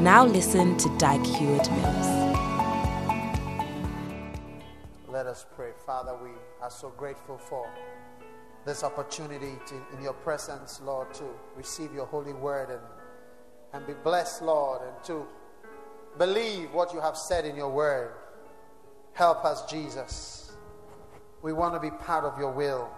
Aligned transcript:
Now 0.00 0.24
listen 0.24 0.78
to 0.78 0.88
Dag 0.96 1.22
Heward 1.26 1.70
Mills. 1.72 2.06
Let 5.06 5.26
us 5.26 5.44
pray. 5.54 5.72
Father, 5.84 6.16
we 6.22 6.30
are 6.62 6.70
so 6.70 6.88
grateful 6.96 7.36
for 7.36 7.68
this 8.64 8.82
opportunity 8.82 9.58
to, 9.66 9.74
in 9.94 10.02
your 10.02 10.14
presence, 10.14 10.80
Lord, 10.82 11.12
to 11.12 11.24
receive 11.54 11.92
your 11.92 12.06
holy 12.06 12.32
word 12.32 12.70
and, 12.70 12.80
and 13.74 13.86
be 13.86 13.92
blessed, 13.92 14.40
Lord, 14.40 14.80
and 14.80 15.04
to 15.04 15.26
believe 16.16 16.72
what 16.72 16.94
you 16.94 17.00
have 17.02 17.18
said 17.18 17.44
in 17.44 17.54
your 17.54 17.70
word. 17.70 18.14
Help 19.12 19.44
us, 19.44 19.70
Jesus. 19.70 20.52
We 21.42 21.52
want 21.52 21.74
to 21.74 21.80
be 21.80 21.94
part 21.94 22.24
of 22.24 22.38
your 22.38 22.52
will. 22.52 22.88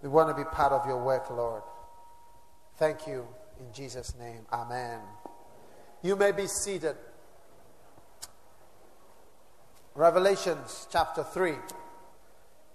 We 0.00 0.08
want 0.08 0.34
to 0.34 0.34
be 0.42 0.48
part 0.48 0.72
of 0.72 0.86
your 0.86 1.04
work, 1.04 1.28
Lord. 1.28 1.62
Thank 2.78 3.06
you. 3.06 3.26
In 3.60 3.70
Jesus' 3.74 4.14
name, 4.18 4.46
amen. 4.50 5.00
You 6.06 6.14
may 6.14 6.30
be 6.30 6.46
seated. 6.46 6.94
Revelations 9.96 10.86
chapter 10.88 11.24
3, 11.24 11.54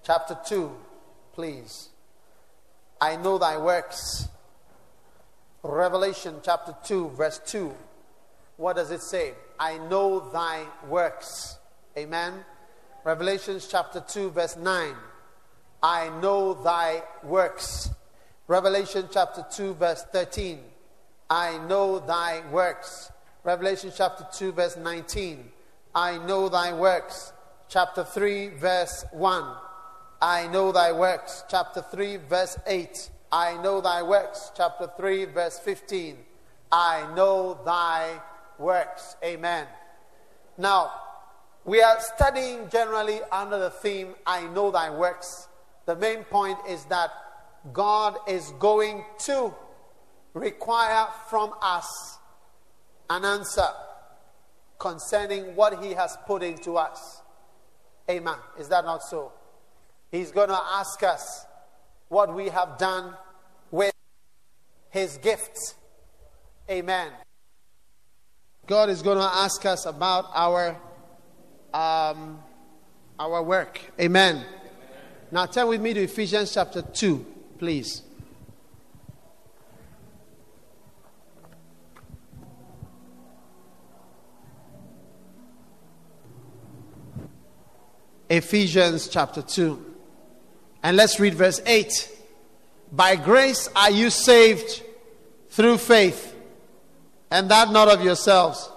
chapter 0.03 0.37
2, 0.45 0.69
please. 1.31 1.91
I 2.99 3.15
know 3.15 3.37
thy 3.37 3.57
works. 3.57 4.27
Revelation 5.63 6.41
chapter 6.43 6.75
2, 6.83 7.11
verse 7.11 7.39
2. 7.45 7.73
What 8.57 8.75
does 8.75 8.91
it 8.91 9.01
say? 9.01 9.31
I 9.57 9.77
know 9.77 10.29
thy 10.29 10.65
works. 10.89 11.57
Amen. 11.97 12.33
Revelations 13.05 13.65
chapter 13.65 14.03
2, 14.05 14.31
verse 14.31 14.57
9. 14.57 14.93
I 15.81 16.09
know 16.19 16.53
thy 16.53 17.01
works. 17.23 17.91
Revelation 18.47 19.07
chapter 19.09 19.45
2, 19.49 19.75
verse 19.75 20.03
13. 20.11 20.59
I 21.29 21.57
know 21.59 21.99
thy 21.99 22.41
works. 22.51 23.09
Revelation 23.43 23.91
chapter 23.95 24.27
2, 24.31 24.51
verse 24.51 24.77
19. 24.77 25.51
I 25.95 26.19
know 26.19 26.47
thy 26.47 26.73
works. 26.73 27.33
Chapter 27.69 28.03
3, 28.03 28.49
verse 28.49 29.03
1. 29.11 29.43
I 30.21 30.47
know 30.47 30.71
thy 30.71 30.91
works. 30.91 31.43
Chapter 31.49 31.81
3, 31.81 32.17
verse 32.29 32.59
8. 32.67 33.09
I 33.31 33.59
know 33.63 33.81
thy 33.81 34.03
works. 34.03 34.51
Chapter 34.55 34.91
3, 34.95 35.25
verse 35.25 35.57
15. 35.57 36.17
I 36.71 37.11
know 37.15 37.59
thy 37.65 38.21
works. 38.59 39.15
Amen. 39.23 39.65
Now, 40.59 40.91
we 41.65 41.81
are 41.81 41.99
studying 41.99 42.69
generally 42.69 43.21
under 43.31 43.57
the 43.57 43.71
theme, 43.71 44.13
I 44.27 44.45
know 44.47 44.69
thy 44.69 44.91
works. 44.91 45.47
The 45.87 45.95
main 45.95 46.23
point 46.25 46.59
is 46.69 46.85
that 46.85 47.09
God 47.73 48.17
is 48.27 48.51
going 48.59 49.03
to 49.25 49.51
require 50.35 51.07
from 51.27 51.53
us 51.61 52.19
an 53.11 53.25
answer 53.25 53.67
concerning 54.79 55.55
what 55.55 55.83
He 55.83 55.91
has 55.91 56.17
put 56.25 56.41
into 56.41 56.77
us. 56.77 57.21
Amen. 58.09 58.37
Is 58.57 58.69
that 58.69 58.85
not 58.85 59.03
so? 59.03 59.33
He's 60.11 60.31
going 60.31 60.49
to 60.49 60.59
ask 60.59 61.03
us 61.03 61.45
what 62.07 62.33
we 62.33 62.49
have 62.49 62.77
done 62.77 63.13
with 63.69 63.93
His 64.89 65.17
gifts. 65.17 65.75
Amen. 66.69 67.11
God 68.65 68.89
is 68.89 69.01
going 69.01 69.17
to 69.17 69.23
ask 69.23 69.65
us 69.65 69.85
about 69.85 70.27
our 70.33 70.77
um, 71.73 72.41
our 73.19 73.43
work. 73.43 73.79
Amen. 73.99 74.35
Amen. 74.35 74.45
Now 75.31 75.45
turn 75.45 75.67
with 75.67 75.81
me 75.81 75.93
to 75.93 76.03
Ephesians 76.03 76.53
chapter 76.53 76.81
2, 76.81 77.25
please. 77.59 78.03
Ephesians 88.31 89.09
chapter 89.09 89.41
2. 89.41 89.93
And 90.83 90.95
let's 90.95 91.19
read 91.19 91.33
verse 91.33 91.59
8. 91.65 92.09
By 92.89 93.17
grace 93.17 93.67
are 93.75 93.91
you 93.91 94.09
saved 94.09 94.81
through 95.49 95.77
faith, 95.79 96.33
and 97.29 97.51
that 97.51 97.71
not 97.71 97.89
of 97.89 98.01
yourselves. 98.01 98.69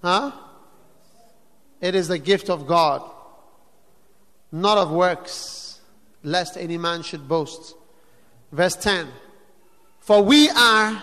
Huh? 0.00 0.30
It 1.80 1.96
is 1.96 2.06
the 2.06 2.20
gift 2.20 2.50
of 2.50 2.68
God, 2.68 3.02
not 4.52 4.78
of 4.78 4.92
works, 4.92 5.80
lest 6.22 6.56
any 6.56 6.78
man 6.78 7.02
should 7.02 7.26
boast. 7.26 7.74
Verse 8.52 8.76
10 8.76 9.08
For 9.98 10.22
we 10.22 10.48
are 10.50 11.02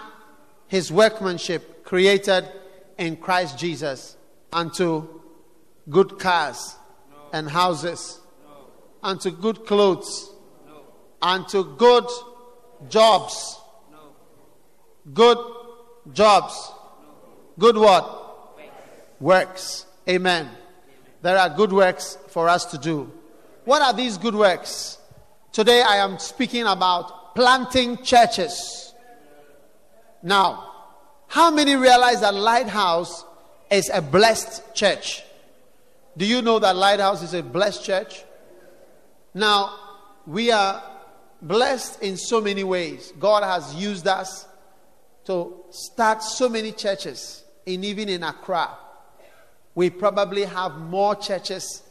his 0.70 0.94
workmanship, 0.94 1.84
created 1.84 2.50
in 2.98 3.18
Christ 3.18 3.60
Jesus 3.60 4.16
unto 4.54 5.10
good 5.90 6.20
cars 6.20 6.78
and 7.34 7.50
houses, 7.50 8.20
and 9.04 9.20
to 9.22 9.32
good 9.32 9.66
clothes, 9.66 10.30
and 11.22 11.48
to 11.50 11.64
good 11.78 12.06
jobs. 12.90 13.60
Good 15.14 15.38
jobs. 16.14 16.72
Good 17.58 17.78
what? 17.78 18.60
Works. 19.20 19.86
Amen. 20.08 20.50
There 21.22 21.38
are 21.38 21.50
good 21.50 21.74
works 21.74 22.18
for 22.30 22.48
us 22.48 22.66
to 22.66 22.78
do. 22.78 23.12
What 23.66 23.82
are 23.82 23.94
these 23.94 24.18
good 24.18 24.36
works? 24.36 24.98
Today 25.52 25.82
I 25.82 25.98
am 25.98 26.20
speaking 26.20 26.66
about 26.66 27.36
planting 27.36 27.98
churches. 28.04 28.94
Now, 30.24 30.72
how 31.28 31.52
many 31.52 31.76
realize 31.76 32.22
that 32.22 32.34
Lighthouse 32.34 33.26
is 33.70 33.90
a 33.94 34.02
blessed 34.02 34.74
church? 34.74 35.24
Do 36.20 36.26
you 36.26 36.42
know 36.42 36.60
that 36.60 36.76
Lighthouse 36.76 37.24
is 37.24 37.34
a 37.34 37.42
blessed 37.42 37.86
church? 37.86 38.26
Now, 39.34 39.74
we 40.28 40.52
are 40.52 40.84
blessed 41.42 42.04
in 42.04 42.18
so 42.18 42.42
many 42.42 42.66
ways. 42.66 43.14
God 43.18 43.42
has 43.44 43.74
used 43.74 44.06
us 44.06 44.46
to 45.24 45.64
start 45.70 46.22
so 46.22 46.50
many 46.50 46.74
churches, 46.74 47.46
in 47.66 47.86
even 47.86 48.10
in 48.10 48.24
Accra. 48.24 48.70
We 49.76 49.92
probably 49.92 50.44
have 50.44 50.76
more 50.76 51.16
churches 51.16 51.84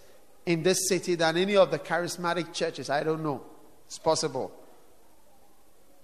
in 0.44 0.62
this 0.62 0.90
city 0.90 1.14
than 1.14 1.38
any 1.38 1.56
of 1.56 1.70
the 1.70 1.78
charismatic 1.78 2.52
churches. 2.52 2.90
I 2.90 3.04
don't 3.04 3.22
know. 3.22 3.42
It's 3.86 3.98
possible. 3.98 4.52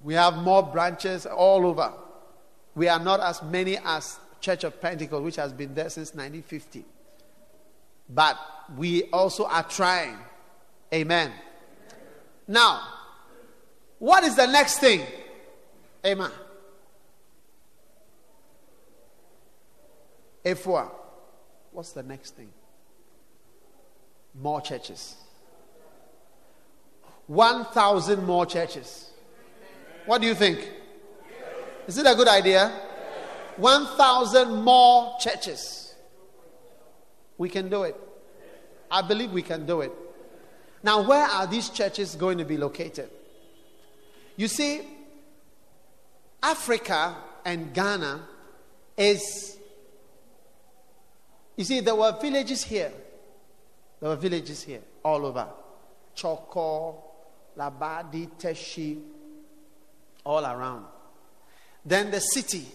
We 0.03 0.15
have 0.15 0.39
more 0.39 0.63
branches 0.63 1.27
all 1.27 1.67
over. 1.67 1.93
We 2.75 2.89
are 2.89 3.01
not 3.01 3.21
as 3.21 3.43
many 3.43 3.77
as 3.85 4.19
Church 4.41 4.65
of 4.65 4.81
Pentecost, 4.81 5.23
which 5.23 5.37
has 5.37 5.53
been 5.53 5.75
there 5.75 5.91
since 5.91 6.15
1950. 6.15 6.87
But 8.09 8.39
we 8.77 9.05
also 9.05 9.47
are 9.47 9.63
trying. 9.63 10.19
Amen. 10.93 11.33
Now, 12.47 12.83
what 13.99 14.25
is 14.25 14.37
the 14.37 14.47
next 14.47 14.79
thing? 14.79 15.03
Amen. 16.05 16.31
F4. 20.45 20.91
What's 21.73 21.93
the 21.93 22.03
next 22.03 22.37
thing? 22.37 22.51
More 24.35 24.61
churches. 24.61 25.17
1,000 27.27 28.27
more 28.27 28.45
churches. 28.45 29.11
What 30.05 30.21
do 30.21 30.27
you 30.27 30.35
think? 30.35 30.71
Is 31.87 31.97
it 31.97 32.07
a 32.07 32.15
good 32.15 32.29
idea? 32.29 32.71
1,000 33.57 34.63
more 34.63 35.17
churches. 35.19 35.84
We 37.39 37.49
can 37.49 37.69
do 37.69 37.83
it. 37.83 37.97
I 38.91 39.03
believe 39.03 39.33
we 39.33 39.43
can 39.43 39.67
do 39.67 39.81
it. 39.81 39.93
Now, 40.83 41.03
where 41.03 41.27
are 41.27 41.47
these 41.47 41.71
churches 41.71 42.15
going 42.15 42.39
to 42.39 42.45
be 42.45 42.57
located? 42.57 43.11
You 44.37 44.49
see, 44.49 44.83
Africa 46.43 47.17
and 47.45 47.73
Ghana 47.73 48.21
is. 48.97 49.57
You 51.57 51.65
see, 51.65 51.81
there 51.81 51.95
were 51.95 52.17
villages 52.21 52.65
here. 52.65 52.93
There 54.01 54.11
were 54.11 54.17
villages 54.17 54.63
here 54.63 54.83
all 55.03 55.25
over. 55.25 55.49
Choko, 56.15 57.03
Labadi, 57.57 58.29
Teshie, 58.39 59.01
all 60.25 60.45
around. 60.45 60.85
Then 61.85 62.11
the 62.11 62.21
city 62.21 62.67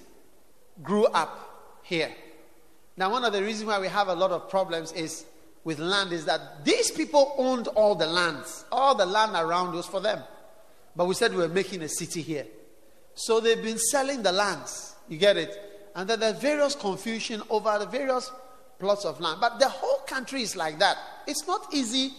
grew 0.81 1.05
up 1.05 1.79
here. 1.83 2.11
Now, 2.99 3.09
one 3.09 3.23
of 3.23 3.31
the 3.31 3.41
reasons 3.41 3.65
why 3.65 3.79
we 3.79 3.87
have 3.87 4.09
a 4.09 4.13
lot 4.13 4.31
of 4.31 4.49
problems 4.49 4.91
is 4.91 5.25
with 5.63 5.79
land 5.79 6.11
is 6.11 6.25
that 6.25 6.65
these 6.65 6.91
people 6.91 7.33
owned 7.37 7.69
all 7.69 7.95
the 7.95 8.05
lands, 8.05 8.65
all 8.73 8.93
the 8.93 9.05
land 9.05 9.37
around 9.37 9.73
was 9.73 9.85
for 9.85 10.01
them. 10.01 10.21
But 10.97 11.05
we 11.05 11.15
said 11.15 11.31
we 11.31 11.37
were 11.37 11.47
making 11.47 11.81
a 11.81 11.87
city 11.87 12.21
here. 12.21 12.45
So 13.15 13.39
they've 13.39 13.63
been 13.63 13.77
selling 13.77 14.21
the 14.21 14.33
lands. 14.33 14.95
You 15.07 15.17
get 15.17 15.37
it? 15.37 15.57
And 15.95 16.09
then 16.09 16.19
there's 16.19 16.39
various 16.39 16.75
confusion 16.75 17.41
over 17.49 17.79
the 17.79 17.85
various 17.85 18.29
plots 18.79 19.05
of 19.05 19.21
land. 19.21 19.39
But 19.39 19.59
the 19.59 19.69
whole 19.69 19.99
country 20.05 20.41
is 20.41 20.57
like 20.57 20.79
that. 20.79 20.97
It's 21.25 21.47
not 21.47 21.73
easy 21.73 22.11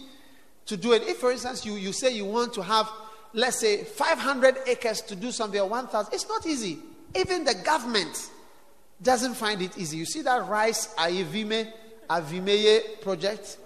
to 0.65 0.77
do 0.77 0.93
it. 0.93 1.03
If, 1.03 1.17
for 1.17 1.31
instance, 1.31 1.63
you, 1.63 1.75
you 1.75 1.93
say 1.93 2.11
you 2.11 2.25
want 2.25 2.55
to 2.55 2.63
have, 2.63 2.89
let's 3.33 3.59
say, 3.59 3.83
500 3.83 4.57
acres 4.65 5.01
to 5.01 5.15
do 5.15 5.31
something 5.31 5.59
or 5.59 5.69
1,000, 5.69 6.11
it's 6.11 6.27
not 6.27 6.47
easy. 6.47 6.79
Even 7.13 7.43
the 7.43 7.53
government 7.53 8.31
doesn't 9.01 9.33
find 9.35 9.61
it 9.61 9.77
easy. 9.77 9.97
You 9.97 10.05
see 10.05 10.21
that 10.21 10.47
rice 10.47 10.93
Ayivime, 10.95 11.71
Avimeye 12.09 13.01
project? 13.01 13.57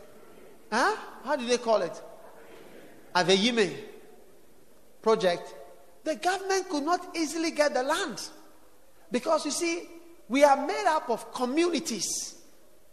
Huh? 0.71 0.95
How 1.23 1.35
do 1.35 1.45
they 1.45 1.57
call 1.57 1.81
it? 1.81 2.01
Aveyime 3.15 3.73
project. 5.01 5.53
The 6.03 6.15
government 6.15 6.69
could 6.69 6.83
not 6.83 7.15
easily 7.15 7.51
get 7.51 7.73
the 7.73 7.83
land. 7.83 8.21
Because 9.11 9.45
you 9.45 9.51
see, 9.51 9.83
we 10.27 10.43
are 10.43 10.65
made 10.65 10.85
up 10.87 11.09
of 11.09 11.33
communities 11.33 12.35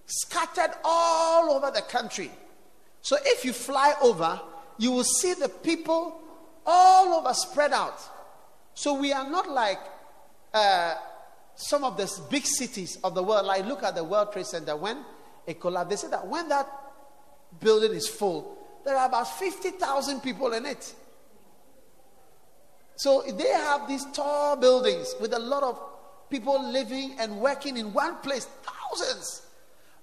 scattered 0.06 0.74
all 0.84 1.50
over 1.50 1.70
the 1.70 1.82
country. 1.82 2.30
So 3.00 3.16
if 3.24 3.44
you 3.44 3.52
fly 3.52 3.94
over, 4.02 4.40
you 4.78 4.92
will 4.92 5.04
see 5.04 5.34
the 5.34 5.48
people 5.48 6.20
all 6.64 7.14
over 7.14 7.34
spread 7.34 7.72
out. 7.72 8.00
So 8.74 8.94
we 8.94 9.12
are 9.12 9.28
not 9.28 9.50
like 9.50 9.80
uh, 10.54 10.94
some 11.54 11.84
of 11.84 11.96
the 11.96 12.10
big 12.30 12.46
cities 12.46 12.98
of 13.04 13.14
the 13.14 13.22
world. 13.22 13.46
Like 13.46 13.66
look 13.66 13.82
at 13.82 13.94
the 13.94 14.04
World 14.04 14.32
Trade 14.32 14.46
Center. 14.46 14.76
When 14.76 15.04
it 15.46 15.60
collapsed, 15.60 15.90
they 15.90 15.96
said 15.96 16.12
that 16.12 16.26
when 16.26 16.48
that 16.48 16.68
building 17.60 17.92
is 17.92 18.08
full, 18.08 18.58
there 18.84 18.96
are 18.96 19.06
about 19.06 19.38
50,000 19.38 20.20
people 20.20 20.52
in 20.52 20.66
it. 20.66 20.94
So 22.96 23.22
they 23.22 23.48
have 23.48 23.88
these 23.88 24.04
tall 24.12 24.56
buildings 24.56 25.14
with 25.20 25.32
a 25.32 25.38
lot 25.38 25.62
of 25.62 25.80
people 26.30 26.70
living 26.70 27.16
and 27.18 27.40
working 27.40 27.76
in 27.76 27.92
one 27.92 28.16
place, 28.16 28.46
thousands. 28.62 29.46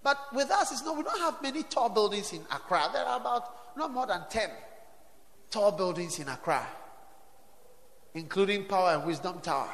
But 0.04 0.18
with 0.34 0.50
us, 0.50 0.72
it's 0.72 0.84
no, 0.84 0.94
we 0.94 1.04
don't 1.04 1.20
have 1.20 1.42
many 1.42 1.64
tall 1.64 1.90
buildings 1.90 2.32
in 2.34 2.42
Accra. 2.52 2.90
There 2.94 3.04
are 3.04 3.20
about 3.20 3.78
not 3.78 3.92
more 3.92 4.08
than 4.08 4.24
10 4.30 4.50
tall 5.52 5.72
buildings 5.72 6.20
in 6.20 6.28
Accra, 6.30 6.66
including 8.14 8.66
Power 8.66 8.96
and 8.96 9.06
Wisdom 9.06 9.40
Tower. 9.42 9.70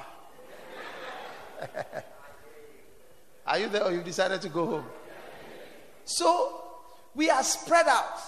are 3.47 3.59
you 3.59 3.69
there 3.69 3.83
or 3.83 3.91
you 3.91 4.01
decided 4.01 4.41
to 4.41 4.49
go 4.49 4.65
home? 4.65 4.85
So 6.05 6.61
we 7.15 7.29
are 7.29 7.43
spread 7.43 7.87
out. 7.87 8.19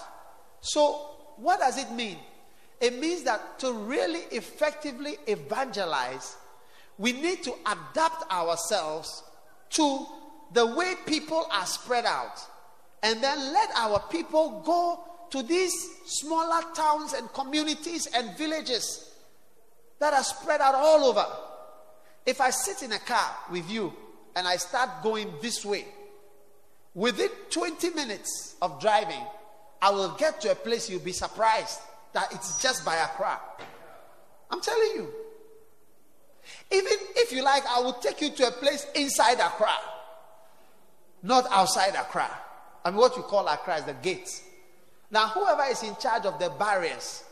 So 0.60 0.92
what 1.36 1.60
does 1.60 1.78
it 1.78 1.90
mean? 1.92 2.18
It 2.80 2.98
means 2.98 3.24
that 3.24 3.58
to 3.60 3.72
really 3.72 4.20
effectively 4.30 5.16
evangelize, 5.26 6.36
we 6.96 7.12
need 7.12 7.42
to 7.44 7.52
adapt 7.66 8.30
ourselves 8.32 9.22
to 9.70 10.06
the 10.52 10.66
way 10.66 10.94
people 11.06 11.46
are 11.52 11.66
spread 11.66 12.04
out. 12.04 12.40
And 13.02 13.22
then 13.22 13.52
let 13.52 13.70
our 13.76 14.00
people 14.10 14.62
go 14.64 15.04
to 15.30 15.42
these 15.42 15.74
smaller 16.06 16.62
towns 16.74 17.12
and 17.12 17.32
communities 17.32 18.06
and 18.06 18.36
villages 18.36 19.12
that 20.00 20.14
are 20.14 20.24
spread 20.24 20.60
out 20.60 20.74
all 20.74 21.04
over. 21.04 21.26
If 22.28 22.42
I 22.42 22.50
sit 22.50 22.82
in 22.82 22.92
a 22.92 22.98
car 22.98 23.34
with 23.50 23.70
you 23.70 23.90
and 24.36 24.46
I 24.46 24.56
start 24.56 25.02
going 25.02 25.32
this 25.40 25.64
way, 25.64 25.86
within 26.94 27.30
20 27.48 27.88
minutes 27.94 28.54
of 28.60 28.78
driving, 28.82 29.24
I 29.80 29.88
will 29.88 30.10
get 30.10 30.38
to 30.42 30.52
a 30.52 30.54
place 30.54 30.90
you'll 30.90 31.00
be 31.00 31.12
surprised 31.12 31.80
that 32.12 32.30
it's 32.30 32.62
just 32.62 32.84
by 32.84 32.96
Accra. 32.96 33.40
I'm 34.50 34.60
telling 34.60 34.90
you. 34.96 35.08
Even 36.70 36.92
if 37.16 37.32
you 37.32 37.42
like, 37.42 37.62
I 37.66 37.80
will 37.80 37.94
take 37.94 38.20
you 38.20 38.28
to 38.28 38.48
a 38.48 38.50
place 38.50 38.86
inside 38.94 39.40
Accra, 39.40 39.72
not 41.22 41.46
outside 41.50 41.94
Accra. 41.94 42.30
I 42.84 42.90
mean, 42.90 43.00
what 43.00 43.16
you 43.16 43.22
call 43.22 43.48
Accra 43.48 43.76
is 43.76 43.84
the 43.84 43.94
gates. 43.94 44.42
Now, 45.10 45.28
whoever 45.28 45.62
is 45.70 45.82
in 45.82 45.96
charge 45.96 46.26
of 46.26 46.38
the 46.38 46.50
barriers, 46.58 47.24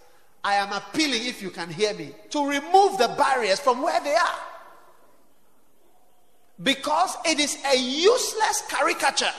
I 0.42 0.54
am 0.54 0.72
appealing, 0.72 1.26
if 1.26 1.42
you 1.42 1.50
can 1.50 1.69
hear 1.69 1.92
me, 1.92 2.12
to 2.31 2.49
remove 2.49 2.96
the 2.96 3.14
barriers 3.19 3.60
from 3.60 3.82
where 3.82 4.00
they 4.00 4.14
are. 4.14 4.56
Because 6.62 7.17
it 7.26 7.38
is 7.38 7.58
a 7.70 7.76
useless 7.76 8.62
caricature 8.69 9.32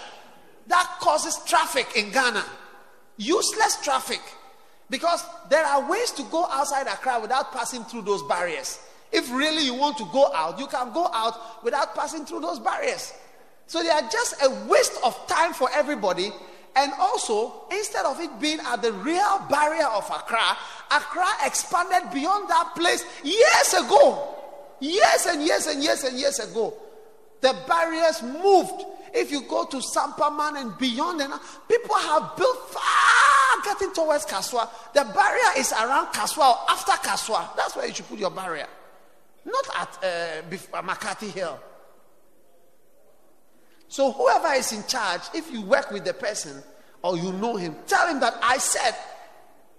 that 0.68 0.98
causes 1.00 1.40
traffic 1.46 1.88
in 1.96 2.12
Ghana. 2.12 2.44
Useless 3.18 3.78
traffic. 3.82 4.22
Because 4.90 5.24
there 5.50 5.66
are 5.66 5.90
ways 5.90 6.12
to 6.12 6.24
go 6.24 6.46
outside 6.46 6.88
Accra 6.88 7.20
without 7.20 7.52
passing 7.52 7.84
through 7.86 8.04
those 8.04 8.24
barriers. 8.24 8.80
If 9.12 9.32
really 9.32 9.64
you 9.64 9.74
want 9.74 9.98
to 9.98 10.06
go 10.12 10.32
out, 10.34 10.60
you 10.60 10.68
can 10.68 10.94
go 10.94 11.10
out 11.14 11.64
without 11.64 11.96
passing 11.96 12.26
through 12.26 12.42
those 12.42 12.60
barriers. 12.60 13.14
So 13.66 13.82
they 13.82 13.90
are 13.90 14.08
just 14.10 14.42
a 14.44 14.50
waste 14.68 14.98
of 15.04 15.16
time 15.28 15.54
for 15.54 15.70
everybody. 15.74 16.32
And 16.76 16.94
also, 17.00 17.66
instead 17.72 18.06
of 18.06 18.20
it 18.20 18.40
being 18.40 18.60
at 18.60 18.82
the 18.82 18.94
real 18.94 19.42
barrier 19.50 19.88
of 19.88 20.06
Accra, 20.10 20.58
Accra 20.92 21.28
expanded 21.46 22.14
beyond 22.14 22.50
that 22.50 22.74
place 22.76 23.04
years 23.24 23.74
ago. 23.74 24.36
Years 24.80 25.26
and 25.28 25.44
years 25.44 25.66
and 25.66 25.82
years 25.82 26.04
and 26.04 26.20
years 26.20 26.40
ago. 26.40 26.74
The 27.42 27.56
barriers 27.68 28.24
moved. 28.24 28.86
If 29.14 29.32
you 29.32 29.42
go 29.42 29.66
to 29.66 29.78
Sampaman 29.78 30.62
and 30.62 30.78
beyond, 30.78 31.22
and 31.22 31.34
people 31.68 31.96
have 31.96 32.36
built 32.36 32.70
far 32.70 33.18
getting 33.64 33.94
towards 33.94 34.26
Kasoa. 34.26 34.70
The 34.94 35.04
barrier 35.14 35.60
is 35.60 35.72
around 35.72 36.08
Kasoa 36.08 36.50
or 36.50 36.58
after 36.70 36.92
Kasoa. 36.92 37.56
That's 37.56 37.76
where 37.76 37.88
you 37.88 37.94
should 37.94 38.08
put 38.08 38.20
your 38.20 38.30
barrier. 38.30 38.68
Not 39.46 39.66
at 39.76 40.44
uh, 40.74 40.82
McCarthy 40.82 41.30
Hill. 41.30 41.60
So, 43.88 44.12
whoever 44.12 44.54
is 44.54 44.74
in 44.74 44.84
charge, 44.86 45.22
if 45.34 45.52
you 45.52 45.62
work 45.62 45.92
with 45.92 46.04
the 46.04 46.14
person 46.14 46.62
or 47.02 47.18
you 47.18 47.32
know 47.32 47.56
him, 47.56 47.76
tell 47.88 48.08
him 48.08 48.20
that 48.20 48.38
I 48.42 48.58
said 48.58 48.94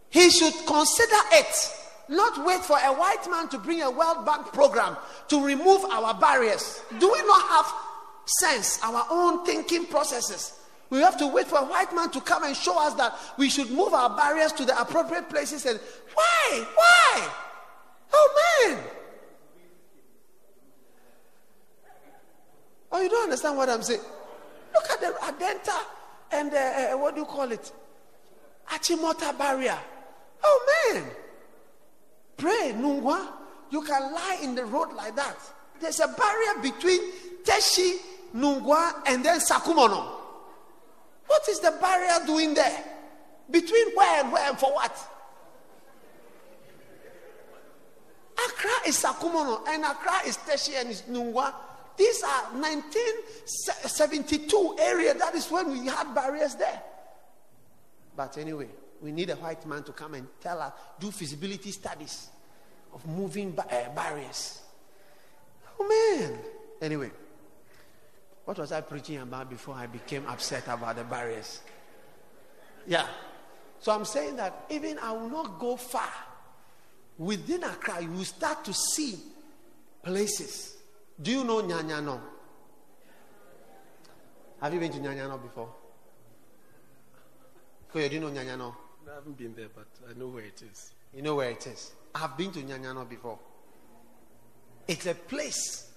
he 0.09 0.31
should 0.31 0.55
consider 0.67 1.17
it. 1.33 1.75
Not 2.09 2.45
wait 2.45 2.61
for 2.61 2.79
a 2.79 2.93
white 2.93 3.31
man 3.31 3.49
to 3.51 3.59
bring 3.59 3.83
a 3.83 3.91
World 3.91 4.25
Bank 4.25 4.53
program 4.53 4.97
to 5.29 5.45
remove 5.45 5.85
our 5.85 6.15
barriers. 6.15 6.83
Do 6.99 7.13
we 7.13 7.23
not 7.27 7.43
have 7.49 7.75
sense, 8.25 8.79
our 8.83 9.07
own 9.11 9.45
thinking 9.45 9.87
processes? 9.87 10.55
We 10.91 11.01
have 11.01 11.19
to 11.19 11.27
wait 11.27 11.47
for 11.47 11.59
a 11.59 11.65
white 11.65 11.95
man 11.95 12.11
to 12.13 12.21
come 12.21 12.45
and 12.45 12.57
show 12.57 12.81
us 12.81 12.95
that 12.95 13.15
we 13.37 13.51
should 13.51 13.71
move 13.71 13.93
our 13.93 14.17
barriers 14.17 14.53
to 14.53 14.65
the 14.65 14.81
appropriate 14.81 15.29
places. 15.29 15.67
And 15.67 15.79
why? 16.15 16.67
Why? 16.75 17.29
Oh 18.11 18.67
man! 18.67 18.79
Oh, 22.91 23.03
you 23.03 23.11
don't 23.11 23.25
understand 23.25 23.59
what 23.59 23.69
I'm 23.69 23.83
saying? 23.83 24.01
Look 24.73 24.91
at 24.91 25.01
the 25.01 25.15
Adenta 25.21 25.79
and 26.33 26.53
uh, 26.55 26.57
uh, 26.57 26.99
what 26.99 27.15
do 27.15 27.21
you 27.21 27.27
call 27.27 27.53
it? 27.53 27.71
Achimota 28.71 29.37
barrier. 29.37 29.79
Oh 30.43 30.93
man! 30.95 31.05
Pray, 32.39 32.73
Nungua. 32.75 33.29
You 33.71 33.83
can 33.83 34.15
lie 34.15 34.39
in 34.43 34.55
the 34.55 34.65
road 34.65 34.95
like 34.95 35.15
that. 35.17 35.37
There's 35.81 36.01
a 36.01 36.09
barrier 36.09 36.63
between 36.63 37.01
Teshie, 37.43 37.99
Nungua, 38.35 39.03
and 39.07 39.23
then 39.25 39.39
Sakumono. 39.41 40.15
What 41.27 41.47
is 41.51 41.61
the 41.61 41.73
barrier 41.81 42.25
doing 42.27 42.55
there? 42.55 42.85
Between 43.51 43.95
where 43.95 44.23
and 44.23 44.33
where 44.33 44.49
and 44.49 44.59
for 44.59 44.73
what? 44.73 44.97
Accra 48.47 48.71
is 48.87 48.97
Sakumono 49.03 49.67
and 49.69 49.85
Accra 49.85 50.27
is 50.27 50.39
Teshie 50.39 50.81
and 50.81 50.91
is 50.91 51.03
Nungua. 51.03 51.53
These 51.97 52.23
are 52.23 52.53
1972 52.53 54.77
area. 54.81 55.15
That 55.15 55.35
is 55.35 55.51
when 55.51 55.73
we 55.73 55.87
had 55.87 56.15
barriers 56.15 56.55
there. 56.55 56.81
But 58.17 58.39
anyway, 58.39 58.69
we 59.01 59.13
need 59.13 59.31
a 59.31 59.37
white 59.37 59.65
man 59.67 59.83
to 59.85 59.93
come 59.93 60.15
and 60.15 60.27
tell 60.41 60.61
us, 60.61 60.73
do 60.99 61.11
feasibility 61.11 61.71
studies 61.71 62.29
of 62.93 63.07
moving 63.07 63.57
uh, 63.59 63.95
barriers. 63.95 64.63
Oh 65.79 65.87
man. 65.87 66.39
Anyway, 66.81 67.11
what 68.45 68.59
was 68.59 68.73
I 68.73 68.81
preaching 68.81 69.19
about 69.19 69.51
before 69.51 69.75
I 69.75 69.87
became 69.87 70.27
upset 70.27 70.65
about 70.69 70.97
the 70.97 71.05
barriers? 71.05 71.61
Yeah. 72.87 73.07
So 73.81 73.93
I'm 73.93 74.05
saying 74.05 74.37
that 74.37 74.65
even 74.71 74.99
I 74.99 75.13
will 75.13 75.29
not 75.29 75.59
go 75.59 75.77
far. 75.77 76.11
Within 77.19 77.65
Accra, 77.65 78.01
you 78.01 78.11
will 78.11 78.25
start 78.25 78.65
to 78.65 78.73
see 78.73 79.19
places. 80.03 80.77
Do 81.21 81.31
you 81.31 81.45
know 81.45 81.63
Nyanyano? 81.63 82.21
Have 84.61 84.75
you 84.75 84.81
been 84.81 84.93
to 84.93 84.99
Nyanyano 84.99 85.41
before? 85.43 85.69
Koyo, 87.93 88.11
do 88.11 88.21
know 88.21 88.31
Nyanyano? 88.31 88.75
I 89.11 89.15
haven't 89.15 89.39
been 89.39 89.55
there, 89.55 89.69
but 89.75 89.87
I 90.09 90.19
know 90.19 90.29
where 90.29 90.45
it 90.45 90.63
is. 90.71 90.93
You 91.15 91.23
know 91.23 91.37
where 91.37 91.51
it 91.51 91.67
is. 91.67 91.93
I've 92.15 92.37
been 92.37 92.51
to 92.53 92.61
Nyanyano 92.61 93.09
before. 93.09 93.39
It's 94.87 95.07
a 95.07 95.15
place 95.15 95.91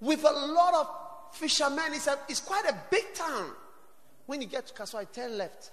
with 0.00 0.24
a 0.24 0.30
lot 0.30 0.74
of 0.74 1.34
fishermen 1.34 1.92
It's, 1.92 2.06
a, 2.06 2.18
is 2.28 2.40
quite 2.40 2.64
a 2.64 2.76
big 2.90 3.14
town. 3.14 3.50
When 4.26 4.40
you 4.40 4.46
get 4.46 4.66
to 4.66 4.74
Kasoa, 4.74 5.10
turn 5.12 5.38
left. 5.38 5.70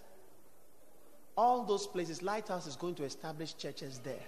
All 1.37 1.63
those 1.63 1.85
places, 1.87 2.23
Lighthouse 2.23 2.65
is 2.67 2.75
going 2.75 2.95
to 2.95 3.03
establish 3.03 3.55
churches 3.55 3.99
there. 3.99 4.23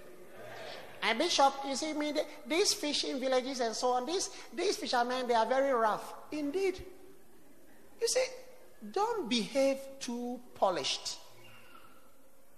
And 1.03 1.19
Bishop, 1.19 1.53
you 1.65 1.75
see 1.75 1.93
me, 1.93 2.13
these 2.47 2.73
fishing 2.73 3.19
villages 3.19 3.59
and 3.59 3.75
so 3.75 3.89
on, 3.89 4.05
these, 4.05 4.29
these 4.53 4.75
fishermen, 4.77 5.27
they 5.27 5.35
are 5.35 5.45
very 5.45 5.71
rough. 5.71 6.13
Indeed. 6.31 6.83
You 8.01 8.07
see, 8.07 8.25
don't 8.91 9.29
behave 9.29 9.77
too 9.99 10.39
polished, 10.55 11.17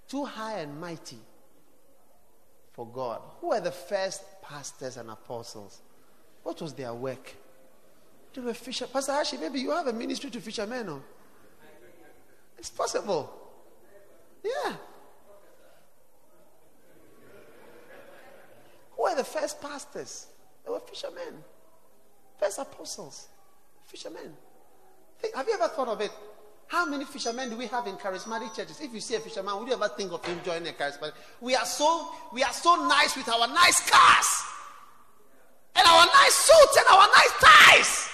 too 0.09 0.25
high 0.25 0.59
and 0.59 0.79
mighty 0.81 1.19
for 2.73 2.87
God. 2.87 3.21
Who 3.39 3.49
were 3.49 3.61
the 3.61 3.71
first 3.71 4.23
pastors 4.41 4.97
and 4.97 5.09
apostles? 5.09 5.81
What 6.43 6.59
was 6.61 6.73
their 6.73 6.93
work? 6.93 7.35
They 8.33 8.41
were 8.41 8.53
fishermen. 8.53 8.91
Pastor 8.91 9.13
Hashi, 9.13 9.37
maybe 9.37 9.59
you 9.59 9.71
have 9.71 9.87
a 9.87 9.93
ministry 9.93 10.29
to 10.31 10.41
fishermen. 10.41 10.85
No? 10.85 11.03
It's 12.57 12.69
possible. 12.69 13.31
Yeah. 14.43 14.73
Who 18.95 19.03
were 19.03 19.15
the 19.15 19.23
first 19.23 19.61
pastors? 19.61 20.27
They 20.65 20.71
were 20.71 20.79
fishermen. 20.79 21.43
First 22.39 22.59
apostles. 22.59 23.27
Fishermen. 23.85 24.33
Have 25.35 25.47
you 25.47 25.53
ever 25.53 25.67
thought 25.67 25.87
of 25.87 26.01
it? 26.01 26.11
How 26.69 26.85
many 26.85 27.03
fishermen 27.03 27.49
do 27.49 27.57
we 27.57 27.65
have 27.65 27.87
in 27.87 27.95
charismatic 27.95 28.55
churches? 28.55 28.79
If 28.79 28.93
you 28.93 28.99
see 28.99 29.15
a 29.15 29.19
fisherman, 29.19 29.57
would 29.57 29.67
you 29.67 29.73
ever 29.73 29.87
think 29.87 30.11
of 30.11 30.23
him 30.23 30.39
joining 30.45 30.67
a 30.67 30.71
charismatic? 30.71 31.13
We 31.41 31.55
are 31.55 31.65
so 31.65 32.11
we 32.31 32.43
are 32.43 32.53
so 32.53 32.87
nice 32.87 33.17
with 33.17 33.27
our 33.27 33.47
nice 33.47 33.89
cars 33.89 34.27
and 35.75 35.87
our 35.87 36.05
nice 36.05 36.35
suits 36.35 36.77
and 36.77 36.85
our 36.91 37.07
nice 37.07 37.31
ties. 37.41 38.09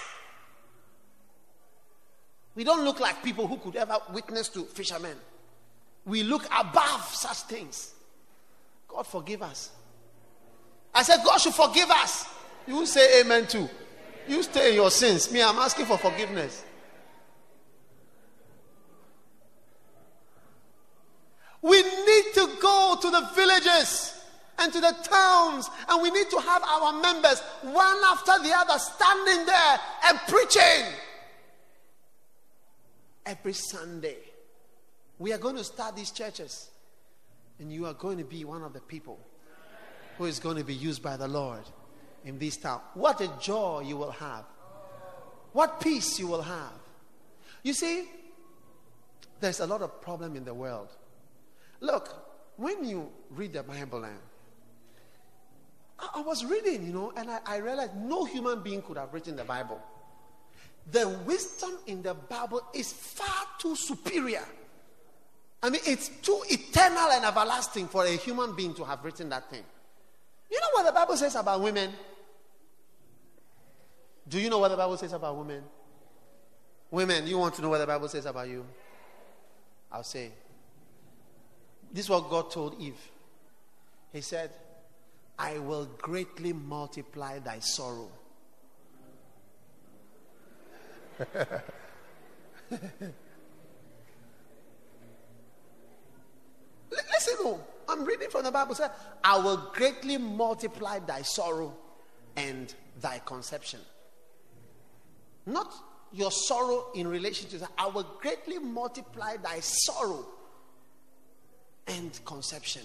We 2.56 2.64
don't 2.64 2.86
look 2.86 3.02
like 3.02 3.22
people 3.22 3.46
who 3.46 3.58
could 3.58 3.76
ever 3.76 3.98
witness 4.14 4.48
to 4.50 4.64
fishermen. 4.64 5.18
We 6.06 6.24
look 6.24 6.46
above 6.46 7.04
such 7.14 7.40
things. 7.40 7.94
God 8.88 9.06
forgive 9.06 9.42
us. 9.42 9.72
I 10.94 11.04
said, 11.04 11.20
God 11.26 11.40
should 11.40 11.54
forgive 11.54 11.90
us. 11.90 12.26
You 12.68 12.86
say 12.86 13.20
amen 13.20 13.48
too. 13.48 13.70
You 14.30 14.42
stay 14.44 14.70
in 14.70 14.76
your 14.76 14.92
sins. 14.92 15.30
Me, 15.30 15.44
I'm 15.44 15.58
asking 15.58 15.88
for 15.88 15.98
forgiveness. 15.98 16.64
We 21.66 21.82
need 21.82 22.26
to 22.36 22.48
go 22.62 22.96
to 23.02 23.10
the 23.10 23.28
villages 23.34 24.22
and 24.60 24.72
to 24.72 24.80
the 24.80 24.96
towns, 25.02 25.68
and 25.90 26.00
we 26.04 26.12
need 26.12 26.30
to 26.30 26.40
have 26.40 26.62
our 26.62 27.02
members 27.02 27.42
one 27.64 27.98
after 28.06 28.34
the 28.44 28.54
other 28.56 28.78
standing 28.78 29.48
there 29.48 29.80
and 30.08 30.20
preaching 30.28 30.94
every 33.26 33.54
Sunday. 33.54 34.18
We 35.18 35.34
are 35.34 35.40
going 35.40 35.56
to 35.56 35.64
start 35.64 35.96
these 35.96 36.12
churches, 36.12 36.70
and 37.58 37.74
you 37.74 37.88
are 37.88 37.96
going 37.96 38.20
to 38.20 38.24
be 38.24 38.46
one 38.46 38.62
of 38.62 38.74
the 38.74 38.82
people 38.82 39.20
who 40.20 40.26
is 40.26 40.40
going 40.40 40.58
to 40.58 40.64
be 40.64 40.76
used 40.76 41.02
by 41.02 41.18
the 41.18 41.28
Lord 41.28 41.64
in 42.26 42.38
this 42.38 42.58
town. 42.58 42.82
What 42.94 43.22
a 43.22 43.32
joy 43.42 43.86
you 43.88 43.98
will 43.98 44.12
have! 44.12 44.46
What 45.52 45.82
peace 45.82 46.20
you 46.20 46.28
will 46.28 46.44
have! 46.44 46.78
You 47.64 47.74
see, 47.74 48.08
there's 49.40 49.62
a 49.62 49.66
lot 49.66 49.82
of 49.82 50.00
problem 50.00 50.36
in 50.36 50.46
the 50.46 50.54
world. 50.54 50.90
Look, 51.80 52.10
when 52.58 52.84
you 52.84 53.10
read 53.30 53.54
the 53.54 53.64
Bible, 53.64 54.04
and 54.04 54.18
I, 56.00 56.10
I 56.16 56.22
was 56.22 56.46
reading, 56.46 56.86
you 56.86 56.94
know, 56.94 57.14
and 57.16 57.30
I, 57.30 57.40
I 57.46 57.58
realized 57.58 57.96
no 57.96 58.26
human 58.26 58.62
being 58.62 58.82
could 58.82 58.98
have 58.98 59.14
written 59.14 59.36
the 59.36 59.44
Bible. 59.44 59.82
The 60.92 61.10
wisdom 61.26 61.72
in 61.88 62.02
the 62.02 62.14
Bible 62.14 62.62
is 62.74 62.94
far 62.94 63.48
too 63.60 63.76
superior. 63.76 64.44
I 65.64 65.70
mean, 65.70 65.82
it's 65.86 66.10
too 66.10 66.40
eternal 66.48 67.10
and 67.12 67.26
everlasting 67.26 67.88
for 67.88 68.06
a 68.06 68.12
human 68.12 68.56
being 68.56 68.74
to 68.76 68.84
have 68.84 69.04
written 69.04 69.30
that 69.30 69.50
thing. 69.50 69.64
You 70.52 70.60
know 70.60 70.68
what 70.74 70.86
the 70.86 70.92
Bible 70.92 71.18
says 71.18 71.36
about 71.36 71.62
women? 71.62 71.92
Do 74.28 74.40
you 74.40 74.50
know 74.50 74.60
what 74.60 74.70
the 74.70 74.78
Bible 74.78 74.98
says 74.98 75.14
about 75.14 75.36
women? 75.36 75.64
Women, 76.92 77.26
you 77.26 77.38
want 77.38 77.56
to 77.56 77.62
know 77.62 77.70
what 77.70 77.80
the 77.80 77.88
Bible 77.88 78.08
says 78.08 78.26
about 78.26 78.48
you? 78.48 78.66
I'll 79.92 80.04
say. 80.04 80.32
This 81.96 82.06
is 82.06 82.10
what 82.10 82.30
God 82.30 82.52
told 82.52 82.76
Eve. 82.78 83.00
He 84.12 84.20
said, 84.20 84.52
I 85.40 85.60
will 85.60 85.86
greatly 85.86 86.52
multiply 86.52 87.40
thy 87.40 87.60
sorrow. 87.60 88.10
Listen, 96.92 97.36
oh, 97.40 97.62
I'm 97.88 98.04
reading 98.04 98.30
from 98.30 98.44
the 98.44 98.52
Bible. 98.52 98.76
Said, 98.76 98.92
I 99.24 99.38
will 99.38 99.72
greatly 99.74 100.18
multiply 100.18 101.00
thy 101.00 101.22
sorrow 101.22 101.78
and 102.36 102.76
thy 103.00 103.20
conception. 103.20 103.80
Not 105.46 105.74
your 106.12 106.32
sorrow 106.32 106.88
in 106.94 107.08
relation 107.08 107.48
to 107.52 107.58
that. 107.60 107.72
I 107.78 107.88
will 107.88 108.18
greatly 108.20 108.60
multiply 108.60 109.38
thy 109.38 109.62
sorrow 109.62 110.26
and 111.88 112.20
conception. 112.26 112.82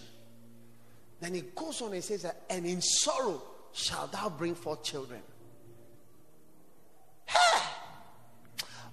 Then 1.20 1.34
he 1.34 1.42
goes 1.54 1.82
on 1.82 1.92
and 1.92 2.02
says 2.02 2.22
that, 2.22 2.42
and 2.48 2.64
in 2.66 2.80
sorrow 2.80 3.42
shall 3.72 4.06
thou 4.08 4.28
bring 4.30 4.54
forth 4.54 4.82
children. 4.82 5.20
Hey! 7.26 7.60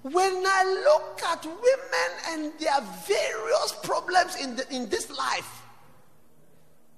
When 0.03 0.43
I 0.45 0.83
look 0.85 1.21
at 1.23 1.45
women 1.45 2.11
and 2.29 2.59
their 2.59 2.81
various 3.05 3.75
problems 3.83 4.35
in, 4.41 4.55
the, 4.55 4.73
in 4.73 4.89
this 4.89 5.09
life, 5.09 5.61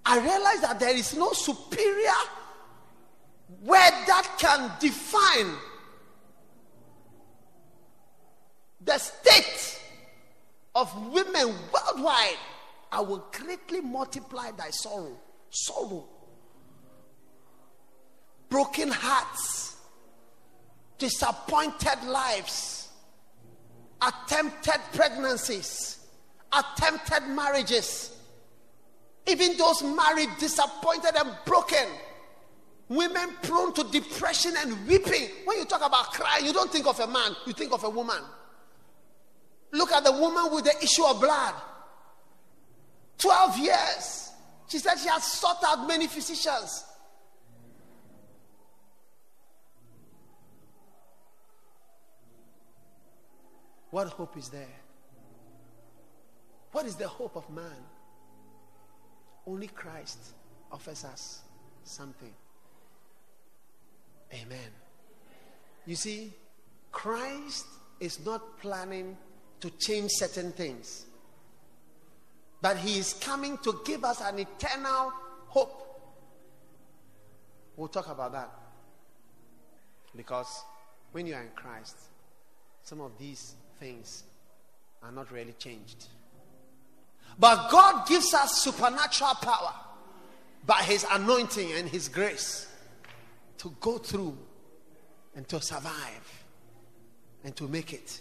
I 0.05 0.19
realize 0.19 0.61
that 0.61 0.79
there 0.79 0.95
is 0.95 1.15
no 1.15 1.31
superior 1.31 2.09
word 3.63 3.93
that 4.07 4.27
can 4.37 4.71
define 4.79 5.55
the 8.83 8.97
state 8.97 9.79
of 10.75 10.93
women 11.11 11.53
worldwide 11.73 12.37
I 12.91 13.01
will 13.01 13.25
greatly 13.31 13.81
multiply 13.81 14.51
thy 14.51 14.69
sorrow. 14.71 15.17
Sorrow. 15.49 16.07
Broken 18.49 18.89
hearts. 18.89 19.77
Disappointed 20.97 22.03
lives. 22.05 22.89
Attempted 24.01 24.79
pregnancies. 24.93 26.05
Attempted 26.51 27.27
marriages. 27.27 28.15
Even 29.27 29.55
those 29.57 29.83
married, 29.83 30.29
disappointed, 30.39 31.15
and 31.15 31.31
broken. 31.45 31.87
Women 32.87 33.29
prone 33.43 33.71
to 33.73 33.83
depression 33.83 34.53
and 34.57 34.87
weeping. 34.87 35.29
When 35.45 35.59
you 35.59 35.65
talk 35.65 35.85
about 35.85 36.11
crying, 36.11 36.45
you 36.45 36.53
don't 36.53 36.71
think 36.71 36.87
of 36.87 36.99
a 36.99 37.05
man, 37.05 37.35
you 37.45 37.53
think 37.53 37.71
of 37.71 37.83
a 37.83 37.89
woman. 37.89 38.17
Look 39.71 39.91
at 39.91 40.03
the 40.03 40.11
woman 40.11 40.51
with 40.51 40.65
the 40.65 40.75
issue 40.81 41.05
of 41.05 41.21
blood. 41.21 41.53
12 43.19 43.57
years. 43.59 44.31
She 44.67 44.79
said 44.79 44.97
she 44.97 45.07
has 45.09 45.23
sought 45.23 45.63
out 45.65 45.87
many 45.87 46.07
physicians. 46.07 46.85
What 53.91 54.07
hope 54.07 54.37
is 54.37 54.49
there? 54.49 54.67
What 56.71 56.85
is 56.85 56.95
the 56.95 57.07
hope 57.07 57.35
of 57.35 57.49
man? 57.49 57.83
Only 59.47 59.67
Christ 59.67 60.19
offers 60.71 61.03
us 61.03 61.41
something. 61.83 62.33
Amen. 64.31 64.69
You 65.87 65.95
see, 65.95 66.31
Christ 66.91 67.65
is 67.99 68.23
not 68.23 68.59
planning 68.59 69.17
to 69.61 69.71
change 69.71 70.11
certain 70.11 70.51
things. 70.51 71.05
But 72.61 72.77
he 72.77 72.97
is 72.99 73.13
coming 73.13 73.57
to 73.59 73.79
give 73.85 74.03
us 74.03 74.21
an 74.21 74.39
eternal 74.39 75.13
hope. 75.47 75.85
We'll 77.77 77.87
talk 77.87 78.09
about 78.09 78.33
that. 78.33 78.49
Because 80.15 80.63
when 81.11 81.25
you 81.25 81.35
are 81.35 81.41
in 81.41 81.51
Christ, 81.55 81.95
some 82.83 82.99
of 82.99 83.17
these 83.17 83.55
things 83.79 84.23
are 85.01 85.11
not 85.11 85.31
really 85.31 85.53
changed. 85.53 86.07
But 87.37 87.69
God 87.69 88.07
gives 88.07 88.33
us 88.33 88.61
supernatural 88.61 89.35
power 89.35 89.73
by 90.65 90.81
his 90.83 91.05
anointing 91.09 91.71
and 91.73 91.87
his 91.87 92.09
grace 92.09 92.67
to 93.59 93.73
go 93.79 93.97
through 93.97 94.37
and 95.35 95.47
to 95.47 95.61
survive 95.61 96.43
and 97.45 97.55
to 97.55 97.67
make 97.67 97.93
it. 97.93 98.19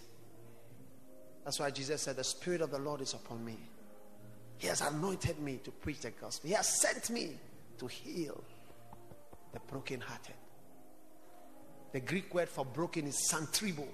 That's 1.45 1.59
why 1.59 1.71
Jesus 1.71 2.03
said, 2.03 2.17
The 2.17 2.25
Spirit 2.25 2.61
of 2.61 2.71
the 2.71 2.79
Lord 2.79 3.01
is 3.01 3.15
upon 3.15 3.45
me 3.45 3.59
he 4.59 4.67
has 4.67 4.81
anointed 4.81 5.39
me 5.39 5.61
to 5.65 5.71
preach 5.71 6.01
the 6.01 6.11
gospel. 6.11 6.49
He 6.49 6.55
has 6.55 6.81
sent 6.81 7.11
me 7.11 7.39
to 7.79 7.87
heal 7.87 8.43
the 9.53 9.61
brokenhearted. 9.61 10.35
The 11.93 12.01
Greek 12.01 12.35
word 12.35 12.49
for 12.49 12.65
broken 12.65 13.07
is 13.07 13.31
suntribo. 13.31 13.87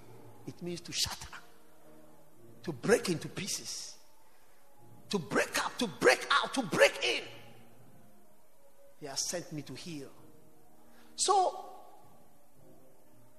It 0.46 0.60
means 0.62 0.80
to 0.82 0.92
shatter, 0.92 1.28
to 2.64 2.72
break 2.72 3.10
into 3.10 3.28
pieces, 3.28 3.94
to 5.10 5.18
break 5.18 5.64
up, 5.64 5.76
to 5.78 5.86
break 5.86 6.26
out, 6.30 6.52
to 6.54 6.62
break 6.62 6.98
in. 7.04 7.22
He 9.00 9.06
has 9.06 9.20
sent 9.20 9.52
me 9.52 9.62
to 9.62 9.74
heal. 9.74 10.08
So, 11.16 11.66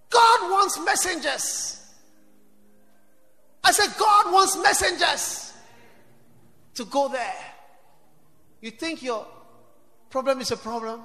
God 0.10 0.52
wants 0.52 0.80
messengers. 0.80 1.82
I 3.64 3.72
said, 3.72 3.90
God 3.98 4.32
wants 4.32 4.58
messengers 4.58 5.45
to 6.76 6.86
go 6.86 7.08
there. 7.08 7.34
You 8.62 8.72
think 8.72 9.04
your 9.04 9.26
problem 10.10 10.42
is 10.42 10.52
a 10.52 10.58
problem? 10.58 11.02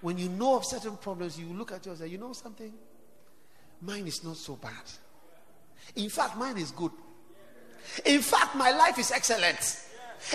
When 0.00 0.18
you 0.18 0.28
know 0.28 0.56
of 0.56 0.64
certain 0.64 0.96
problems, 0.96 1.38
you 1.38 1.46
look 1.46 1.72
at 1.72 1.84
yours 1.84 2.00
yourself, 2.00 2.10
you 2.12 2.18
know 2.18 2.32
something? 2.32 2.72
Mine 3.80 4.06
is 4.06 4.22
not 4.22 4.36
so 4.36 4.56
bad. 4.56 4.72
In 5.96 6.08
fact, 6.08 6.36
mine 6.36 6.58
is 6.58 6.70
good. 6.70 6.92
In 8.04 8.20
fact, 8.20 8.54
my 8.54 8.70
life 8.70 8.98
is 8.98 9.10
excellent. 9.10 9.58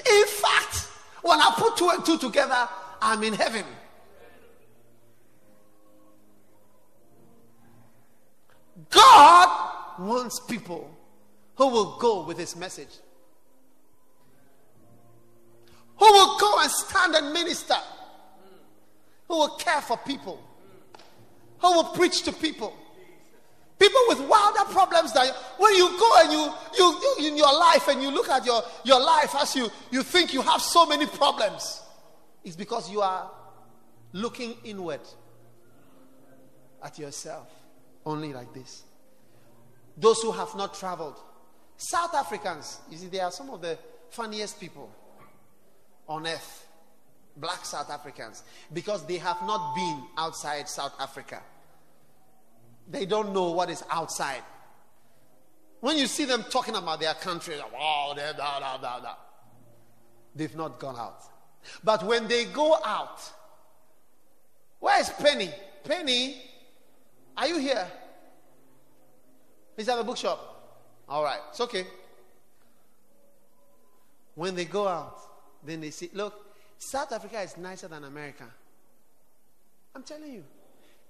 In 0.10 0.25
fact, 0.25 0.88
when 1.22 1.39
I 1.39 1.53
put 1.58 1.77
two 1.77 1.89
and 1.89 2.06
two 2.06 2.18
together, 2.18 2.68
I'm 3.01 3.24
in 3.24 3.34
heaven. 3.34 3.63
God 8.89 10.00
wants 10.00 10.39
people 10.39 10.89
who 11.56 11.68
will 11.68 11.98
go 11.98 12.24
with 12.24 12.38
his 12.38 12.56
message, 12.56 12.89
who 15.98 16.06
will 16.06 16.38
go 16.40 16.60
and 16.60 16.72
stand 16.72 17.16
and 17.16 17.34
minister, 17.34 17.78
who 19.28 19.38
will 19.38 19.56
care 19.56 19.82
for 19.82 19.98
people, 19.98 20.42
who 21.60 21.72
will 21.72 21.86
preach 21.86 22.24
to 22.24 22.32
people. 22.32 22.74
People 23.80 24.02
with 24.08 24.22
wilder 24.22 24.72
problems 24.72 25.14
that 25.14 25.36
when 25.58 25.76
you 25.76 25.90
go 26.00 26.12
and 26.18 26.32
you, 26.32 26.54
you, 26.78 27.16
you 27.20 27.32
in 27.32 27.38
your 27.38 27.52
life 27.60 27.88
and 27.90 28.02
you 28.02 28.12
look 28.12 28.30
at 28.30 28.46
your, 28.46 28.62
your 28.86 29.00
life 29.00 29.36
as 29.36 29.56
you, 29.56 29.70
you 29.92 30.04
think 30.04 30.34
you 30.34 30.42
have 30.42 30.62
so 30.62 30.86
many 30.86 31.06
problems, 31.06 31.82
it's 32.44 32.56
because 32.56 32.90
you 32.90 33.02
are 33.02 33.30
looking 34.14 34.56
inward 34.64 35.02
at 36.82 36.98
yourself 37.00 37.50
only 38.06 38.32
like 38.34 38.54
this. 38.54 38.84
Those 39.98 40.22
who 40.22 40.32
have 40.32 40.56
not 40.56 40.74
traveled, 40.74 41.20
South 41.78 42.14
Africans, 42.14 42.80
you 42.90 42.98
see, 42.98 43.08
they 43.08 43.20
are 43.20 43.32
some 43.32 43.50
of 43.50 43.62
the 43.62 43.78
funniest 44.10 44.60
people 44.60 44.90
on 46.08 46.28
earth. 46.28 46.68
Black 47.36 47.66
South 47.66 47.90
Africans, 47.90 48.44
because 48.72 49.06
they 49.08 49.18
have 49.18 49.42
not 49.42 49.74
been 49.74 50.04
outside 50.18 50.70
South 50.70 50.94
Africa. 51.00 51.42
They 52.90 53.08
don't 53.08 53.34
know 53.34 53.52
what 53.52 53.72
is 53.72 53.84
outside. 53.90 54.44
When 55.80 55.98
you 55.98 56.06
see 56.06 56.26
them 56.26 56.46
talking 56.50 56.76
about 56.76 57.00
their 57.00 57.16
country, 57.16 57.58
like, 57.58 57.72
oh, 57.76 58.14
blah, 58.16 58.34
blah, 58.34 58.78
blah, 58.78 59.00
blah. 59.00 59.16
They've 60.36 60.56
not 60.56 60.80
gone 60.80 60.96
out. 60.96 61.24
But 61.84 62.04
when 62.04 62.28
they 62.28 62.46
go 62.46 62.78
out, 62.86 63.20
where 64.80 65.00
is 65.00 65.10
Penny? 65.10 65.50
Penny, 65.84 66.42
are 67.36 67.48
you 67.48 67.58
here? 67.58 67.88
He's 69.76 69.90
at 69.90 69.98
the 69.98 70.04
bookshop. 70.04 70.84
All 71.10 71.24
right, 71.24 71.40
it's 71.50 71.62
okay. 71.62 71.88
When 74.36 74.56
they 74.56 74.66
go 74.66 74.88
out, 74.88 75.20
then 75.65 75.82
they 75.82 75.91
see, 75.91 76.10
look, 76.13 76.34
South 76.77 77.12
Africa 77.12 77.41
is 77.41 77.58
nicer 77.58 77.88
than 77.88 78.03
America. 78.03 78.46
I'm 79.96 80.03
telling 80.03 80.34
you, 80.34 80.43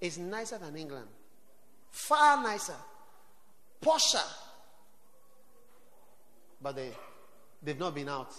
it's 0.00 0.18
nicer 0.18 0.58
than 0.58 0.76
England. 0.76 1.08
Far 1.90 2.42
nicer. 2.42 2.76
Posher. 3.80 4.24
But 6.60 6.76
they, 6.76 6.90
they've 7.62 7.78
not 7.78 7.94
been 7.94 8.08
out. 8.08 8.32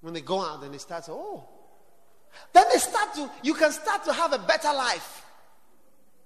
When 0.00 0.14
they 0.14 0.20
go 0.22 0.40
out, 0.40 0.62
then 0.62 0.72
they 0.72 0.78
start 0.78 1.04
to, 1.04 1.12
oh. 1.12 1.48
Then 2.52 2.64
they 2.72 2.78
start 2.78 3.14
to, 3.14 3.30
you 3.42 3.54
can 3.54 3.72
start 3.72 4.04
to 4.04 4.12
have 4.12 4.32
a 4.32 4.38
better 4.38 4.72
life 4.72 5.24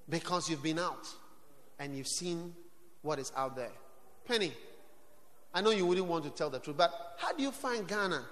because 0.08 0.48
you've 0.48 0.62
been 0.62 0.78
out 0.78 1.06
and 1.78 1.96
you've 1.96 2.08
seen 2.08 2.54
what 3.02 3.18
is 3.18 3.32
out 3.36 3.56
there. 3.56 3.72
Penny, 4.26 4.52
I 5.54 5.60
know 5.60 5.70
you 5.70 5.86
wouldn't 5.86 6.08
want 6.08 6.24
to 6.24 6.30
tell 6.30 6.50
the 6.50 6.58
truth, 6.58 6.76
but 6.76 7.14
how 7.16 7.32
do 7.32 7.42
you 7.42 7.52
find 7.52 7.86
Ghana 7.86 8.24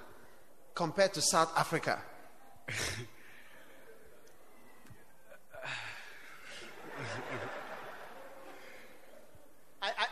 compared 0.74 1.14
to 1.14 1.22
South 1.22 1.56
Africa? 1.56 2.02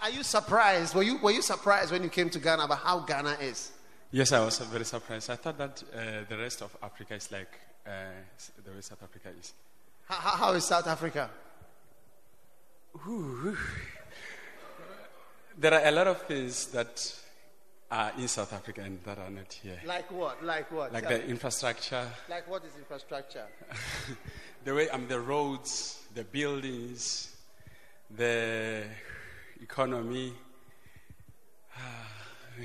are 0.02 0.10
you 0.10 0.22
surprised? 0.22 0.94
Were 0.94 1.02
you, 1.02 1.18
were 1.18 1.30
you 1.30 1.42
surprised 1.42 1.92
when 1.92 2.02
you 2.02 2.08
came 2.08 2.30
to 2.30 2.38
Ghana 2.38 2.64
about 2.64 2.78
how 2.78 3.00
Ghana 3.00 3.38
is? 3.40 3.72
Yes, 4.10 4.32
I 4.32 4.44
was 4.44 4.58
very 4.58 4.84
surprised. 4.84 5.30
I 5.30 5.36
thought 5.36 5.58
that 5.58 5.82
uh, 5.94 6.00
the 6.28 6.36
rest 6.36 6.62
of 6.62 6.76
Africa 6.82 7.14
is 7.14 7.30
like 7.30 7.58
uh, 7.86 7.90
the 8.64 8.70
way 8.72 8.80
South 8.80 9.02
Africa 9.02 9.28
is. 9.38 9.52
How, 10.06 10.36
how 10.36 10.52
is 10.52 10.64
South 10.64 10.86
Africa? 10.86 11.30
Ooh. 13.06 13.56
There 15.58 15.74
are 15.74 15.86
a 15.86 15.90
lot 15.90 16.06
of 16.06 16.22
things 16.22 16.66
that 16.66 17.20
are 17.90 18.12
in 18.18 18.28
South 18.28 18.52
Africa 18.52 18.82
and 18.82 19.02
that 19.04 19.18
are 19.18 19.30
not 19.30 19.52
here. 19.52 19.80
Like 19.84 20.10
what? 20.12 20.44
Like 20.44 20.70
what? 20.70 20.92
Like 20.92 21.08
the 21.08 21.26
infrastructure. 21.26 22.06
Like 22.28 22.48
what 22.48 22.64
is 22.64 22.76
infrastructure? 22.78 23.46
the 24.64 24.74
way 24.74 24.88
um, 24.90 25.08
the 25.08 25.18
roads, 25.18 26.02
the 26.14 26.24
buildings, 26.24 27.34
the 28.16 28.84
economy. 29.60 30.32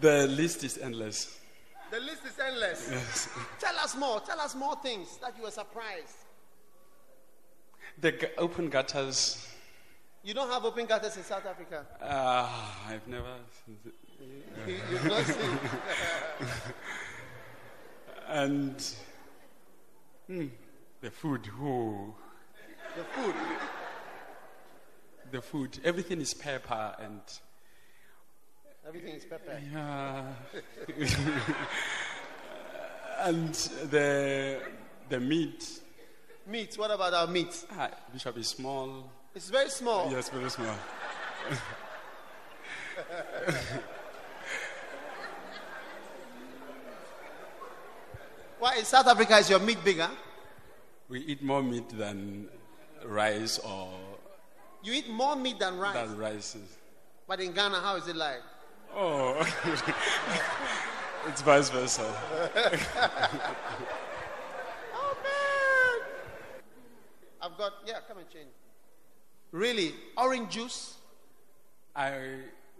the 0.00 0.26
list 0.26 0.64
is 0.64 0.78
endless. 0.78 1.38
The 1.90 2.00
list 2.00 2.24
is 2.26 2.38
endless. 2.38 2.88
Yes. 2.90 3.28
Tell 3.60 3.76
us 3.76 3.96
more. 3.96 4.20
Tell 4.20 4.40
us 4.40 4.54
more 4.54 4.76
things 4.82 5.16
that 5.22 5.36
you 5.36 5.42
were 5.44 5.50
surprised. 5.50 6.16
The 8.00 8.12
g- 8.12 8.28
open 8.38 8.68
gutters. 8.68 9.49
You 10.22 10.34
don't 10.34 10.50
have 10.50 10.64
open 10.66 10.84
gutters 10.84 11.16
in 11.16 11.24
South 11.24 11.46
Africa. 11.46 11.86
Uh, 12.02 12.46
I've 12.88 13.08
never. 13.08 13.36
you, 14.66 14.76
you've 14.90 15.04
not 15.06 15.24
seen. 15.24 15.58
and 18.28 18.94
hmm, 20.26 20.46
the 21.00 21.10
food. 21.10 21.48
Ooh. 21.62 22.14
The 22.96 23.04
food. 23.04 23.34
The 25.30 25.40
food. 25.40 25.78
Everything 25.84 26.20
is 26.20 26.34
pepper 26.34 26.96
and. 27.00 27.22
Everything 28.86 29.14
is 29.14 29.24
pepper. 29.24 29.58
Yeah. 29.72 30.24
and 33.20 33.54
the 33.90 34.60
the 35.08 35.18
meat. 35.18 35.80
Meat. 36.46 36.74
What 36.76 36.90
about 36.90 37.14
our 37.14 37.26
meat? 37.26 37.64
Ah, 37.72 37.88
Bishop 38.12 38.36
is 38.36 38.48
small. 38.48 39.10
It's 39.34 39.48
very 39.48 39.70
small. 39.70 40.10
Yes, 40.10 40.28
very 40.28 40.50
small. 40.50 40.74
Why 48.58 48.76
in 48.76 48.84
South 48.84 49.06
Africa 49.06 49.38
is 49.38 49.48
your 49.48 49.60
meat 49.60 49.82
bigger? 49.84 50.10
We 51.08 51.20
eat 51.20 51.42
more 51.42 51.62
meat 51.62 51.88
than 51.90 52.48
rice 53.06 53.58
or. 53.60 53.88
You 54.82 54.92
eat 54.94 55.08
more 55.08 55.36
meat 55.36 55.60
than 55.60 55.78
rice. 55.78 55.94
Than 55.94 56.18
rice. 56.18 56.56
But 57.28 57.40
in 57.40 57.52
Ghana, 57.52 57.80
how 57.80 57.96
is 57.96 58.08
it 58.08 58.16
like? 58.16 58.42
Oh, 58.94 59.38
it's 61.28 61.42
vice 61.42 61.70
versa. 61.70 62.02
oh 64.94 65.16
man! 65.22 66.00
I've 67.40 67.56
got 67.56 67.72
yeah. 67.86 68.00
Come 68.08 68.18
and 68.18 68.28
change. 68.28 68.50
Really, 69.52 69.94
orange 70.16 70.50
juice? 70.50 70.96
I 71.96 72.12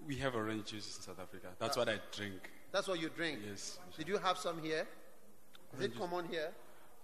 we 0.06 0.16
have 0.16 0.34
orange 0.34 0.66
juice 0.66 0.96
in 0.96 1.02
South 1.02 1.20
Africa. 1.20 1.48
That's 1.58 1.76
what 1.76 1.88
I 1.88 1.98
drink. 2.14 2.50
That's 2.72 2.86
what 2.86 3.00
you 3.00 3.10
drink. 3.10 3.40
Yes. 3.48 3.78
Did 3.98 4.08
you 4.08 4.18
have 4.18 4.38
some 4.38 4.62
here? 4.62 4.86
Is 5.76 5.84
it 5.84 5.98
common 5.98 6.26
here? 6.30 6.50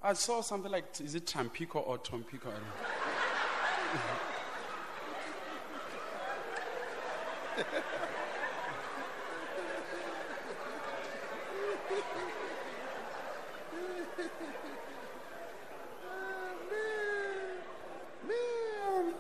I 0.03 0.13
saw 0.13 0.41
something 0.41 0.71
like 0.71 0.85
is 1.01 1.15
it 1.15 1.27
Tampico 1.27 1.81
or 1.81 1.99
Tompico? 1.99 2.53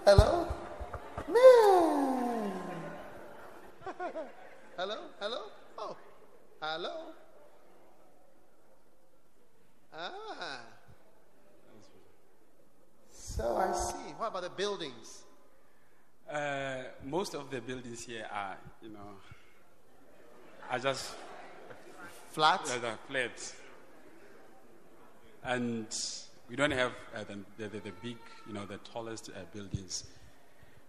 Hello? 0.06 0.46
Man. 1.26 2.52
hello? 4.76 4.96
Hello? 5.18 5.38
Oh. 5.76 5.96
Hello? 6.60 6.94
Ah. 9.92 10.60
So 13.10 13.56
I 13.56 13.72
see. 13.72 14.12
What 14.16 14.28
about 14.28 14.42
the 14.44 14.50
buildings? 14.50 15.24
Uh, 16.30 16.84
most 17.26 17.34
of 17.34 17.50
the 17.50 17.60
buildings 17.60 18.04
here 18.04 18.24
are, 18.32 18.56
you 18.80 18.88
know, 18.88 19.00
are 20.70 20.78
just 20.78 21.12
Flat? 22.30 22.60
uh, 22.60 22.78
the 22.78 22.92
flats. 23.08 23.54
And 25.42 25.86
we 26.48 26.54
don't 26.54 26.70
have 26.70 26.92
uh, 27.16 27.24
the, 27.24 27.38
the, 27.58 27.68
the, 27.68 27.80
the 27.80 27.92
big, 28.00 28.16
you 28.46 28.52
know, 28.52 28.64
the 28.64 28.78
tallest 28.92 29.30
uh, 29.30 29.40
buildings, 29.52 30.04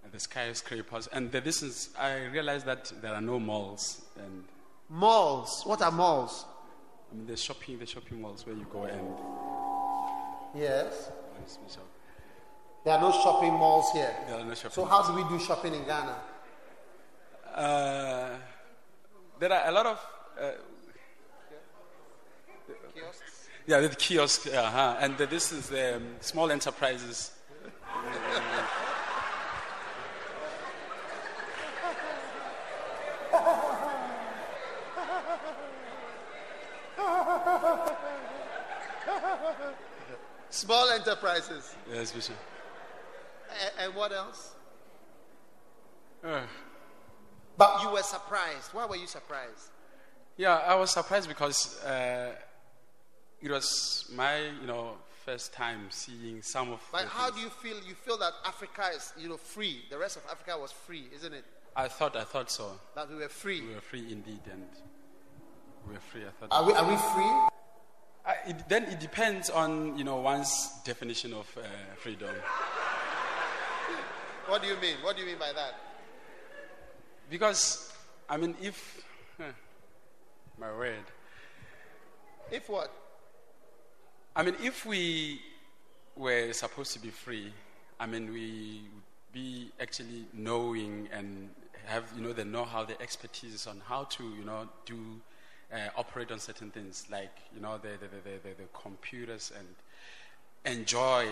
uh, 0.06 0.10
the 0.12 0.20
skyscrapers. 0.20 1.08
And 1.08 1.32
the 1.32 1.42
distance, 1.42 1.90
I 1.98 2.26
realized 2.26 2.68
that 2.68 2.92
there 3.02 3.16
are 3.16 3.22
no 3.22 3.40
malls. 3.40 4.04
And 4.16 4.44
Malls. 4.90 5.64
What 5.66 5.82
are 5.82 5.92
malls? 5.92 6.46
I 7.12 7.16
mean, 7.16 7.26
the 7.26 7.36
shopping, 7.36 7.80
the 7.80 7.88
shopping 7.88 8.22
malls 8.22 8.46
where 8.46 8.56
you 8.56 8.68
go 8.72 8.84
and 8.84 9.08
Yes. 10.56 11.10
And 12.88 12.96
shop. 12.96 12.96
There 12.96 12.96
are 12.96 13.02
no 13.02 13.12
shopping 13.12 13.54
malls 13.54 13.92
here. 13.92 14.16
There 14.28 14.40
are 14.40 14.44
no 14.44 14.54
shopping 14.54 14.72
So 14.72 14.86
how 14.86 15.04
do 15.08 15.14
we 15.14 15.24
do 15.30 15.44
shopping 15.44 15.74
in 15.74 15.84
Ghana? 15.86 16.16
Uh, 17.56 18.30
there 19.40 19.54
are 19.54 19.68
a 19.68 19.72
lot 19.72 19.86
of 19.86 20.00
uh, 20.40 20.52
Kiosks. 22.94 23.48
yeah, 23.66 23.80
the 23.80 23.90
kiosks, 23.90 24.48
uh-huh. 24.48 24.98
and 25.00 25.18
the, 25.18 25.26
this 25.28 25.52
is 25.52 25.70
the 25.70 25.98
um, 25.98 26.16
small 26.20 26.52
enterprises. 26.52 27.32
Small 40.50 40.90
enterprises. 40.90 41.76
Yes, 41.92 42.12
Bishop. 42.12 42.36
And 43.80 43.96
what 43.96 44.12
else? 44.12 44.54
Uh, 46.24 46.42
But 47.58 47.82
you 47.84 47.90
were 47.92 48.04
surprised. 48.04 48.74
Why 48.74 48.86
were 48.86 48.96
you 48.98 49.08
surprised? 49.08 49.72
yeah, 50.38 50.58
I 50.58 50.76
was 50.76 50.92
surprised 50.92 51.28
because 51.28 51.84
uh, 51.84 52.32
it 53.42 53.50
was 53.50 54.06
my, 54.16 54.38
you 54.62 54.68
know, 54.68 54.98
first 55.26 55.54
time 55.54 55.88
seeing 55.90 56.42
some 56.44 56.72
of. 56.74 56.80
But 56.92 57.06
how 57.06 57.32
do 57.32 57.40
you 57.40 57.50
feel? 57.50 57.78
You 57.88 57.96
feel 57.96 58.18
that 58.20 58.34
Africa 58.46 58.84
is, 58.96 59.14
you 59.18 59.30
know, 59.30 59.38
free. 59.38 59.82
The 59.90 59.98
rest 59.98 60.18
of 60.18 60.24
Africa 60.32 60.58
was 60.60 60.72
free, 60.72 61.06
isn't 61.16 61.34
it? 61.34 61.44
I 61.76 61.88
thought, 61.88 62.16
I 62.16 62.24
thought 62.24 62.50
so. 62.52 62.72
That 62.96 63.10
we 63.10 63.16
were 63.16 63.30
free. 63.30 63.62
We 63.62 63.74
were 63.76 63.82
free 63.82 64.12
indeed, 64.12 64.42
and 64.52 64.66
we 65.88 65.94
were 65.94 66.00
free. 66.00 66.22
I 66.22 66.30
thought. 66.40 66.50
Are 66.52 66.64
we, 66.66 66.74
are 66.74 66.88
we 66.88 66.96
free? 66.96 67.48
I, 68.26 68.36
it, 68.50 68.70
then 68.70 68.84
it 68.86 69.00
depends 69.00 69.50
on, 69.50 69.98
you 69.98 70.04
know, 70.04 70.18
one's 70.18 70.70
definition 70.84 71.34
of 71.34 71.48
uh, 71.58 71.62
freedom. 71.96 72.30
What 74.48 74.62
do 74.62 74.68
you 74.70 74.78
mean? 74.78 74.96
What 75.02 75.16
do 75.16 75.22
you 75.22 75.28
mean 75.28 75.40
by 75.40 75.52
that? 75.54 75.74
Because, 77.30 77.92
I 78.30 78.38
mean, 78.38 78.56
if, 78.62 79.04
my 80.58 80.72
word, 80.72 81.04
If 82.50 82.70
what? 82.70 82.90
I 84.36 84.44
mean, 84.44 84.56
if 84.64 84.86
we 84.86 85.42
were 86.16 86.54
supposed 86.54 86.94
to 86.94 87.00
be 87.00 87.10
free, 87.10 87.52
I 88.00 88.06
mean, 88.06 88.32
we 88.32 88.84
would 88.94 89.04
be 89.34 89.72
actually 89.82 90.26
knowing 90.34 91.10
and 91.12 91.50
have, 91.86 92.06
you 92.16 92.22
know, 92.22 92.32
the 92.32 92.46
know-how, 92.46 92.86
the 92.86 93.00
expertise 93.02 93.68
on 93.68 93.82
how 93.86 94.06
to, 94.06 94.24
you 94.24 94.46
know, 94.46 94.70
do, 94.86 94.98
uh, 95.74 95.90
operate 95.98 96.32
on 96.32 96.40
certain 96.40 96.72
things 96.72 97.06
like, 97.12 97.36
you 97.54 97.60
know, 97.62 97.78
the, 97.78 97.90
the, 97.90 98.08
the, 98.08 98.50
the, 98.50 98.64
the 98.64 98.70
computers 98.74 99.52
and 99.58 99.68
enjoy 100.80 101.28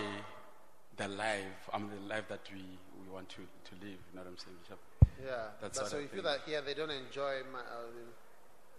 the 0.96 1.08
life, 1.08 1.68
I 1.72 1.78
mean, 1.78 1.90
the 2.02 2.08
life 2.08 2.28
that 2.28 2.40
we, 2.52 2.60
we 2.95 2.95
want 3.16 3.28
to, 3.30 3.36
to 3.36 3.74
live, 3.84 3.98
you 4.06 4.12
know 4.14 4.20
what 4.22 4.28
I'm 4.28 4.36
saying, 4.38 4.56
Bishop? 4.62 4.78
Yeah. 5.24 5.56
That's 5.60 5.78
But 5.78 5.88
so 5.88 5.98
you 5.98 6.08
feel 6.08 6.22
that 6.22 6.40
here 6.44 6.60
they 6.60 6.74
don't 6.74 6.90
enjoy 6.90 7.40
my. 7.50 7.60
I 7.60 7.80
mean, 7.96 8.10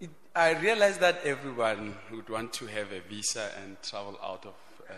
It, 0.00 0.10
I 0.34 0.50
realize 0.60 0.98
that 0.98 1.16
everyone 1.24 1.96
would 2.12 2.28
want 2.28 2.52
to 2.54 2.66
have 2.66 2.92
a 2.92 3.00
visa 3.00 3.50
and 3.60 3.76
travel 3.82 4.16
out 4.22 4.46
of 4.46 4.54
uh, 4.88 4.94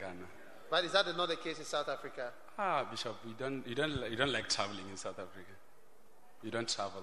Ghana. 0.00 0.26
but 0.68 0.84
is 0.84 0.92
that 0.92 1.06
not 1.16 1.28
the 1.28 1.36
case 1.36 1.58
in 1.60 1.64
South 1.64 1.88
Africa? 1.88 2.32
Ah, 2.58 2.84
Bishop, 2.90 3.16
you 3.24 3.34
don't, 3.38 3.66
you 3.66 3.76
don't, 3.76 4.10
you 4.10 4.16
don't 4.16 4.32
like 4.32 4.48
traveling 4.48 4.88
in 4.90 4.96
South 4.96 5.18
Africa. 5.18 5.54
You 6.42 6.50
don't 6.50 6.68
travel. 6.68 7.02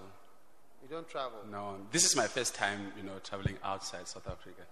You 0.84 0.90
don't 0.90 1.10
travel. 1.10 1.40
No, 1.50 1.78
this 1.92 2.04
is 2.06 2.16
my 2.16 2.28
first 2.28 2.56
time, 2.56 2.92
you 2.98 3.04
know, 3.04 3.20
traveling 3.24 3.58
outside 3.64 4.08
South 4.08 4.28
Africa. 4.28 4.64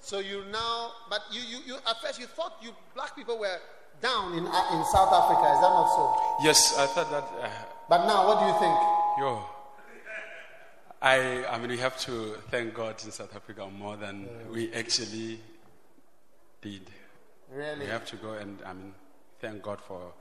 So 0.00 0.18
you 0.18 0.44
now, 0.50 0.92
but 1.10 1.20
you, 1.30 1.40
you, 1.42 1.58
you 1.66 1.74
at 1.86 2.00
first 2.02 2.18
you 2.20 2.26
thought 2.26 2.56
you 2.62 2.70
black 2.94 3.14
people 3.16 3.38
were 3.38 3.58
down 4.00 4.36
in 4.38 4.46
uh, 4.46 4.74
in 4.74 4.84
South 4.86 5.12
Africa. 5.12 5.46
Is 5.54 5.60
that 5.60 5.72
not 5.72 5.88
so? 5.94 6.44
Yes, 6.44 6.78
I 6.78 6.86
thought 6.86 7.10
that. 7.10 7.24
Uh, 7.40 7.48
But 7.88 8.06
now, 8.06 8.26
what 8.26 8.40
do 8.40 8.46
you 8.46 8.58
think? 8.58 8.78
yo, 9.18 9.44
I, 11.02 11.44
I 11.46 11.58
mean, 11.58 11.68
we 11.68 11.78
have 11.78 11.98
to 12.08 12.34
thank 12.50 12.72
God 12.74 12.96
in 13.04 13.10
South 13.12 13.36
Africa 13.36 13.68
more 13.68 13.96
than 13.96 14.26
we 14.50 14.72
actually 14.72 15.38
did. 16.62 16.88
Really, 17.52 17.80
We 17.80 17.86
have 17.90 18.06
to 18.06 18.16
go 18.16 18.32
and, 18.32 18.58
I 18.64 18.72
mean, 18.72 18.94
thank 19.38 19.62
God 19.62 19.80
for 19.82 20.12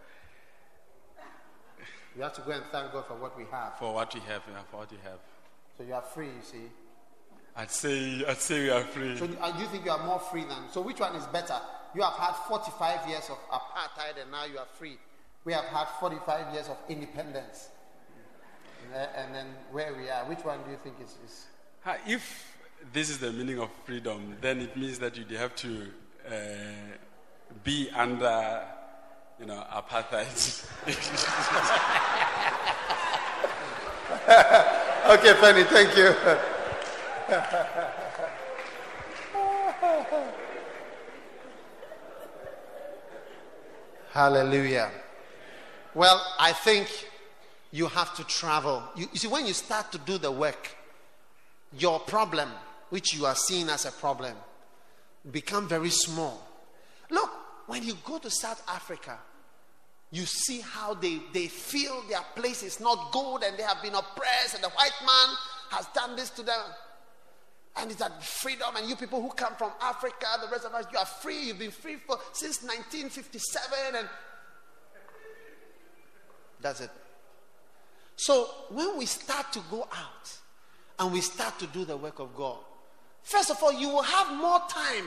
you 2.16 2.22
have 2.22 2.34
to 2.34 2.42
go 2.42 2.52
and 2.52 2.64
thank 2.72 2.92
God 2.92 3.06
for 3.08 3.16
what 3.16 3.36
we 3.38 3.46
have. 3.50 3.78
for 3.80 3.94
what 3.94 4.14
we 4.14 4.20
have, 4.22 4.44
yeah, 4.48 4.62
for 4.70 4.78
what 4.78 4.92
we 4.92 4.98
have. 5.04 5.20
So 5.78 5.84
you 5.84 5.94
are 5.96 6.02
free. 6.02 6.28
You 6.28 6.42
see. 6.44 6.70
I'd 7.56 7.72
say, 7.72 8.24
I'd 8.28 8.38
say 8.38 8.64
we 8.64 8.70
are 8.70 8.84
free. 8.84 9.18
So 9.18 9.26
uh, 9.42 9.52
do 9.52 9.62
you 9.64 9.68
think 9.70 9.86
you 9.86 9.92
are 9.92 10.06
more 10.06 10.20
free 10.20 10.44
than? 10.44 10.70
So 10.72 10.82
which 10.82 11.00
one 11.00 11.16
is 11.16 11.26
better? 11.28 11.58
You 11.96 12.02
have 12.02 12.14
had 12.14 12.34
45 12.48 13.08
years 13.08 13.30
of 13.30 13.38
apartheid 13.52 14.20
and 14.22 14.32
now 14.32 14.46
you 14.46 14.58
are 14.58 14.66
free. 14.66 14.98
We 15.46 15.54
have 15.54 15.66
had 15.66 15.88
45 16.00 16.54
years 16.54 16.68
of 16.70 16.78
independence. 16.90 17.70
And, 19.16 19.34
then- 19.34 19.56
where 19.72 19.94
we 19.94 20.10
are, 20.10 20.26
which 20.26 20.44
one 20.44 20.60
do 20.66 20.72
you 20.72 20.78
think 20.78 20.96
is? 21.02 21.16
is 21.26 21.46
If 22.08 22.46
this 22.92 23.10
is 23.10 23.20
the 23.20 23.32
meaning 23.32 23.60
of 23.60 23.70
freedom, 23.86 24.36
then 24.42 24.60
it 24.60 24.76
means 24.76 25.00
that 25.00 25.16
you 25.18 25.26
have 25.38 25.56
to 25.58 25.88
uh, 26.28 26.32
be 27.64 27.90
under, 27.96 28.66
you 29.40 29.46
know, 29.46 29.64
apartheid. 29.72 30.66
okay, 35.10 35.34
Penny, 35.40 35.64
thank 35.64 35.96
you. 35.98 36.16
Hallelujah. 44.14 44.92
Well, 45.96 46.24
I 46.40 46.54
think 46.54 46.88
you 47.72 47.88
have 47.88 48.16
to 48.16 48.24
travel. 48.26 48.84
You, 48.96 49.08
you 49.12 49.18
see, 49.18 49.28
when 49.28 49.48
you 49.48 49.54
start 49.54 49.92
to 49.92 49.98
do 49.98 50.20
the 50.20 50.32
work, 50.32 50.70
your 51.80 52.00
problem, 52.00 52.50
which 52.92 53.16
you 53.16 53.26
are 53.26 53.34
seeing 53.34 53.70
as 53.70 53.86
a 53.86 53.92
problem, 53.92 54.36
become 55.32 55.68
very 55.68 55.90
small. 55.90 56.48
Look, 57.10 57.32
when 57.66 57.82
you 57.82 57.96
go 58.06 58.20
to 58.20 58.30
South 58.30 58.62
Africa, 58.68 59.18
you 60.12 60.28
see 60.28 60.62
how 60.62 60.94
they, 60.94 61.20
they 61.34 61.48
feel 61.48 62.04
their 62.08 62.22
place 62.36 62.62
is 62.62 62.80
not 62.80 63.12
good 63.12 63.42
and 63.42 63.58
they 63.58 63.64
have 63.64 63.82
been 63.82 63.96
oppressed 63.96 64.54
and 64.54 64.64
the 64.64 64.70
white 64.70 64.92
man 65.02 65.36
has 65.72 65.88
done 65.96 66.16
this 66.16 66.30
to 66.30 66.44
them. 66.44 66.62
And 67.78 67.90
it's 67.90 68.00
that 68.00 68.24
freedom, 68.24 68.76
and 68.76 68.88
you 68.88 68.96
people 68.96 69.22
who 69.22 69.30
come 69.30 69.56
from 69.56 69.72
Africa, 69.82 70.28
the 70.42 70.52
rest 70.52 70.66
of 70.66 70.74
us, 70.74 70.86
you 70.92 70.98
are 71.00 71.06
free. 71.06 71.48
You've 71.48 71.60
been 71.60 71.72
free 71.72 71.96
for 71.96 72.20
since 72.32 72.62
1957, 72.62 73.96
and 73.96 74.08
that's 76.62 76.82
it. 76.82 76.92
So 78.16 78.48
when 78.70 78.98
we 78.98 79.06
start 79.06 79.52
to 79.54 79.60
go 79.72 79.82
out 79.92 80.38
and 81.00 81.12
we 81.12 81.22
start 81.22 81.58
to 81.60 81.68
do 81.68 81.84
the 81.84 81.98
work 81.98 82.20
of 82.20 82.36
God, 82.36 82.58
first 83.24 83.50
of 83.50 83.62
all, 83.64 83.74
you 83.74 83.90
will 83.90 84.04
have 84.04 84.36
more 84.38 84.62
time 84.70 85.06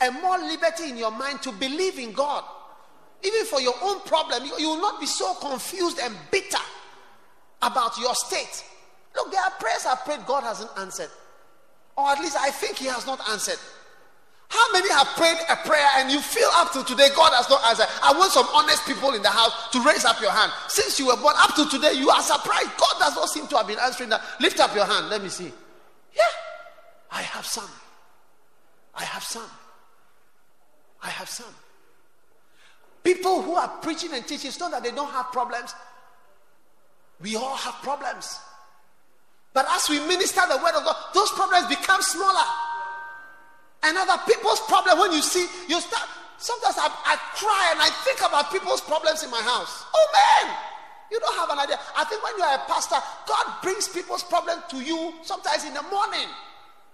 and 0.00 0.14
more 0.22 0.38
liberty 0.38 0.90
in 0.90 0.96
your 0.96 1.10
mind 1.10 1.42
to 1.42 1.52
believe 1.52 1.98
in 1.98 2.12
God. 2.12 2.44
Even 3.22 3.44
for 3.44 3.60
your 3.60 3.74
own 3.82 4.00
problem, 4.00 4.44
you, 4.44 4.52
you 4.58 4.68
will 4.68 4.80
not 4.80 5.00
be 5.00 5.06
so 5.06 5.34
confused 5.34 5.98
and 6.02 6.14
bitter 6.30 6.58
about 7.62 7.98
your 7.98 8.14
state. 8.14 8.64
Look, 9.14 9.32
there 9.32 9.40
are 9.40 9.50
prayers 9.58 9.86
I've 9.86 10.04
prayed, 10.04 10.26
God 10.26 10.44
hasn't 10.44 10.70
answered. 10.78 11.10
Or 11.96 12.08
at 12.08 12.20
least 12.20 12.36
I 12.38 12.50
think 12.50 12.76
He 12.76 12.86
has 12.86 13.06
not 13.06 13.20
answered. 13.30 13.58
How 14.48 14.72
many 14.72 14.88
have 14.92 15.08
prayed 15.16 15.38
a 15.50 15.56
prayer 15.56 15.88
and 15.96 16.10
you 16.10 16.20
feel 16.20 16.48
up 16.54 16.72
to 16.72 16.84
today 16.84 17.08
God 17.16 17.32
has 17.34 17.50
not 17.50 17.64
answered? 17.66 17.86
I 18.02 18.16
want 18.16 18.30
some 18.30 18.46
honest 18.54 18.86
people 18.86 19.12
in 19.14 19.22
the 19.22 19.30
house 19.30 19.70
to 19.72 19.82
raise 19.82 20.04
up 20.04 20.20
your 20.20 20.30
hand. 20.30 20.52
Since 20.68 21.00
you 21.00 21.08
were 21.08 21.16
born 21.16 21.34
up 21.38 21.54
to 21.56 21.68
today, 21.68 21.94
you 21.94 22.10
are 22.10 22.22
surprised. 22.22 22.70
God 22.78 22.94
does 23.00 23.16
not 23.16 23.28
seem 23.28 23.48
to 23.48 23.56
have 23.56 23.66
been 23.66 23.78
answering 23.78 24.10
that. 24.10 24.22
Lift 24.40 24.60
up 24.60 24.74
your 24.74 24.84
hand. 24.84 25.08
Let 25.08 25.22
me 25.22 25.28
see. 25.28 25.50
Yeah, 26.14 26.22
I 27.10 27.22
have 27.22 27.44
some. 27.44 27.68
I 28.94 29.04
have 29.04 29.24
some. 29.24 29.50
I 31.02 31.10
have 31.10 31.28
some. 31.28 31.54
People 33.02 33.42
who 33.42 33.54
are 33.54 33.68
preaching 33.82 34.12
and 34.14 34.26
teaching, 34.26 34.48
it's 34.48 34.60
not 34.60 34.70
that 34.70 34.82
they 34.82 34.90
don't 34.90 35.10
have 35.10 35.32
problems. 35.32 35.74
We 37.20 37.36
all 37.36 37.56
have 37.56 37.74
problems. 37.82 38.38
But 39.56 39.64
as 39.70 39.88
we 39.88 40.00
minister 40.00 40.42
the 40.46 40.58
word 40.58 40.76
of 40.76 40.84
God, 40.84 40.96
those 41.14 41.30
problems 41.30 41.66
become 41.66 42.02
smaller. 42.02 42.44
And 43.84 43.96
other 43.96 44.20
people's 44.28 44.60
problem, 44.68 44.98
when 44.98 45.12
you 45.12 45.22
see, 45.22 45.48
you 45.66 45.80
start, 45.80 46.04
sometimes 46.36 46.76
I, 46.76 46.92
I 46.92 47.16
cry 47.32 47.68
and 47.72 47.80
I 47.80 47.88
think 48.04 48.18
about 48.20 48.52
people's 48.52 48.82
problems 48.82 49.24
in 49.24 49.30
my 49.30 49.40
house. 49.40 49.86
Oh 49.94 50.08
man, 50.12 50.54
you 51.10 51.18
don't 51.20 51.36
have 51.36 51.48
an 51.48 51.58
idea. 51.58 51.80
I 51.96 52.04
think 52.04 52.22
when 52.22 52.36
you 52.36 52.44
are 52.44 52.56
a 52.56 52.68
pastor, 52.68 52.96
God 53.26 53.62
brings 53.62 53.88
people's 53.88 54.22
problem 54.24 54.60
to 54.68 54.76
you 54.76 55.14
sometimes 55.22 55.64
in 55.64 55.72
the 55.72 55.82
morning. 55.84 56.28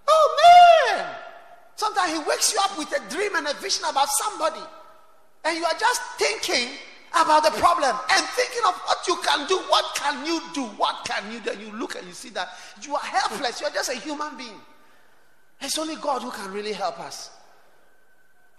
Oh 0.06 0.94
man! 0.94 1.04
Sometimes 1.74 2.12
He 2.12 2.18
wakes 2.30 2.52
you 2.52 2.60
up 2.62 2.78
with 2.78 2.92
a 2.94 3.02
dream 3.10 3.34
and 3.34 3.48
a 3.48 3.54
vision 3.54 3.86
about 3.90 4.06
somebody, 4.08 4.62
and 5.42 5.58
you 5.58 5.64
are 5.64 5.78
just 5.80 6.00
thinking 6.16 6.78
about 7.14 7.44
the 7.44 7.50
problem 7.58 7.96
and 8.10 8.26
thinking 8.26 8.62
of 8.66 8.74
what 8.86 9.06
you 9.06 9.16
can 9.24 9.46
do. 9.46 9.58
What 9.68 9.94
can 9.94 10.26
you 10.26 10.40
do? 10.54 10.64
What 10.76 11.04
can 11.04 11.30
you 11.32 11.40
do? 11.40 11.52
You 11.58 11.72
look 11.78 11.96
and 11.96 12.06
you 12.06 12.12
see 12.12 12.30
that 12.30 12.50
you 12.82 12.94
are 12.94 13.02
helpless. 13.02 13.60
You 13.60 13.66
are 13.66 13.70
just 13.72 13.90
a 13.90 13.94
human 13.94 14.36
being. 14.36 14.60
It's 15.60 15.78
only 15.78 15.96
God 15.96 16.22
who 16.22 16.30
can 16.30 16.52
really 16.52 16.72
help 16.72 16.98
us. 17.00 17.30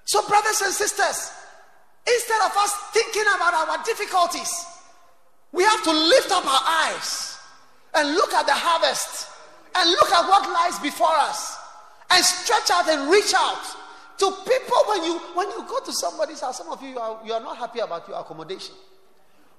So, 0.06 0.26
brothers 0.28 0.62
and 0.62 0.74
sisters, 0.74 1.32
instead 2.08 2.42
of 2.46 2.52
us 2.58 2.74
thinking 2.94 3.24
about 3.36 3.54
our 3.54 3.84
difficulties, 3.84 4.66
we 5.52 5.64
have 5.64 5.84
to 5.84 5.92
lift 5.92 6.32
up 6.32 6.46
our 6.46 6.62
eyes 6.66 7.38
and 7.96 8.14
look 8.16 8.34
at 8.34 8.46
the 8.46 8.54
harvest 8.54 9.30
and 9.76 9.90
look 9.90 10.12
at 10.12 10.28
what 10.28 10.50
lies 10.50 10.80
before 10.80 11.16
us 11.16 11.58
and 12.10 12.24
stretch 12.24 12.70
out 12.72 12.88
and 12.90 13.10
reach 13.10 13.34
out 13.36 13.64
to 14.18 14.32
people 14.46 14.78
when 14.88 15.04
you 15.04 15.20
when 15.34 15.50
you 15.50 15.66
go 15.68 15.80
to 15.80 15.92
somebody's 15.94 16.42
house 16.42 16.58
some 16.58 16.70
of 16.70 16.82
you 16.82 16.98
are, 16.98 17.20
you 17.26 17.34
are 17.34 17.42
not 17.42 17.58
happy 17.58 17.80
about 17.80 18.08
your 18.08 18.20
accommodation. 18.20 18.76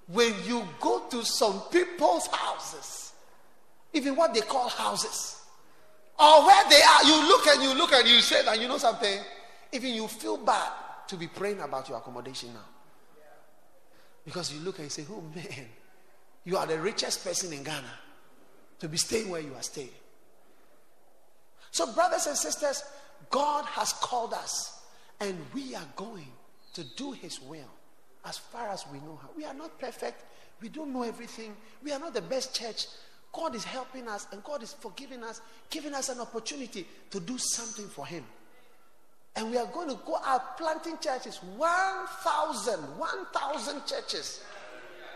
When 0.07 0.35
you 0.45 0.67
go 0.81 1.07
to 1.11 1.25
some 1.25 1.63
people's 1.71 2.27
houses 2.29 3.13
even 3.93 4.17
what 4.17 4.35
they 4.35 4.41
call 4.41 4.69
houses 4.69 5.43
or 6.19 6.47
where 6.47 6.69
they 6.69 6.83
are 6.83 7.05
you 7.05 7.29
look 7.29 7.47
and 7.47 7.63
you 7.63 7.75
look 7.75 7.93
and 7.93 8.07
you 8.07 8.21
say 8.21 8.45
that 8.45 8.61
you 8.61 8.69
know 8.69 8.79
something 8.79 9.21
even 9.73 9.95
you 9.95 10.07
feel 10.09 10.37
bad 10.37 10.71
to 11.09 11.17
be 11.17 11.27
praying 11.27 11.61
about 11.61 11.89
your 11.89 11.99
accommodation 11.99 12.53
now. 12.53 12.65
Because 14.25 14.53
you 14.53 14.61
look 14.61 14.79
and 14.79 14.87
you 14.87 14.91
say 14.91 15.05
oh 15.11 15.23
man 15.35 15.67
you 16.45 16.57
are 16.57 16.67
the 16.67 16.79
richest 16.79 17.25
person 17.25 17.53
in 17.53 17.63
ghana 17.63 17.91
to 18.79 18.89
be 18.89 18.97
staying 18.97 19.31
where 19.31 19.41
you 19.41 19.55
are 19.55 19.63
staying. 19.63 19.89
So, 21.71 21.93
brothers 21.93 22.27
and 22.27 22.37
sisters, 22.37 22.85
God 23.31 23.65
has 23.67 23.93
called 23.95 24.33
us 24.33 24.83
and 25.21 25.39
we 25.53 25.75
are 25.75 25.87
going 25.97 26.33
to 26.75 26.85
do 26.97 27.13
His 27.13 27.41
will 27.41 27.71
as 28.25 28.39
far 28.39 28.69
as 28.69 28.85
we 28.93 28.99
know 29.01 29.19
how. 29.21 29.29
We 29.37 29.45
are 29.45 29.55
not 29.55 29.79
perfect, 29.79 30.25
we 30.61 30.69
don't 30.69 30.93
know 30.93 31.03
everything, 31.03 31.57
we 31.83 31.93
are 31.93 31.99
not 31.99 32.15
the 32.15 32.23
best 32.23 32.55
church. 32.55 32.87
God 33.33 33.55
is 33.55 33.65
helping 33.65 34.09
us 34.09 34.27
and 34.33 34.43
God 34.45 34.63
is 34.63 34.73
forgiving 34.73 35.23
us, 35.25 35.41
giving 35.71 35.95
us 35.95 36.09
an 36.09 36.21
opportunity 36.21 36.87
to 37.11 37.21
do 37.21 37.37
something 37.37 37.89
for 37.89 38.07
Him. 38.07 38.25
And 39.37 39.51
we 39.51 39.59
are 39.59 39.67
going 39.67 39.89
to 39.89 39.99
go 40.07 40.17
out 40.25 40.57
planting 40.57 40.97
churches 40.99 41.41
1,000, 41.57 42.81
1,000 42.99 43.87
churches. 43.87 44.45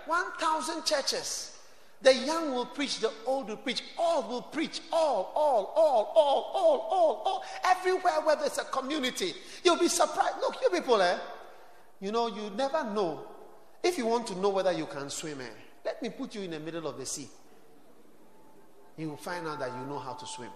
1,000 0.07 0.85
churches. 0.85 1.58
The 2.01 2.15
young 2.15 2.55
will 2.55 2.67
preach, 2.67 3.01
the 3.01 3.11
old 3.27 3.49
will 3.49 3.57
preach, 3.57 3.83
all 3.99 4.29
will 4.29 4.43
preach, 4.43 4.81
all, 4.93 5.33
all, 5.35 5.73
all, 5.75 6.13
all, 6.15 6.53
all, 6.55 6.89
all, 6.91 7.23
all. 7.25 7.45
Everywhere 7.65 8.21
where 8.23 8.37
there's 8.37 8.59
a 8.59 8.65
community, 8.65 9.35
you'll 9.65 9.79
be 9.79 9.89
surprised. 9.89 10.37
Look, 10.41 10.57
you 10.63 10.71
people, 10.71 11.03
eh? 11.03 11.19
You 12.01 12.13
know, 12.13 12.29
you 12.29 12.51
never 12.57 12.85
know. 12.85 13.25
If 13.83 13.99
you 13.99 14.07
want 14.07 14.29
to 14.29 14.39
know 14.39 14.51
whether 14.51 14.71
you 14.71 14.87
can 14.87 15.11
swim, 15.11 15.41
eh? 15.41 15.49
Let 15.85 16.01
me 16.01 16.11
put 16.11 16.37
you 16.37 16.43
in 16.43 16.53
the 16.53 16.61
middle 16.61 16.87
of 16.87 16.99
the 16.99 17.07
sea. 17.07 17.29
You 18.97 19.11
will 19.11 19.17
find 19.17 19.47
out 19.49 19.59
that 19.59 19.71
you 19.71 19.87
know 19.87 19.99
how 19.99 20.13
to 20.13 20.27
swim. 20.27 20.51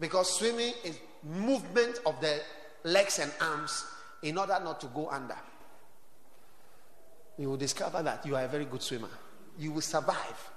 Because 0.00 0.38
swimming 0.38 0.72
is 0.82 0.98
movement 1.22 1.98
of 2.06 2.20
the 2.22 2.40
legs 2.84 3.18
and 3.18 3.30
arms 3.40 3.84
in 4.22 4.38
order 4.38 4.58
not 4.64 4.80
to 4.80 4.86
go 4.86 5.10
under. 5.10 5.36
You 7.36 7.50
will 7.50 7.56
discover 7.56 8.02
that 8.02 8.24
you 8.24 8.34
are 8.34 8.44
a 8.44 8.48
very 8.48 8.64
good 8.64 8.82
swimmer 8.82 9.10
you 9.58 9.72
will 9.72 9.80
survive. 9.80 10.50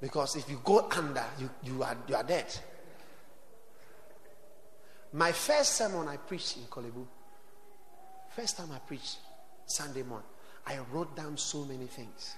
Because 0.00 0.36
if 0.36 0.48
you 0.48 0.60
go 0.62 0.88
under, 0.90 1.24
you, 1.38 1.50
you, 1.64 1.82
are, 1.82 1.96
you 2.06 2.14
are 2.14 2.22
dead. 2.22 2.46
My 5.12 5.32
first 5.32 5.72
sermon 5.72 6.06
I 6.06 6.16
preached 6.18 6.56
in 6.56 6.64
Korle 6.64 6.92
Bu, 6.92 7.06
first 8.36 8.56
time 8.56 8.70
I 8.72 8.78
preached 8.78 9.16
Sunday 9.66 10.02
morning, 10.02 10.28
I 10.66 10.78
wrote 10.92 11.16
down 11.16 11.36
so 11.36 11.64
many 11.64 11.86
things, 11.86 12.36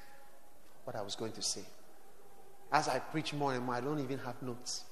what 0.84 0.96
I 0.96 1.02
was 1.02 1.16
going 1.16 1.32
to 1.32 1.42
say. 1.42 1.62
As 2.72 2.88
I 2.88 3.00
preach 3.00 3.34
more 3.34 3.52
and 3.52 3.64
more, 3.64 3.74
I 3.74 3.80
don't 3.80 3.98
even 3.98 4.18
have 4.20 4.40
notes. 4.40 4.84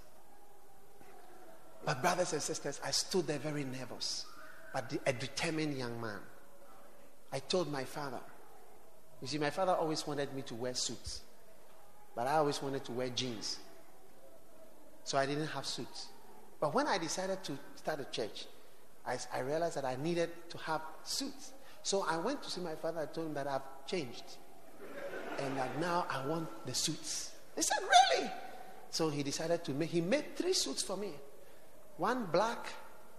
But, 1.85 2.03
brothers 2.03 2.33
and 2.33 2.43
sisters, 2.43 2.81
I 2.85 2.91
stood 2.91 3.29
there 3.29 3.39
very 3.39 3.65
nervous, 3.65 4.27
but 4.75 4.93
a 5.07 5.13
determined 5.13 5.79
young 5.79 6.01
man. 6.01 6.19
I 7.33 7.39
told 7.39 7.71
my 7.71 7.85
father, 7.85 8.19
you 9.21 9.29
see, 9.29 9.39
my 9.39 9.51
father 9.51 9.73
always 9.73 10.07
wanted 10.07 10.33
me 10.35 10.43
to 10.43 10.55
wear 10.55 10.75
suits, 10.75 11.23
but 12.15 12.27
I 12.27 12.37
always 12.37 12.63
wanted 12.63 12.85
to 12.85 12.93
wear 12.93 13.09
jeans. 13.09 13.59
So 15.05 15.19
I 15.19 15.27
didn't 15.27 15.49
have 15.49 15.67
suits. 15.67 16.09
But 16.61 16.75
when 16.75 16.87
I 16.87 16.99
decided 16.99 17.43
to 17.45 17.59
start 17.77 18.01
a 18.01 18.05
church, 18.05 18.47
I, 19.07 19.19
I 19.33 19.41
realized 19.41 19.77
that 19.77 19.85
I 19.85 19.97
needed 19.97 20.31
to 20.51 20.59
have 20.59 20.83
suits. 21.03 21.53
So 21.83 22.05
I 22.09 22.19
went 22.19 22.43
to 22.43 22.51
see 22.51 22.61
my 22.61 22.75
father. 22.75 23.01
I 23.01 23.07
told 23.07 23.29
him 23.29 23.35
that 23.35 23.47
I've 23.47 23.87
changed. 23.87 24.25
And 25.39 25.57
that 25.57 25.81
now 25.81 26.07
I 26.11 26.27
want 26.27 26.49
the 26.67 26.75
suits. 26.75 27.31
He 27.57 27.63
said, 27.63 27.79
Really? 27.81 28.31
So 28.91 29.09
he 29.09 29.23
decided 29.23 29.65
to 29.65 29.73
make, 29.73 29.91
he 29.91 30.01
made 30.01 30.37
three 30.37 30.53
suits 30.53 30.83
for 30.83 30.97
me 30.97 31.13
one 31.97 32.27
black, 32.27 32.67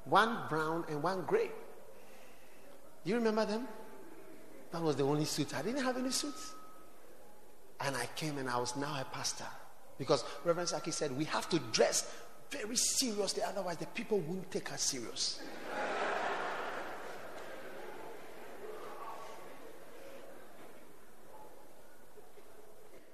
one 0.05 0.37
brown, 0.49 0.85
and 0.89 1.01
one 1.01 1.23
gray. 1.23 1.49
You 3.03 3.15
remember 3.15 3.45
them? 3.45 3.67
That 4.71 4.81
was 4.81 4.95
the 4.95 5.03
only 5.03 5.25
suit. 5.25 5.55
I 5.55 5.61
didn't 5.61 5.83
have 5.83 5.97
any 5.97 6.11
suits. 6.11 6.53
And 7.81 7.95
I 7.95 8.07
came 8.15 8.37
and 8.37 8.49
I 8.49 8.57
was 8.57 8.75
now 8.75 8.99
a 8.99 9.05
pastor. 9.05 9.45
Because 9.97 10.23
Reverend 10.43 10.69
Saki 10.69 10.91
said 10.91 11.15
we 11.17 11.25
have 11.25 11.49
to 11.49 11.59
dress 11.71 12.11
very 12.51 12.75
seriously, 12.75 13.43
otherwise 13.43 13.77
the 13.77 13.85
people 13.87 14.19
won't 14.19 14.49
take 14.51 14.71
us 14.71 14.81
serious. 14.81 15.39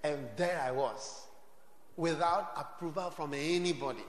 and 0.04 0.28
there 0.38 0.62
I 0.64 0.72
was, 0.72 1.26
without 1.98 2.54
approval 2.56 3.10
from 3.10 3.34
anybody 3.34 4.04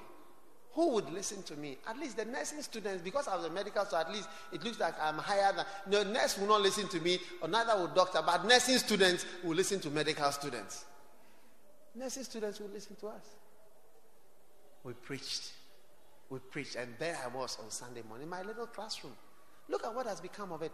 who 0.77 0.91
would 0.91 1.09
listen 1.11 1.43
to 1.45 1.57
me? 1.57 1.79
At 1.89 1.99
least 1.99 2.19
the 2.19 2.27
nursing 2.27 2.61
students, 2.61 3.01
because 3.03 3.27
I 3.29 3.35
was 3.35 3.47
a 3.47 3.51
medical, 3.51 3.83
so 3.87 3.97
at 3.97 4.12
least 4.12 4.29
it 4.53 4.62
looks 4.62 4.79
like 4.79 4.93
I'm 5.01 5.17
higher 5.17 5.51
than. 5.57 5.65
No, 5.91 6.03
nurse 6.12 6.37
will 6.37 6.49
not 6.49 6.61
listen 6.61 6.87
to 6.89 7.01
me, 7.01 7.19
or 7.41 7.49
neither 7.49 7.75
will 7.79 7.89
doctor, 7.89 8.21
but 8.25 8.45
nursing 8.45 8.77
students 8.77 9.25
will 9.43 9.57
listen 9.57 9.81
to 9.81 9.91
medical 9.91 10.31
students. 10.33 10.85
Nursing 11.95 12.25
students 12.25 12.61
will 12.61 12.69
listen 12.69 12.95
to 12.97 13.07
us. 13.09 13.25
We 14.85 14.93
preached. 14.93 15.53
We 16.29 16.41
preached, 16.41 16.77
and 16.77 16.93
there 16.99 17.19
I 17.25 17.35
was 17.35 17.57
on 17.65 17.71
Sunday 17.71 18.03
morning 18.07 18.25
in 18.25 18.29
my 18.29 18.43
little 18.43 18.67
classroom. 18.67 19.15
Look 19.71 19.83
at 19.87 19.95
what 19.95 20.07
has 20.07 20.21
become 20.21 20.53
of 20.53 20.61
it. 20.61 20.73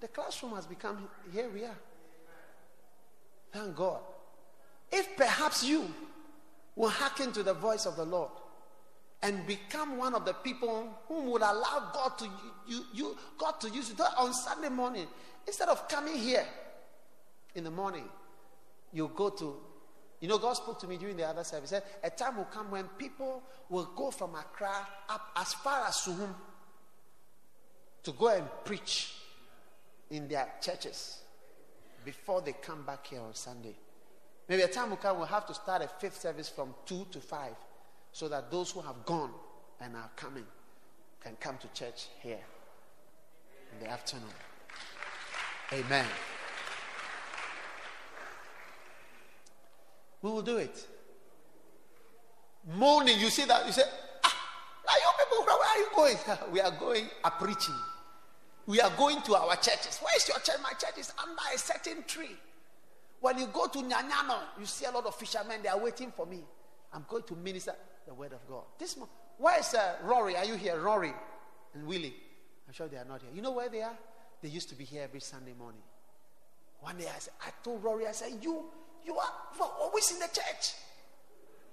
The 0.00 0.08
classroom 0.08 0.54
has 0.56 0.66
become, 0.66 1.08
here 1.32 1.48
we 1.48 1.64
are. 1.64 1.78
Thank 3.50 3.76
God. 3.76 4.00
If 4.92 5.16
perhaps 5.16 5.64
you 5.64 5.86
will 6.74 6.90
hearken 6.90 7.32
to 7.32 7.42
the 7.42 7.54
voice 7.54 7.86
of 7.86 7.96
the 7.96 8.04
Lord, 8.04 8.30
and 9.22 9.46
become 9.46 9.96
one 9.96 10.14
of 10.14 10.24
the 10.24 10.34
people 10.34 10.88
whom 11.08 11.30
would 11.30 11.42
allow 11.42 11.90
God 11.92 12.18
to 12.18 12.28
you, 12.66 12.84
you 12.92 13.16
God 13.38 13.60
to 13.60 13.70
use 13.70 13.90
you 13.90 14.04
on 14.18 14.32
Sunday 14.32 14.68
morning. 14.68 15.06
Instead 15.46 15.68
of 15.68 15.88
coming 15.88 16.16
here 16.16 16.44
in 17.54 17.64
the 17.64 17.70
morning, 17.70 18.04
you 18.92 19.10
go 19.14 19.30
to 19.30 19.56
you 20.20 20.28
know, 20.28 20.38
God 20.38 20.54
spoke 20.54 20.80
to 20.80 20.86
me 20.86 20.96
during 20.96 21.16
the 21.16 21.26
other 21.26 21.44
service. 21.44 21.70
Said, 21.70 21.82
A 22.02 22.10
time 22.10 22.36
will 22.36 22.44
come 22.44 22.70
when 22.70 22.84
people 22.98 23.42
will 23.68 23.90
go 23.94 24.10
from 24.10 24.34
Accra 24.34 24.86
up 25.08 25.30
as 25.36 25.52
far 25.54 25.86
as 25.86 25.96
Suhum 25.96 26.34
to 28.02 28.12
go 28.12 28.28
and 28.28 28.46
preach 28.64 29.14
in 30.10 30.26
their 30.26 30.48
churches 30.60 31.18
before 32.04 32.40
they 32.40 32.52
come 32.52 32.82
back 32.84 33.06
here 33.06 33.20
on 33.20 33.34
Sunday. 33.34 33.74
Maybe 34.48 34.62
a 34.62 34.68
time 34.68 34.90
will 34.90 34.96
come 34.96 35.18
we'll 35.18 35.26
have 35.26 35.46
to 35.46 35.54
start 35.54 35.82
a 35.82 35.88
fifth 35.88 36.20
service 36.20 36.48
from 36.48 36.74
2 36.86 37.08
to 37.10 37.20
5 37.20 37.50
so 38.16 38.28
that 38.28 38.50
those 38.50 38.70
who 38.70 38.80
have 38.80 39.04
gone 39.04 39.30
and 39.78 39.94
are 39.94 40.08
coming 40.16 40.46
can 41.20 41.36
come 41.38 41.58
to 41.58 41.68
church 41.78 42.06
here 42.22 42.38
in 43.74 43.84
the 43.84 43.92
afternoon. 43.92 44.24
Amen. 45.70 46.06
We 50.22 50.30
will 50.30 50.40
do 50.40 50.56
it. 50.56 50.86
Morning, 52.72 53.20
you 53.20 53.28
see 53.28 53.44
that, 53.44 53.66
you 53.66 53.72
say, 53.72 53.82
ah, 54.24 54.34
now 54.86 54.94
you 54.94 55.24
people, 55.26 55.44
where 55.44 55.68
are 55.68 55.78
you 55.78 55.88
going? 55.94 56.52
we 56.52 56.60
are 56.62 56.70
going 56.70 57.10
a 57.22 57.30
preaching. 57.32 57.74
We 58.64 58.80
are 58.80 58.92
going 58.96 59.20
to 59.24 59.34
our 59.34 59.56
churches. 59.56 60.00
Where 60.02 60.16
is 60.16 60.26
your 60.26 60.38
church? 60.38 60.56
My 60.62 60.70
church 60.70 60.96
is 60.98 61.12
under 61.22 61.42
a 61.54 61.58
certain 61.58 62.02
tree. 62.04 62.38
When 63.20 63.36
you 63.36 63.48
go 63.48 63.66
to 63.66 63.78
Nyanyano, 63.78 64.38
you 64.58 64.64
see 64.64 64.86
a 64.86 64.90
lot 64.90 65.04
of 65.04 65.14
fishermen, 65.16 65.60
they 65.62 65.68
are 65.68 65.78
waiting 65.78 66.10
for 66.16 66.24
me. 66.24 66.44
I'm 66.94 67.04
going 67.10 67.24
to 67.24 67.34
minister 67.34 67.74
the 68.06 68.14
word 68.14 68.32
of 68.32 68.46
God. 68.48 68.64
This 68.78 68.96
morning 68.96 69.14
Where's 69.38 69.74
uh, 69.74 69.96
Rory? 70.02 70.36
Are 70.36 70.44
you 70.44 70.54
here? 70.54 70.80
Rory 70.80 71.12
and 71.74 71.86
Willie. 71.86 72.14
I'm 72.66 72.72
sure 72.72 72.88
they 72.88 72.96
are 72.96 73.04
not 73.04 73.20
here. 73.22 73.30
You 73.34 73.42
know 73.42 73.52
where 73.52 73.68
they 73.68 73.82
are? 73.82 73.96
They 74.42 74.48
used 74.48 74.68
to 74.70 74.74
be 74.74 74.84
here 74.84 75.02
every 75.02 75.20
Sunday 75.20 75.52
morning. 75.58 75.82
One 76.80 76.96
day 76.96 77.06
I 77.06 77.18
said, 77.18 77.34
I 77.44 77.50
told 77.62 77.82
Rory, 77.82 78.06
I 78.06 78.12
said, 78.12 78.32
you, 78.40 78.64
you 79.04 79.16
are, 79.16 79.32
you 79.56 79.62
are 79.62 79.72
always 79.80 80.10
in 80.12 80.18
the 80.18 80.26
church. 80.26 80.74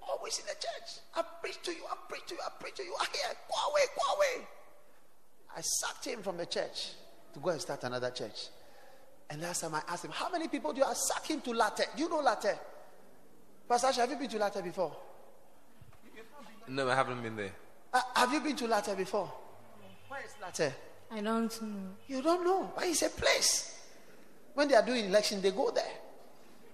Always 0.08 0.38
in 0.38 0.46
the 0.46 0.54
church. 0.54 1.00
I 1.16 1.22
preach 1.40 1.62
to 1.62 1.72
you, 1.72 1.84
I 1.90 1.96
preach 2.08 2.26
to 2.26 2.34
you, 2.34 2.40
I 2.44 2.50
preach 2.60 2.74
to 2.74 2.82
you. 2.84 2.94
I 3.00 3.04
hear, 3.04 3.36
go 3.48 3.70
away, 3.70 3.82
go 3.96 4.16
away. 4.16 4.46
I 5.56 5.60
sacked 5.60 6.06
him 6.06 6.22
from 6.22 6.36
the 6.36 6.46
church 6.46 6.90
to 7.32 7.40
go 7.40 7.50
and 7.50 7.60
start 7.60 7.84
another 7.84 8.10
church. 8.10 8.48
And 9.30 9.40
last 9.40 9.62
time 9.62 9.74
I 9.74 9.82
asked 9.88 10.04
him, 10.04 10.10
How 10.10 10.30
many 10.30 10.48
people 10.48 10.72
do 10.72 10.80
you 10.80 10.86
sack 10.94 11.26
him 11.26 11.40
to 11.42 11.52
latte? 11.52 11.84
Do 11.96 12.02
you 12.02 12.10
know 12.10 12.20
latte? 12.20 12.54
Pastor, 13.66 14.00
have 14.00 14.10
you 14.10 14.16
been 14.16 14.28
to 14.28 14.38
latte 14.38 14.60
before? 14.60 14.94
No, 16.68 16.88
I 16.88 16.94
haven't 16.94 17.22
been 17.22 17.36
there. 17.36 17.52
Uh, 17.92 18.00
have 18.14 18.32
you 18.32 18.40
been 18.40 18.56
to 18.56 18.66
latte 18.66 18.94
before? 18.94 19.30
Where 20.08 20.20
is 20.20 20.34
latte? 20.40 20.72
I 21.10 21.20
don't 21.20 21.62
know. 21.62 21.90
You 22.08 22.22
don't 22.22 22.44
know. 22.44 22.72
Why 22.74 22.86
is 22.86 23.02
a 23.02 23.10
place. 23.10 23.82
When 24.54 24.68
they 24.68 24.74
are 24.74 24.84
doing 24.84 25.06
election, 25.06 25.40
they 25.42 25.50
go 25.50 25.70
there. 25.70 25.84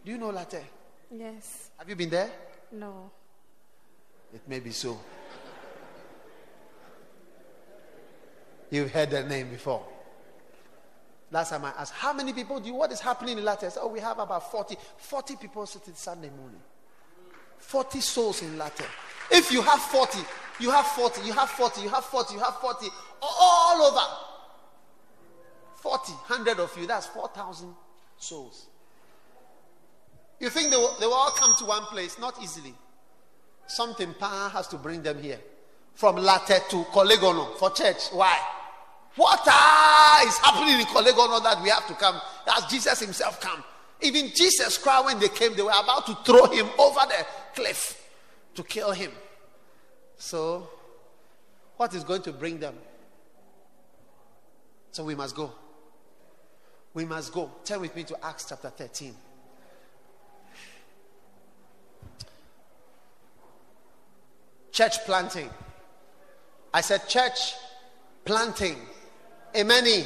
Do 0.04 0.12
you 0.12 0.18
know 0.18 0.30
latte? 0.30 0.62
Yes. 1.10 1.70
Have 1.78 1.88
you 1.88 1.96
been 1.96 2.10
there? 2.10 2.30
No. 2.72 3.10
It 4.32 4.42
may 4.46 4.60
be 4.60 4.70
so. 4.70 4.98
You've 8.70 8.92
heard 8.92 9.10
that 9.10 9.28
name 9.28 9.50
before. 9.50 9.84
Last 11.32 11.50
time 11.50 11.64
I 11.64 11.72
asked, 11.78 11.92
how 11.92 12.12
many 12.12 12.32
people 12.32 12.58
do 12.60 12.68
you, 12.68 12.74
what 12.74 12.90
is 12.92 13.00
happening 13.00 13.38
in 13.38 13.44
Latte? 13.44 13.68
oh, 13.80 13.88
we 13.88 14.00
have 14.00 14.18
about 14.18 14.50
40, 14.50 14.76
40 14.96 15.36
people 15.36 15.66
sitting 15.66 15.94
Sunday 15.94 16.30
morning. 16.30 16.60
40 17.60 18.00
souls 18.00 18.42
in 18.42 18.58
Latte. 18.58 18.84
If 19.30 19.52
you 19.52 19.62
have 19.62 19.80
40, 19.80 20.18
you 20.58 20.70
have 20.70 20.86
40, 20.86 21.22
you 21.26 21.32
have 21.32 21.48
40, 21.50 21.82
you 21.82 21.88
have 21.88 22.04
40, 22.04 22.34
you 22.34 22.40
have 22.40 22.56
40, 22.56 22.86
all 23.22 23.82
over. 23.82 24.06
40, 25.76 26.12
100 26.12 26.58
of 26.60 26.76
you, 26.78 26.86
that's 26.86 27.06
4,000 27.06 27.72
souls. 28.18 28.66
You 30.40 30.50
think 30.50 30.70
they 30.70 30.76
will, 30.76 30.94
they 30.98 31.06
will 31.06 31.14
all 31.14 31.30
come 31.30 31.54
to 31.58 31.64
one 31.64 31.82
place? 31.84 32.18
Not 32.18 32.42
easily. 32.42 32.74
Something 33.66 34.14
power 34.14 34.48
has 34.48 34.66
to 34.68 34.76
bring 34.76 35.02
them 35.02 35.22
here. 35.22 35.38
From 35.94 36.16
Latte 36.16 36.58
to 36.70 36.84
Korle 36.84 37.16
Gonno 37.16 37.56
for 37.58 37.70
church. 37.70 38.08
Why? 38.12 38.38
What 39.16 39.40
is 39.40 40.38
happening 40.38 40.80
in 40.80 40.86
Korle 40.86 41.12
Gonno 41.12 41.42
that 41.42 41.62
we 41.62 41.68
have 41.68 41.86
to 41.88 41.94
come? 41.94 42.20
As 42.56 42.64
Jesus 42.66 43.00
himself 43.00 43.40
come. 43.40 43.62
Even 44.02 44.30
Jesus 44.34 44.78
Christ, 44.78 45.04
when 45.04 45.18
they 45.18 45.28
came, 45.28 45.54
they 45.54 45.62
were 45.62 45.70
about 45.70 46.06
to 46.06 46.14
throw 46.24 46.46
him 46.46 46.66
over 46.78 47.00
the 47.06 47.26
cliff 47.54 48.08
to 48.54 48.62
kill 48.62 48.92
him. 48.92 49.12
So, 50.16 50.68
what 51.76 51.94
is 51.94 52.04
going 52.04 52.22
to 52.22 52.32
bring 52.32 52.58
them? 52.58 52.74
So 54.92 55.04
we 55.04 55.14
must 55.14 55.36
go. 55.36 55.52
We 56.92 57.04
must 57.04 57.32
go. 57.32 57.50
Turn 57.64 57.80
with 57.80 57.94
me 57.94 58.04
to 58.04 58.24
Acts 58.24 58.46
chapter 58.48 58.70
13. 58.70 59.14
Church 64.72 64.98
planting. 65.04 65.50
I 66.72 66.80
said 66.80 67.08
church 67.08 67.54
planting. 68.24 68.76
Amen. 69.56 70.04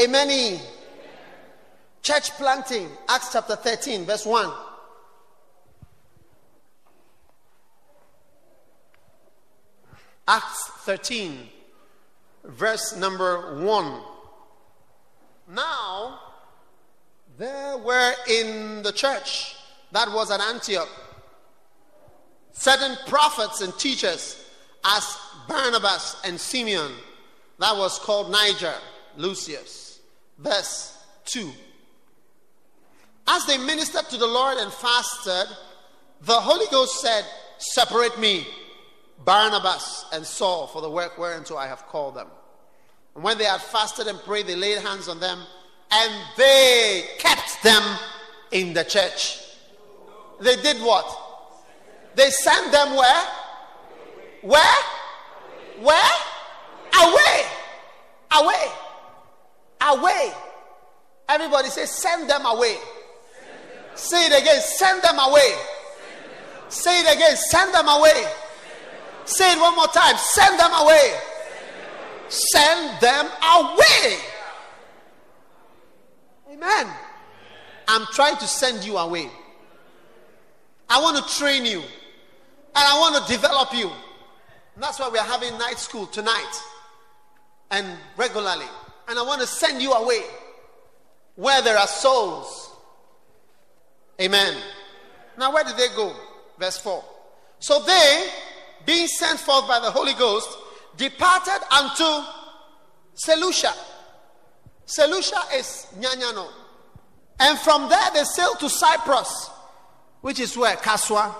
Amen. 0.00 0.60
Church 2.02 2.30
planting. 2.32 2.88
Acts 3.08 3.32
chapter 3.32 3.56
13, 3.56 4.04
verse 4.04 4.26
1. 4.26 4.52
Acts 10.26 10.70
13, 10.84 11.48
verse 12.44 12.96
number 12.96 13.60
1. 13.62 14.00
Now, 15.48 16.20
there 17.38 17.78
were 17.78 18.14
in 18.28 18.82
the 18.82 18.92
church 18.92 19.56
that 19.92 20.10
was 20.12 20.30
at 20.30 20.40
Antioch 20.40 20.88
certain 22.52 22.96
prophets 23.06 23.60
and 23.60 23.76
teachers 23.78 24.44
as 24.84 25.18
Barnabas 25.48 26.20
and 26.24 26.40
Simeon 26.40 26.92
that 27.58 27.76
was 27.76 27.98
called 27.98 28.30
Niger, 28.30 28.74
Lucius. 29.16 30.00
Verse 30.38 30.98
2. 31.26 31.50
As 33.26 33.46
they 33.46 33.58
ministered 33.58 34.08
to 34.10 34.16
the 34.16 34.26
Lord 34.26 34.58
and 34.58 34.72
fasted, 34.72 35.56
the 36.22 36.34
Holy 36.34 36.66
Ghost 36.70 37.00
said, 37.00 37.24
Separate 37.58 38.18
me, 38.18 38.46
Barnabas 39.24 40.06
and 40.12 40.26
Saul, 40.26 40.66
for 40.66 40.82
the 40.82 40.90
work 40.90 41.16
whereunto 41.18 41.56
I 41.56 41.66
have 41.66 41.86
called 41.86 42.16
them. 42.16 42.28
And 43.14 43.22
when 43.22 43.38
they 43.38 43.44
had 43.44 43.60
fasted 43.60 44.06
and 44.06 44.18
prayed, 44.20 44.46
they 44.46 44.56
laid 44.56 44.78
hands 44.78 45.08
on 45.08 45.20
them, 45.20 45.40
and 45.90 46.12
they 46.36 47.04
kept 47.18 47.62
them 47.62 47.82
in 48.50 48.72
the 48.72 48.84
church. 48.84 49.38
They 50.40 50.56
did 50.56 50.78
what? 50.78 51.06
They 52.14 52.30
sent 52.30 52.72
them 52.72 52.96
where? 52.96 53.24
Where? 54.42 54.78
Where? 55.80 56.10
Away. 57.00 57.42
Away. 58.32 58.66
Away. 59.82 60.32
Everybody 61.28 61.68
say, 61.68 61.86
send 61.86 62.28
them 62.28 62.44
away. 62.44 62.76
Say 63.94 64.26
it 64.26 64.42
again, 64.42 64.60
send 64.60 65.02
them 65.02 65.18
away. 65.18 65.54
Say 66.68 67.00
it 67.00 67.16
again, 67.16 67.36
send 67.36 67.74
them 67.74 67.88
away. 67.88 68.24
Say 69.24 69.52
it 69.52 69.60
one 69.60 69.76
more 69.76 69.86
time, 69.88 70.16
send 70.16 70.58
them 70.58 70.72
away. 70.72 71.14
Send 72.28 73.00
them 73.00 73.26
away. 73.26 74.16
Amen. 76.50 76.86
I'm 77.88 78.06
trying 78.12 78.36
to 78.38 78.46
send 78.46 78.84
you 78.84 78.96
away. 78.96 79.28
I 80.88 81.00
want 81.00 81.16
to 81.16 81.38
train 81.38 81.66
you. 81.66 81.82
And 82.74 82.84
I 82.88 82.98
want 82.98 83.26
to 83.26 83.32
develop 83.32 83.74
you. 83.74 83.90
And 84.74 84.82
that's 84.82 84.98
why 84.98 85.10
we're 85.10 85.22
having 85.22 85.56
night 85.58 85.78
school 85.78 86.06
tonight 86.06 86.60
and 87.70 87.86
regularly. 88.16 88.66
And 89.08 89.18
I 89.18 89.22
want 89.22 89.42
to 89.42 89.46
send 89.46 89.82
you 89.82 89.92
away 89.92 90.22
where 91.36 91.60
there 91.60 91.76
are 91.76 91.86
souls. 91.86 92.61
Amen. 94.22 94.56
Now, 95.36 95.52
where 95.52 95.64
did 95.64 95.76
they 95.76 95.88
go? 95.96 96.14
Verse 96.58 96.78
4. 96.78 97.04
So 97.58 97.82
they, 97.82 98.28
being 98.86 99.08
sent 99.08 99.40
forth 99.40 99.66
by 99.66 99.80
the 99.80 99.90
Holy 99.90 100.14
Ghost, 100.14 100.48
departed 100.96 101.60
unto 101.72 102.26
Seleucia. 103.14 103.72
Seleucia 104.84 105.40
is 105.54 105.86
Nyanyano. 105.98 106.46
And 107.40 107.58
from 107.58 107.88
there 107.88 108.10
they 108.14 108.22
sailed 108.22 108.60
to 108.60 108.68
Cyprus, 108.68 109.50
which 110.20 110.38
is 110.38 110.56
where? 110.56 110.76
Kasoa. 110.76 111.34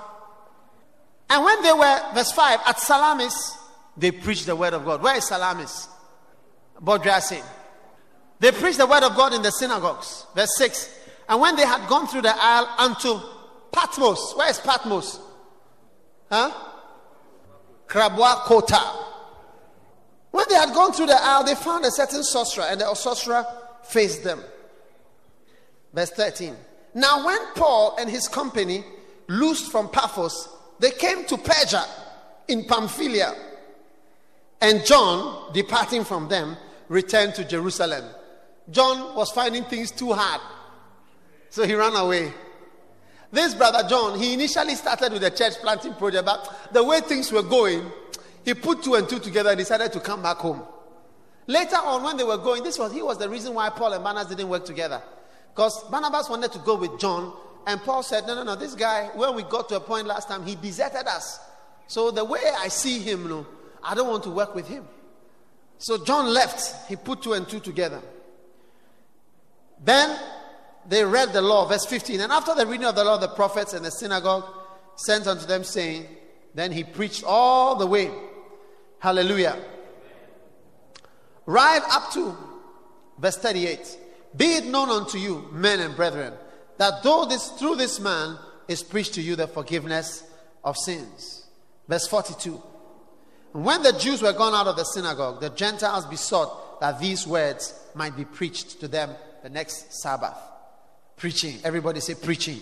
And 1.31 1.45
when 1.45 1.63
they 1.63 1.73
were, 1.73 2.03
verse 2.15 2.33
5, 2.33 2.61
at 2.67 2.81
Salamis, 2.81 3.57
they 3.97 4.11
preached 4.11 4.47
the 4.47 4.57
word 4.57 4.75
of 4.75 4.85
God. 4.85 5.03
Where 5.03 5.17
is 5.17 5.29
Salamis? 5.29 5.89
Bodrasin. 6.83 7.45
They 8.41 8.51
preached 8.51 8.79
the 8.79 8.87
word 8.87 9.05
of 9.05 9.15
God 9.15 9.35
in 9.35 9.43
the 9.43 9.51
synagogues. 9.53 10.27
Verse 10.35 10.57
6. 10.57 10.99
And 11.29 11.41
when 11.41 11.57
they 11.57 11.67
had 11.67 11.89
gone 11.89 12.07
through 12.07 12.23
the 12.23 12.35
isle 12.35 12.69
unto 12.79 13.21
Patmos, 13.73 14.35
where 14.37 14.51
is 14.51 14.59
Patmos? 14.59 15.21
Huh? 16.31 16.51
Krabwa 17.87 18.43
Kota. 18.45 18.81
When 20.31 20.47
they 20.49 20.55
had 20.55 20.73
gone 20.73 20.93
through 20.93 21.07
the 21.07 21.23
isle, 21.23 21.45
they 21.45 21.55
found 21.55 21.85
a 21.85 21.91
certain 21.91 22.23
sorcerer, 22.25 22.65
and 22.65 22.81
the 22.81 22.95
sorcerer 22.95 23.45
faced 23.85 24.25
them. 24.25 24.41
Verse 25.93 26.11
13. 26.11 26.57
Now, 26.95 27.27
when 27.27 27.39
Paul 27.55 27.97
and 27.99 28.09
his 28.09 28.29
company 28.29 28.85
loosed 29.29 29.71
from 29.71 29.89
Paphos, 29.91 30.49
they 30.79 30.91
came 30.91 31.25
to 31.27 31.37
Perga 31.37 31.87
in 32.49 32.65
Pamphylia. 32.65 33.35
And 34.61 34.85
John, 34.87 35.53
departing 35.53 36.05
from 36.05 36.29
them, 36.29 36.57
returned 36.89 37.35
to 37.35 37.45
Jerusalem. 37.45 38.05
John 38.71 39.15
was 39.15 39.31
finding 39.31 39.65
things 39.65 39.91
too 39.91 40.13
hard. 40.13 40.41
So 41.53 41.67
he 41.67 41.75
ran 41.75 41.95
away. 41.95 42.33
This 43.31 43.55
brother 43.55 43.87
John, 43.87 44.19
he 44.19 44.33
initially 44.33 44.75
started 44.75 45.13
with 45.13 45.23
a 45.23 45.31
church 45.31 45.57
planting 45.61 45.93
project, 45.93 46.25
but 46.25 46.71
the 46.73 46.83
way 46.83 47.03
things 47.03 47.31
were 47.31 47.43
going, 47.43 47.93
he 48.43 48.55
put 48.55 48.83
two 48.83 48.95
and 48.95 49.07
two 49.07 49.19
together 49.19 49.51
and 49.51 49.59
decided 49.59 49.93
to 49.93 50.01
come 50.01 50.23
back 50.23 50.39
home. 50.39 50.63
Later 51.47 51.77
on, 51.77 52.05
when 52.05 52.17
they 52.17 52.25
were 52.25 52.39
going, 52.39 52.63
this 52.63 52.79
was 52.79 52.91
he 52.91 53.03
was 53.03 53.19
the 53.19 53.29
reason 53.29 53.53
why 53.53 53.69
Paul 53.69 53.93
and 53.93 54.03
Barnabas 54.03 54.35
didn't 54.35 54.49
work 54.49 54.65
together. 54.65 55.03
Because 55.55 55.85
Barnabas 55.91 56.31
wanted 56.31 56.53
to 56.53 56.59
go 56.61 56.75
with 56.75 56.99
John, 56.99 57.35
and 57.67 57.79
Paul 57.83 58.03
said, 58.03 58.27
No, 58.27 58.35
no, 58.35 58.45
no, 58.45 58.57
this 58.57 58.75
guy, 58.75 59.11
when 59.15 59.35
we 59.35 59.43
got 59.43 59.69
to 59.69 59.77
a 59.77 59.81
point 59.81 60.07
last 60.07 60.29
time, 60.29 60.47
he 60.47 60.55
deserted 60.55 61.07
us. 61.07 61.39
So 61.87 62.11
the 62.11 62.25
way 62.25 62.41
I 62.61 62.69
see 62.69 62.99
him, 62.99 63.29
no, 63.29 63.47
I 63.85 63.95
don't 63.95 64.09
want 64.09 64.23
to 64.23 64.31
work 64.31 64.55
with 64.55 64.69
him. 64.69 64.89
So 65.77 66.03
John 66.03 66.33
left. 66.33 66.89
He 66.89 66.97
put 66.97 67.21
two 67.21 67.35
and 67.35 67.47
two 67.47 67.61
together. 67.61 68.01
Then 69.85 70.19
they 70.89 71.05
read 71.05 71.33
the 71.33 71.43
law, 71.43 71.67
verse 71.67 71.87
15. 71.87 72.21
And 72.21 72.33
after 72.33 72.55
the 72.55 72.67
reading 72.67 72.87
of 72.87 72.95
the 72.95 73.05
law, 73.05 73.17
the 73.17 73.29
prophets 73.29 73.73
and 73.73 73.85
the 73.85 73.91
synagogue 73.91 74.45
sent 74.97 75.27
unto 75.27 75.47
them, 75.47 75.65
saying, 75.65 76.07
Then 76.55 76.73
he 76.73 76.85
preached 76.85 77.25
all 77.25 77.77
the 77.77 77.87
way 77.87 78.11
Hallelujah. 79.03 79.59
Right 81.45 81.83
up 81.91 82.13
to 82.13 82.37
verse 83.19 83.37
38. 83.37 83.99
Be 84.37 84.55
it 84.55 84.65
known 84.65 84.91
unto 84.91 85.19
you, 85.19 85.49
men 85.51 85.81
and 85.81 85.97
brethren, 85.97 86.33
that 86.79 87.03
though 87.03 87.25
this 87.25 87.49
through 87.49 87.75
this 87.75 87.99
man 87.99 88.39
is 88.69 88.85
preached 88.85 89.15
to 89.15 89.21
you 89.21 89.35
the 89.35 89.49
forgiveness 89.49 90.23
of 90.63 90.77
sins. 90.77 91.47
Verse 91.89 92.07
42. 92.07 92.63
And 93.55 93.65
when 93.65 93.83
the 93.83 93.93
Jews 93.95 94.23
were 94.23 94.33
gone 94.33 94.55
out 94.55 94.69
of 94.69 94.77
the 94.77 94.85
synagogue, 94.85 95.41
the 95.41 95.51
Gentiles 95.51 96.07
besought 96.07 96.79
that 96.79 97.01
these 97.01 97.27
words 97.27 97.75
might 97.97 98.17
be 98.17 98.25
preached 98.25 98.79
to 98.83 98.87
them 98.87 99.11
the 99.43 99.51
next 99.51 100.01
Sabbath. 100.01 100.39
Preaching. 101.23 101.61
Everybody 101.63 102.01
say 102.01 102.17
preaching. 102.17 102.59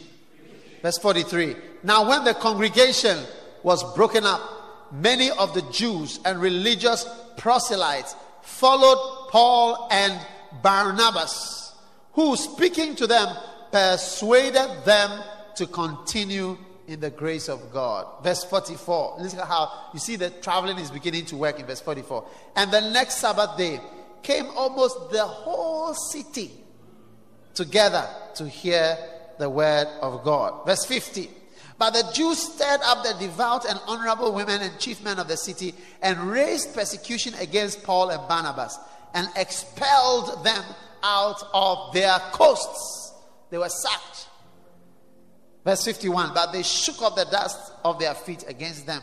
Verse 0.83 0.99
43. 0.99 1.57
Now, 1.83 2.07
when 2.07 2.25
the 2.25 2.35
congregation 2.35 3.17
was 3.63 3.83
broken 3.95 4.27
up, 4.27 4.43
many 4.93 5.31
of 5.31 5.55
the 5.55 5.63
Jews 5.73 6.21
and 6.27 6.39
religious 6.39 7.09
proselytes 7.39 8.15
followed 8.43 9.31
Paul 9.31 9.89
and 9.91 10.21
Barnabas, 10.63 11.75
who, 12.13 12.37
speaking 12.37 12.97
to 12.97 13.07
them, 13.07 13.35
persuaded 13.73 14.85
them 14.85 15.23
to 15.57 15.67
continue 15.67 16.59
in 16.87 17.01
the 17.01 17.09
grace 17.09 17.49
of 17.49 17.73
God. 17.73 18.23
Verse 18.23 18.45
44. 18.45 19.21
Listen 19.21 19.39
how 19.39 19.73
you 19.95 19.99
see 19.99 20.17
the 20.17 20.29
traveling 20.29 20.77
is 20.77 20.91
beginning 20.91 21.25
to 21.25 21.37
work 21.39 21.59
in 21.59 21.65
verse 21.65 21.81
44. 21.81 22.27
And 22.57 22.71
the 22.71 22.91
next 22.91 23.17
Sabbath 23.21 23.57
day 23.57 23.81
came 24.23 24.49
almost 24.55 25.11
the 25.11 25.25
whole 25.25 25.95
city 25.95 26.60
together 27.55 28.07
to 28.35 28.49
hear 28.49 28.97
the 29.39 29.49
word 29.49 29.87
of 30.01 30.23
God. 30.25 30.67
Verse 30.67 30.85
50. 30.85 31.31
But 31.79 31.95
the 31.95 32.11
Jews 32.13 32.39
stirred 32.39 32.81
up 32.85 33.03
the 33.05 33.15
devout 33.19 33.65
and 33.65 33.81
honorable 33.87 34.33
women 34.33 34.61
and 34.61 34.79
chief 34.79 35.03
men 35.03 35.19
of 35.19 35.29
the 35.29 35.37
city 35.37 35.75
and 36.03 36.19
raised 36.31 36.75
persecution 36.75 37.33
against 37.41 37.83
Paul 37.83 38.11
and 38.11 38.29
Barnabas 38.29 38.79
and 39.15 39.29
expelled 39.35 40.45
them 40.45 40.63
out 41.03 41.43
of 41.55 41.95
their 41.95 42.19
coasts. 42.33 43.15
They 43.49 43.57
were 43.59 43.71
sacked. 43.71 44.29
Verse 45.65 45.85
51 45.85 46.33
But 46.35 46.53
they 46.53 46.63
shook 46.63 47.01
off 47.03 47.17
the 47.17 47.25
dust 47.25 47.73
of 47.85 47.99
their 47.99 48.15
feet 48.15 48.45
against 48.47 48.87
them 48.87 49.03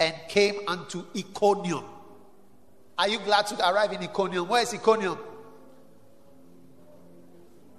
and 0.00 0.14
came 0.28 0.60
unto 0.66 1.04
Iconium. 1.16 1.84
Are 2.98 3.08
you 3.08 3.18
glad 3.20 3.46
to 3.46 3.70
arrive 3.70 3.92
in 3.92 4.02
Iconium? 4.02 4.48
Where 4.48 4.62
is 4.62 4.74
Iconium? 4.74 5.18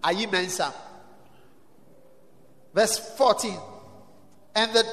You 0.10 0.28
Mensa? 0.28 0.74
Verse 2.74 2.98
14. 3.18 3.58
And 4.56 4.74
the 4.74 4.84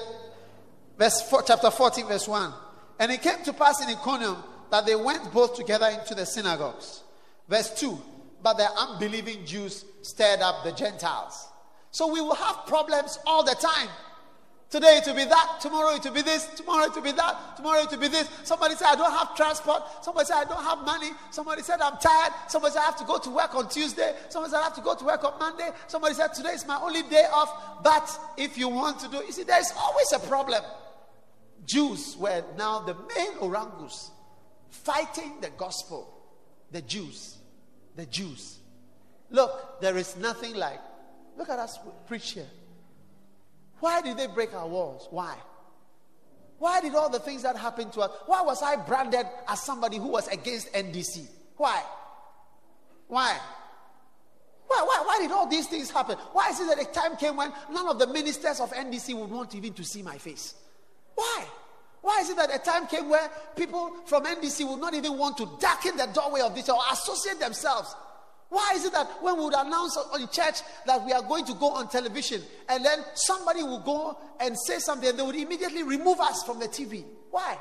verse 0.99 1.23
four, 1.23 1.43
chapter 1.43 1.71
14, 1.71 2.07
verse 2.07 2.29
1. 2.29 2.53
And 3.01 3.13
it 3.13 3.23
came 3.23 3.43
to 3.45 3.53
pass 3.53 3.83
in 3.83 3.89
Iconium 3.89 4.37
that 4.71 4.87
they 4.87 4.97
went 4.97 5.33
both 5.33 5.55
together 5.55 5.87
into 5.87 6.15
the 6.15 6.27
synagogues. 6.27 7.03
Verse 7.49 7.71
2. 7.81 8.01
But 8.43 8.59
the 8.59 8.69
unbelieving 8.77 9.45
Jews 9.45 9.85
stirred 10.03 10.41
up 10.41 10.65
the 10.65 10.73
Gentiles. 10.73 11.49
So 11.91 12.13
we 12.13 12.21
will 12.21 12.35
have 12.35 12.67
problems 12.67 13.19
all 13.27 13.43
the 13.43 13.55
time. 13.55 13.89
Today 14.71 14.99
it 14.99 15.07
will 15.07 15.15
be 15.15 15.25
that, 15.25 15.61
tomorrow 15.63 15.95
it 15.95 16.05
will 16.05 16.13
be 16.13 16.21
this, 16.21 16.47
tomorrow 16.55 16.85
it 16.85 16.95
will 16.95 17.03
be 17.03 17.13
that, 17.13 17.57
tomorrow 17.57 17.81
it 17.81 17.91
will 17.91 17.99
be 17.99 18.09
this. 18.09 18.29
Somebody 18.43 18.75
said, 18.75 18.89
I 18.89 18.97
don't 18.97 19.11
have 19.11 19.35
transport. 19.35 19.83
Somebody 20.03 20.27
said, 20.27 20.37
I 20.37 20.45
don't 20.45 20.63
have 20.63 20.85
money. 20.85 21.09
Somebody 21.31 21.63
said, 21.63 21.81
I'm 21.81 21.97
tired. 21.97 22.35
Somebody 22.49 22.75
said, 22.75 22.81
I 22.81 22.85
have 22.85 22.99
to 22.99 23.05
go 23.05 23.19
to 23.19 23.31
work 23.31 23.55
on 23.55 23.71
Tuesday. 23.71 24.15
Somebody 24.29 24.53
said, 24.53 24.61
I 24.61 24.65
have 24.65 24.75
to 24.75 24.83
go 24.83 24.95
to 24.95 25.05
work 25.05 25.25
on 25.25 25.39
Monday. 25.39 25.71
Somebody 25.87 26.15
said, 26.15 26.35
today 26.35 26.51
is 26.51 26.67
my 26.67 26.79
only 26.83 27.03
day 27.05 27.25
off. 27.33 27.83
But 27.83 28.11
if 28.37 28.59
you 28.59 28.69
want 28.69 29.01
to 29.01 29.09
do, 29.09 29.17
you 29.25 29.33
see, 29.33 29.45
there's 29.45 29.73
always 29.75 30.13
a 30.13 30.19
problem. 30.19 30.63
Jews 31.65 32.15
were 32.19 32.45
now 32.59 32.81
the 32.81 32.95
main 33.17 33.39
orangus 33.41 34.11
fighting 34.69 35.41
the 35.41 35.49
gospel. 35.51 36.15
The 36.73 36.83
Jews. 36.83 37.39
The 37.97 38.05
Jews. 38.05 38.59
Look, 39.31 39.81
there 39.81 39.97
is 39.97 40.15
nothing 40.17 40.57
like, 40.57 40.81
look 41.39 41.49
at 41.49 41.59
us 41.59 41.79
preach 42.07 42.33
here. 42.33 42.47
Why 43.81 44.01
did 44.01 44.17
they 44.17 44.27
break 44.27 44.55
our 44.55 44.67
walls? 44.67 45.09
Why? 45.11 45.37
Why 46.59 46.81
did 46.81 46.95
all 46.95 47.09
the 47.09 47.21
things 47.21 47.43
that 47.43 47.57
happened 47.57 47.93
to 47.93 48.01
us? 48.01 48.11
Why 48.27 48.43
was 48.43 48.63
I 48.63 48.77
branded 48.77 49.27
as 49.47 49.63
somebody 49.63 49.97
who 49.97 50.09
was 50.09 50.27
against 50.29 50.73
NDC? 50.73 51.27
Why? 51.57 51.83
Why? 53.07 53.39
Why, 54.67 54.83
why, 54.85 55.03
why 55.07 55.19
did 55.21 55.31
all 55.31 55.49
these 55.49 55.67
things 55.67 55.91
happen? 55.91 56.19
Why 56.33 56.51
is 56.51 56.61
it 56.61 56.67
that 56.67 56.81
a 56.81 56.93
time 56.93 57.17
came 57.17 57.37
when 57.37 57.53
none 57.71 57.89
of 57.89 57.99
the 57.99 58.07
ministers 58.07 58.61
of 58.61 58.73
NDC 58.73 59.15
would 59.19 59.31
want 59.31 59.55
even 59.55 59.73
to 59.75 59.85
see 59.85 60.03
my 60.03 60.19
face? 60.19 60.55
Why? 61.15 61.45
Why 62.03 62.21
is 62.21 62.31
it 62.31 62.37
that 62.37 62.55
a 62.55 62.59
time 62.59 62.87
came 62.87 63.09
where 63.09 63.31
people 63.57 63.93
from 64.07 64.25
NDC 64.25 64.69
would 64.69 64.81
not 64.81 64.95
even 64.95 65.17
want 65.17 65.37
to 65.39 65.49
darken 65.61 65.97
the 65.97 66.07
doorway 66.07 66.41
of 66.41 66.55
this 66.55 66.69
or 66.69 66.79
associate 66.93 67.41
themselves 67.41 67.95
why 68.49 68.73
is 68.75 68.85
it 68.85 68.93
that 68.93 69.23
when 69.23 69.37
we 69.37 69.45
would 69.45 69.55
announce 69.55 69.99
in 70.19 70.29
church 70.29 70.61
that 70.87 71.05
we 71.05 71.13
are 71.13 71.23
going 71.23 71.45
to 71.45 71.55
go 71.55 71.71
on 71.71 71.89
television 71.89 72.41
and 72.69 72.85
then 72.85 73.01
somebody 73.15 73.63
will 73.63 73.81
go 73.81 74.19
and 74.41 74.57
say 74.59 74.79
something 74.79 75.09
and 75.09 75.19
they 75.19 75.23
would 75.23 75.37
immediately 75.37 75.83
remove 75.83 76.19
us 76.21 76.43
from 76.45 76.59
the 76.59 76.67
TV? 76.67 77.05
Why? 77.31 77.59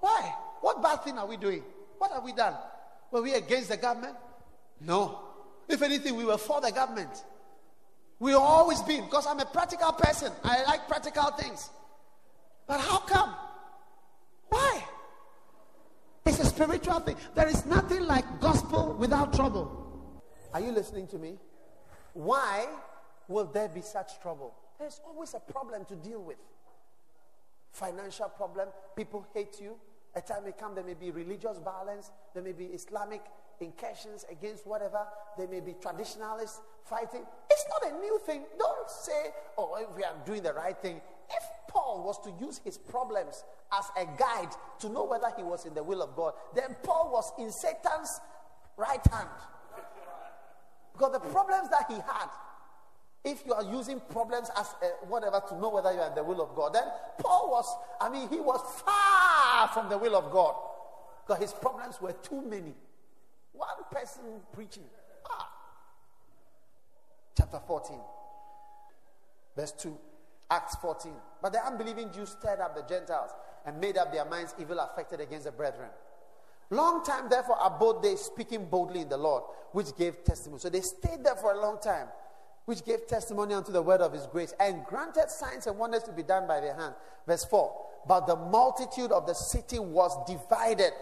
Why? 0.00 0.34
What 0.60 0.82
bad 0.82 1.04
thing 1.04 1.18
are 1.18 1.26
we 1.26 1.36
doing? 1.36 1.62
What 1.98 2.10
have 2.12 2.24
we 2.24 2.32
done? 2.32 2.54
Were 3.12 3.22
we 3.22 3.34
against 3.34 3.68
the 3.68 3.76
government? 3.76 4.16
No. 4.80 5.20
If 5.68 5.82
anything, 5.82 6.16
we 6.16 6.24
were 6.24 6.38
for 6.38 6.60
the 6.60 6.72
government. 6.72 7.10
We 8.18 8.32
always 8.32 8.82
been 8.82 9.04
because 9.04 9.26
I'm 9.26 9.38
a 9.38 9.46
practical 9.46 9.92
person. 9.92 10.32
I 10.42 10.64
like 10.64 10.88
practical 10.88 11.30
things. 11.32 11.70
But 12.66 12.80
how 12.80 12.98
come? 12.98 13.34
Why? 14.48 14.84
It's 16.26 16.40
a 16.40 16.46
spiritual 16.46 17.00
thing. 17.00 17.16
There 17.36 17.48
is 17.48 17.64
nothing 17.66 18.02
like 18.02 18.40
gospel 18.40 18.96
without 18.98 19.32
trouble. 19.32 19.87
Are 20.52 20.60
you 20.60 20.72
listening 20.72 21.06
to 21.08 21.18
me? 21.18 21.36
Why 22.14 22.66
will 23.28 23.44
there 23.44 23.68
be 23.68 23.82
such 23.82 24.20
trouble? 24.20 24.54
There's 24.78 25.00
always 25.06 25.34
a 25.34 25.40
problem 25.40 25.84
to 25.86 25.96
deal 25.96 26.22
with. 26.22 26.38
Financial 27.70 28.28
problem, 28.28 28.68
people 28.96 29.26
hate 29.34 29.60
you. 29.60 29.76
A 30.14 30.20
time 30.20 30.44
may 30.44 30.52
come, 30.52 30.74
there 30.74 30.84
may 30.84 30.94
be 30.94 31.10
religious 31.10 31.58
violence, 31.58 32.10
there 32.34 32.42
may 32.42 32.52
be 32.52 32.64
Islamic 32.66 33.20
incursions 33.60 34.24
against 34.30 34.66
whatever, 34.66 35.06
there 35.36 35.48
may 35.48 35.60
be 35.60 35.74
traditionalists 35.80 36.60
fighting. 36.84 37.22
It's 37.50 37.64
not 37.68 37.92
a 37.92 38.00
new 38.00 38.18
thing. 38.24 38.44
Don't 38.58 38.90
say, 38.90 39.30
oh, 39.58 39.78
we 39.96 40.02
are 40.02 40.14
doing 40.24 40.42
the 40.42 40.54
right 40.54 40.76
thing. 40.80 40.96
If 40.96 41.42
Paul 41.68 42.04
was 42.04 42.18
to 42.24 42.32
use 42.44 42.60
his 42.64 42.78
problems 42.78 43.44
as 43.76 43.84
a 43.98 44.06
guide 44.18 44.52
to 44.80 44.88
know 44.88 45.04
whether 45.04 45.30
he 45.36 45.42
was 45.42 45.66
in 45.66 45.74
the 45.74 45.82
will 45.82 46.02
of 46.02 46.16
God, 46.16 46.32
then 46.54 46.74
Paul 46.82 47.10
was 47.12 47.32
in 47.38 47.52
Satan's 47.52 48.20
right 48.78 49.06
hand. 49.12 49.28
Because 50.98 51.12
the 51.12 51.20
problems 51.20 51.68
that 51.70 51.84
he 51.88 51.94
had, 51.94 52.28
if 53.24 53.46
you 53.46 53.54
are 53.54 53.62
using 53.62 54.00
problems 54.10 54.50
as 54.56 54.66
uh, 54.82 54.86
whatever 55.06 55.40
to 55.48 55.56
know 55.56 55.68
whether 55.68 55.92
you 55.92 56.00
are 56.00 56.08
in 56.08 56.14
the 56.16 56.24
will 56.24 56.42
of 56.42 56.56
God, 56.56 56.74
then 56.74 56.82
Paul 57.18 57.50
was, 57.52 57.76
I 58.00 58.08
mean, 58.08 58.28
he 58.28 58.40
was 58.40 58.60
far 58.84 59.68
from 59.68 59.88
the 59.88 59.96
will 59.96 60.16
of 60.16 60.32
God. 60.32 60.56
Because 61.24 61.40
his 61.40 61.52
problems 61.52 62.00
were 62.00 62.14
too 62.14 62.42
many. 62.42 62.74
One 63.52 63.68
person 63.92 64.22
preaching. 64.52 64.84
Ah. 65.30 65.48
Chapter 67.36 67.60
14, 67.64 67.96
verse 69.56 69.72
2. 69.72 69.96
Acts 70.50 70.76
14. 70.76 71.12
But 71.42 71.52
the 71.52 71.64
unbelieving 71.64 72.10
Jews 72.12 72.30
stirred 72.30 72.58
up 72.58 72.74
the 72.74 72.82
Gentiles 72.92 73.30
and 73.66 73.80
made 73.80 73.98
up 73.98 74.12
their 74.12 74.24
minds 74.24 74.54
evil 74.58 74.80
affected 74.80 75.20
against 75.20 75.44
the 75.44 75.52
brethren. 75.52 75.90
Long 76.70 77.02
time, 77.02 77.28
therefore, 77.30 77.56
abode 77.62 78.02
they 78.02 78.16
speaking 78.16 78.66
boldly 78.66 79.00
in 79.00 79.08
the 79.08 79.16
Lord, 79.16 79.42
which 79.72 79.96
gave 79.96 80.22
testimony. 80.24 80.60
So 80.60 80.68
they 80.68 80.82
stayed 80.82 81.24
there 81.24 81.36
for 81.36 81.52
a 81.52 81.60
long 81.60 81.78
time, 81.80 82.08
which 82.66 82.84
gave 82.84 83.06
testimony 83.06 83.54
unto 83.54 83.72
the 83.72 83.80
word 83.80 84.02
of 84.02 84.12
his 84.12 84.26
grace, 84.26 84.52
and 84.60 84.84
granted 84.84 85.30
signs 85.30 85.66
and 85.66 85.78
wonders 85.78 86.02
to 86.04 86.12
be 86.12 86.22
done 86.22 86.46
by 86.46 86.60
their 86.60 86.74
hand. 86.74 86.94
Verse 87.26 87.44
4 87.46 87.72
But 88.06 88.26
the 88.26 88.36
multitude 88.36 89.12
of 89.12 89.26
the 89.26 89.34
city 89.34 89.78
was 89.78 90.12
divided, 90.26 90.92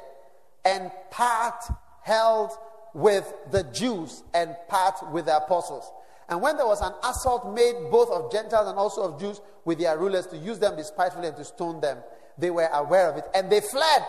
and 0.64 0.92
part 1.10 1.64
held 2.02 2.52
with 2.94 3.32
the 3.50 3.64
Jews, 3.64 4.22
and 4.34 4.54
part 4.68 4.94
with 5.10 5.26
the 5.26 5.36
apostles. 5.36 5.90
And 6.28 6.40
when 6.40 6.56
there 6.56 6.66
was 6.66 6.80
an 6.80 6.92
assault 7.04 7.52
made 7.54 7.90
both 7.90 8.10
of 8.10 8.32
Gentiles 8.32 8.68
and 8.68 8.78
also 8.78 9.02
of 9.02 9.20
Jews 9.20 9.40
with 9.64 9.78
their 9.78 9.98
rulers 9.98 10.26
to 10.28 10.36
use 10.36 10.58
them 10.58 10.76
despitefully 10.76 11.28
and 11.28 11.36
to 11.36 11.44
stone 11.44 11.80
them, 11.80 11.98
they 12.38 12.50
were 12.50 12.68
aware 12.72 13.10
of 13.10 13.16
it, 13.16 13.24
and 13.34 13.50
they 13.50 13.60
fled 13.60 14.02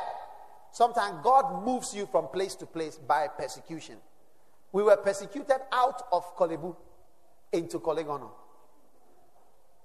Sometimes 0.78 1.22
God 1.24 1.66
moves 1.66 1.96
you 1.96 2.06
from 2.06 2.28
place 2.28 2.54
to 2.54 2.68
place 2.68 2.98
by 2.98 3.28
persecution. 3.30 3.96
We 4.72 4.84
were 4.84 4.96
persecuted 4.98 5.58
out 5.72 6.04
of 6.12 6.38
Korle 6.38 6.62
Bu 6.62 6.76
into 7.52 7.80
Korle 7.80 8.06
Gonno. 8.06 8.30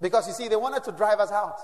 Because 0.03 0.29
you 0.29 0.35
see, 0.35 0.49
they 0.49 0.57
wanted 0.57 0.85
to 0.85 0.93
drive 0.93 1.19
us 1.19 1.33
out. 1.33 1.59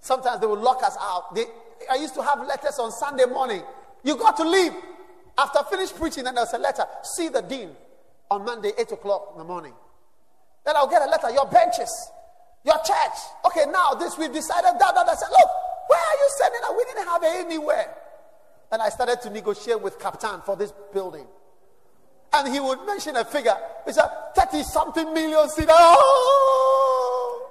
Sometimes 0.00 0.40
they 0.40 0.46
would 0.46 0.60
lock 0.60 0.82
us 0.82 0.96
out. 0.98 1.34
They, 1.34 1.44
I 1.90 1.96
used 1.96 2.14
to 2.14 2.22
have 2.22 2.46
letters 2.46 2.78
on 2.78 2.92
Sunday 2.92 3.26
morning. 3.26 3.60
You 4.02 4.16
got 4.16 4.38
to 4.38 4.48
leave. 4.48 4.72
After 5.36 5.58
I 5.58 5.64
finished 5.68 5.94
preaching, 5.96 6.24
then 6.24 6.36
there's 6.36 6.54
a 6.54 6.58
letter. 6.58 6.86
See 7.02 7.28
the 7.28 7.42
dean 7.42 7.72
on 8.30 8.42
Monday, 8.42 8.72
8 8.78 8.92
o'clock 8.92 9.32
in 9.32 9.38
the 9.38 9.44
morning. 9.44 9.74
Then 10.64 10.76
I'll 10.76 10.88
get 10.88 11.02
a 11.02 11.10
letter. 11.10 11.28
Your 11.30 11.46
benches, 11.46 11.92
your 12.64 12.78
church. 12.86 13.18
Okay, 13.44 13.70
now 13.70 13.92
this 13.92 14.16
we've 14.16 14.32
decided 14.32 14.80
that, 14.80 14.94
that. 14.94 15.06
I 15.06 15.14
said, 15.14 15.28
look, 15.28 15.50
You 16.28 16.34
sending 16.36 16.60
us? 16.62 16.72
We 16.76 16.84
didn't 16.84 17.08
have 17.08 17.22
anywhere. 17.24 17.94
And 18.70 18.82
I 18.82 18.90
started 18.90 19.22
to 19.22 19.30
negotiate 19.30 19.80
with 19.80 19.98
Captain 19.98 20.40
for 20.44 20.56
this 20.56 20.72
building. 20.92 21.26
And 22.34 22.52
he 22.52 22.60
would 22.60 22.84
mention 22.84 23.16
a 23.16 23.24
figure. 23.24 23.56
He 23.86 23.92
said, 23.92 24.08
30 24.36 24.62
something 24.64 25.14
million 25.14 25.48
cedis. 25.48 25.66
Oh! 25.70 27.50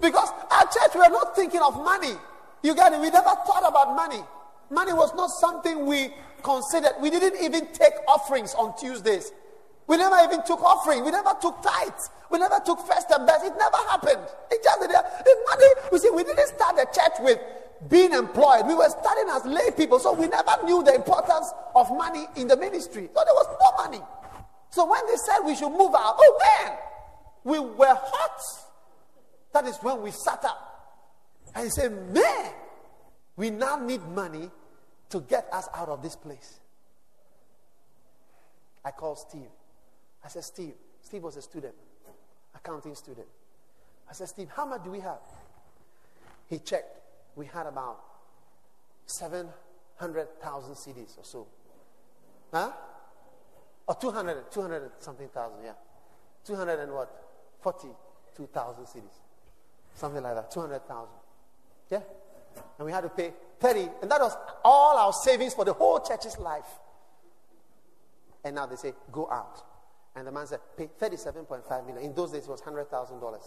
Because 0.00 0.28
our 0.50 0.64
church, 0.64 0.94
we 0.94 1.00
are 1.00 1.10
not 1.10 1.34
thinking 1.34 1.60
of 1.60 1.74
money. 1.82 2.14
You 2.62 2.74
get 2.74 2.92
it? 2.92 3.00
We 3.00 3.10
never 3.10 3.34
thought 3.46 3.64
about 3.66 3.96
money. 3.96 4.22
Money 4.70 4.92
was 4.92 5.12
not 5.14 5.30
something 5.30 5.86
we 5.86 6.10
considered. 6.42 6.92
We 7.00 7.10
didn't 7.10 7.42
even 7.42 7.66
take 7.72 7.94
offerings 8.06 8.54
on 8.54 8.78
Tuesdays. 8.78 9.32
We 9.86 9.96
never 9.96 10.16
even 10.24 10.44
took 10.44 10.62
offering. 10.62 11.04
We 11.04 11.10
never 11.10 11.34
took 11.42 11.60
tithes. 11.62 12.10
We 12.30 12.38
never 12.38 12.60
took 12.64 12.78
first 12.86 13.10
and 13.10 13.26
best. 13.26 13.44
It 13.44 13.52
never 13.58 13.76
happened. 13.88 14.22
It 14.50 14.62
just 14.62 14.80
did. 14.80 14.90
money. 14.90 15.66
We 15.92 15.98
see, 15.98 16.10
we 16.10 16.22
didn't 16.22 16.48
start 16.48 16.76
the 16.76 16.86
church 16.86 17.18
with 17.20 17.38
being 17.88 18.12
employed. 18.12 18.66
We 18.66 18.74
were 18.74 18.88
starting 18.88 19.26
as 19.30 19.44
lay 19.44 19.70
people, 19.76 19.98
so 19.98 20.12
we 20.12 20.26
never 20.26 20.52
knew 20.64 20.82
the 20.82 20.94
importance 20.94 21.52
of 21.74 21.90
money 21.90 22.26
in 22.36 22.48
the 22.48 22.56
ministry. 22.56 23.08
So 23.14 23.22
there 23.24 23.34
was 23.34 23.46
no 23.60 23.84
money. 23.84 24.02
So 24.70 24.90
when 24.90 25.06
they 25.06 25.16
said 25.16 25.40
we 25.44 25.54
should 25.54 25.70
move 25.70 25.94
out, 25.94 26.16
oh 26.18 26.40
man, 26.42 26.78
we 27.44 27.58
were 27.58 27.94
hot. 27.94 28.40
That 29.52 29.66
is 29.66 29.76
when 29.82 30.02
we 30.02 30.10
sat 30.10 30.44
up 30.44 30.74
and 31.54 31.64
he 31.64 31.70
said, 31.70 31.92
man, 32.12 32.52
we 33.36 33.50
now 33.50 33.78
need 33.78 34.02
money 34.08 34.50
to 35.10 35.20
get 35.20 35.46
us 35.52 35.68
out 35.74 35.88
of 35.88 36.02
this 36.02 36.16
place. 36.16 36.58
I 38.84 38.90
called 38.90 39.18
Steve. 39.18 39.50
I 40.24 40.28
said, 40.28 40.44
Steve, 40.44 40.74
Steve 41.02 41.22
was 41.22 41.36
a 41.36 41.42
student, 41.42 41.74
accounting 42.54 42.94
student. 42.94 43.26
I 44.08 44.12
said, 44.12 44.28
Steve, 44.28 44.48
how 44.54 44.66
much 44.66 44.82
do 44.84 44.90
we 44.90 45.00
have? 45.00 45.20
He 46.48 46.58
checked. 46.58 46.98
We 47.36 47.46
had 47.46 47.66
about 47.66 48.00
700,000 49.06 50.74
cedis 50.74 51.18
or 51.18 51.24
so. 51.24 51.46
Huh? 52.52 52.70
Or 53.86 53.94
200, 53.96 54.50
200 54.50 54.90
something 54.98 55.28
thousand, 55.28 55.64
yeah. 55.64 55.72
200 56.44 56.80
and 56.80 56.92
what? 56.92 57.10
42,000 57.60 58.84
cedis. 58.84 59.02
Something 59.94 60.22
like 60.22 60.34
that. 60.34 60.50
200,000. 60.50 61.08
Yeah? 61.90 62.00
And 62.78 62.86
we 62.86 62.92
had 62.92 63.02
to 63.02 63.08
pay 63.08 63.32
30. 63.60 63.88
And 64.02 64.10
that 64.10 64.20
was 64.20 64.36
all 64.64 64.96
our 64.96 65.12
savings 65.12 65.54
for 65.54 65.64
the 65.64 65.72
whole 65.72 66.00
church's 66.00 66.38
life. 66.38 66.66
And 68.44 68.56
now 68.56 68.66
they 68.66 68.76
say, 68.76 68.92
go 69.10 69.30
out. 69.30 69.62
And 70.16 70.26
the 70.26 70.32
man 70.32 70.46
said, 70.46 70.60
pay 70.76 70.88
37.5 71.00 71.86
million. 71.86 72.04
In 72.04 72.14
those 72.14 72.30
days, 72.32 72.44
it 72.44 72.50
was 72.50 72.60
$100,000. 72.60 73.38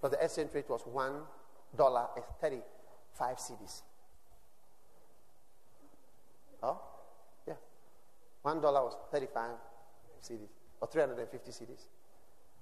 But 0.00 0.10
the 0.10 0.24
exchange 0.24 0.50
rate 0.54 0.68
was 0.68 0.82
$1 0.82 1.22
35 3.18 3.36
cedis. 3.36 3.82
Oh? 6.62 6.80
Yeah. 7.46 7.54
$1 8.44 8.62
was 8.62 8.96
35 9.10 9.50
cedis. 10.22 10.48
Or 10.80 10.88
350 10.88 11.50
cedis. 11.50 11.86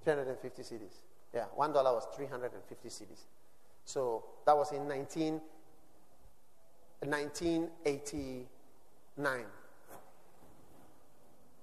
350 0.03 0.61
cedis. 0.61 1.01
Yeah. 1.33 1.45
$1 1.57 1.73
was 1.73 2.07
350 2.15 2.89
cedis. 2.89 3.25
So 3.85 4.23
that 4.45 4.55
was 4.55 4.71
in 4.71 4.87
19, 4.87 5.41
1989. 7.01 9.45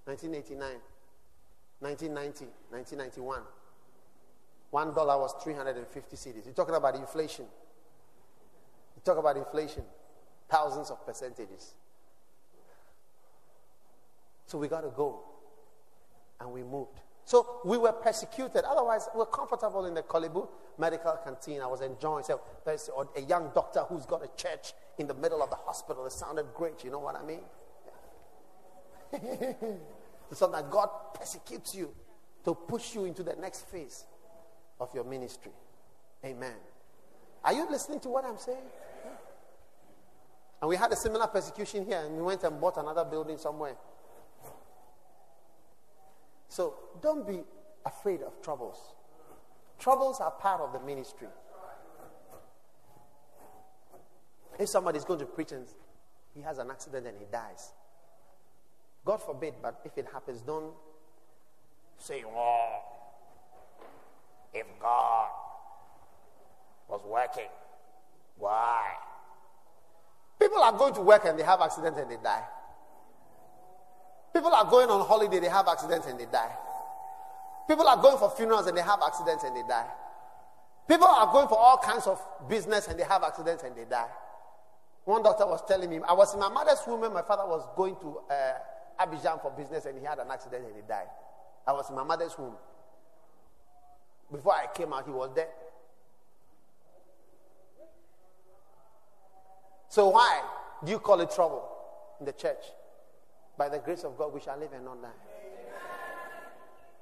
1989. 0.04 0.80
1990, 1.80 2.46
1991. 2.70 3.42
One 4.70 4.94
dollar 4.94 5.18
was 5.18 5.34
350 5.42 6.16
cedis. 6.16 6.44
You're 6.44 6.54
talking 6.54 6.74
about 6.74 6.96
inflation. 6.96 7.44
Talk 9.06 9.18
about 9.18 9.36
inflation, 9.36 9.84
thousands 10.48 10.90
of 10.90 11.06
percentages. 11.06 11.76
So 14.46 14.58
we 14.58 14.66
got 14.66 14.80
to 14.80 14.88
go. 14.88 15.20
And 16.40 16.50
we 16.50 16.64
moved. 16.64 16.98
So 17.24 17.60
we 17.64 17.78
were 17.78 17.92
persecuted. 17.92 18.64
Otherwise, 18.64 19.08
we 19.14 19.22
are 19.22 19.26
comfortable 19.26 19.86
in 19.86 19.94
the 19.94 20.02
Korle 20.02 20.32
Bu 20.32 20.48
medical 20.76 21.16
canteen. 21.24 21.60
I 21.62 21.66
was 21.66 21.82
enjoying. 21.82 22.24
So 22.24 22.40
there's 22.64 22.90
a 23.16 23.20
young 23.20 23.52
doctor 23.54 23.84
who's 23.88 24.06
got 24.06 24.24
a 24.24 24.30
church 24.36 24.72
in 24.98 25.06
the 25.06 25.14
middle 25.14 25.40
of 25.40 25.50
the 25.50 25.56
hospital. 25.56 26.04
It 26.06 26.12
sounded 26.12 26.46
great. 26.52 26.82
You 26.82 26.90
know 26.90 26.98
what 26.98 27.14
I 27.14 27.24
mean? 27.24 27.42
so 30.32 30.48
that 30.48 30.68
God 30.68 30.88
persecutes 31.14 31.76
you 31.76 31.94
to 32.44 32.54
push 32.54 32.96
you 32.96 33.04
into 33.04 33.22
the 33.22 33.36
next 33.36 33.68
phase 33.68 34.04
of 34.80 34.92
your 34.92 35.04
ministry. 35.04 35.52
Amen. 36.24 36.56
Are 37.44 37.52
you 37.52 37.70
listening 37.70 38.00
to 38.00 38.08
what 38.08 38.24
I'm 38.24 38.38
saying? 38.38 38.58
And 40.60 40.68
we 40.68 40.76
had 40.76 40.92
a 40.92 40.96
similar 40.96 41.26
persecution 41.26 41.84
here, 41.84 42.02
and 42.04 42.16
we 42.16 42.22
went 42.22 42.42
and 42.42 42.60
bought 42.60 42.76
another 42.78 43.04
building 43.04 43.36
somewhere. 43.36 43.76
So 46.48 46.74
don't 47.02 47.26
be 47.26 47.40
afraid 47.84 48.22
of 48.22 48.40
troubles. 48.42 48.94
Troubles 49.78 50.20
are 50.20 50.30
part 50.30 50.60
of 50.60 50.72
the 50.72 50.80
ministry. 50.80 51.28
If 54.58 54.68
somebody's 54.70 55.04
going 55.04 55.18
to 55.20 55.26
preach 55.26 55.52
and 55.52 55.66
he 56.34 56.40
has 56.40 56.56
an 56.58 56.70
accident 56.70 57.06
and 57.06 57.18
he 57.18 57.26
dies, 57.30 57.72
God 59.04 59.18
forbid, 59.18 59.54
but 59.62 59.80
if 59.84 59.98
it 59.98 60.06
happens, 60.12 60.40
don't 60.40 60.72
say, 61.98 62.24
oh, 62.26 62.80
if 64.54 64.66
God 64.80 65.28
was 66.88 67.02
working, 67.04 67.50
why? 68.38 68.94
People 70.46 70.62
are 70.62 70.78
going 70.78 70.94
to 70.94 71.00
work 71.00 71.24
and 71.24 71.36
they 71.36 71.42
have 71.42 71.60
accidents 71.60 71.98
and 71.98 72.08
they 72.08 72.18
die. 72.22 72.44
People 74.32 74.54
are 74.54 74.64
going 74.70 74.88
on 74.88 75.04
holiday, 75.04 75.40
they 75.40 75.48
have 75.48 75.66
accidents 75.66 76.06
and 76.06 76.20
they 76.20 76.26
die. 76.26 76.52
People 77.66 77.88
are 77.88 78.00
going 78.00 78.16
for 78.16 78.30
funerals 78.30 78.68
and 78.68 78.76
they 78.76 78.80
have 78.82 79.00
accidents 79.04 79.42
and 79.42 79.56
they 79.56 79.64
die. 79.68 79.88
People 80.86 81.08
are 81.08 81.32
going 81.32 81.48
for 81.48 81.58
all 81.58 81.78
kinds 81.78 82.06
of 82.06 82.22
business 82.48 82.86
and 82.86 82.96
they 82.96 83.02
have 83.02 83.24
accidents 83.24 83.64
and 83.64 83.74
they 83.74 83.86
die. 83.86 84.06
One 85.04 85.24
doctor 85.24 85.46
was 85.46 85.66
telling 85.66 85.90
me, 85.90 85.98
I 86.08 86.12
was 86.12 86.32
in 86.32 86.38
my 86.38 86.48
mother's 86.48 86.78
womb 86.86 87.00
when 87.00 87.12
my 87.12 87.22
father 87.22 87.48
was 87.48 87.66
going 87.74 87.96
to 87.96 88.20
uh, 88.30 89.04
Abidjan 89.04 89.42
for 89.42 89.50
business 89.50 89.84
and 89.86 89.98
he 89.98 90.04
had 90.04 90.20
an 90.20 90.28
accident 90.30 90.64
and 90.64 90.76
he 90.76 90.82
died. 90.86 91.08
I 91.66 91.72
was 91.72 91.90
in 91.90 91.96
my 91.96 92.04
mother's 92.04 92.38
womb. 92.38 92.54
Before 94.30 94.54
I 94.54 94.66
came 94.72 94.92
out, 94.92 95.06
he 95.06 95.10
was 95.10 95.30
dead. 95.34 95.48
So 99.88 100.08
why 100.08 100.42
do 100.84 100.90
you 100.90 100.98
call 100.98 101.20
it 101.20 101.30
trouble 101.30 101.68
in 102.20 102.26
the 102.26 102.32
church? 102.32 102.64
By 103.56 103.68
the 103.68 103.78
grace 103.78 104.04
of 104.04 104.18
God, 104.18 104.34
we 104.34 104.40
shall 104.40 104.58
live 104.58 104.72
and 104.72 104.84
not 104.84 105.00
die. 105.00 105.08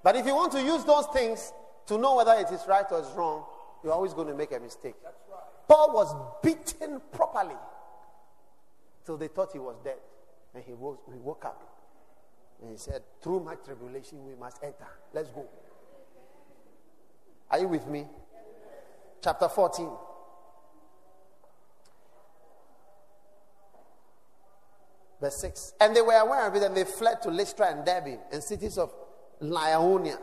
But 0.03 0.17
if 0.17 0.27
you 0.27 0.35
want 0.35 0.53
to 0.53 0.63
use 0.63 0.85
those 0.85 1.07
things 1.13 1.53
to 1.87 1.99
know 1.99 2.17
whether 2.17 2.33
it 2.35 2.51
is 2.53 2.61
right 2.69 2.85
or 2.91 3.01
it's 3.01 3.11
wrong, 3.13 3.45
you're 3.83 3.93
always 3.93 4.15
going 4.15 4.29
to 4.29 4.35
make 4.35 4.53
a 4.53 4.61
mistake. 4.61 4.95
Paul 5.67 5.93
was 5.93 6.15
beaten 6.43 7.01
properly 7.13 7.57
till 9.05 9.17
they 9.17 9.29
thought 9.29 9.53
he 9.53 9.59
was 9.59 9.77
dead. 9.83 9.99
And 10.55 10.63
he 10.63 10.73
woke, 10.73 11.03
he 11.13 11.19
woke 11.19 11.45
up. 11.45 11.75
And 12.61 12.71
he 12.71 12.77
said, 12.77 13.03
Through 13.23 13.41
my 13.41 13.57
tribulation, 13.57 14.25
we 14.25 14.35
must 14.35 14.63
enter. 14.63 14.87
Let's 15.13 15.31
go. 15.31 15.47
Are 17.51 17.59
you 17.59 17.69
with 17.69 17.87
me? 17.87 18.07
Chapter 19.23 19.49
14. 19.49 19.89
Verse 25.25 25.37
6. 25.37 25.73
And 25.81 25.97
they 25.97 26.03
were 26.03 26.13
aware 26.13 26.47
of 26.47 26.55
it, 26.55 26.63
and 26.63 26.77
they 26.77 26.85
fled 26.85 27.23
to 27.23 27.31
Lystra 27.31 27.71
and 27.71 27.83
Derbe 27.83 28.19
and 28.31 28.43
cities 28.43 28.77
of 28.77 28.93
Lycaonia, 29.41 30.19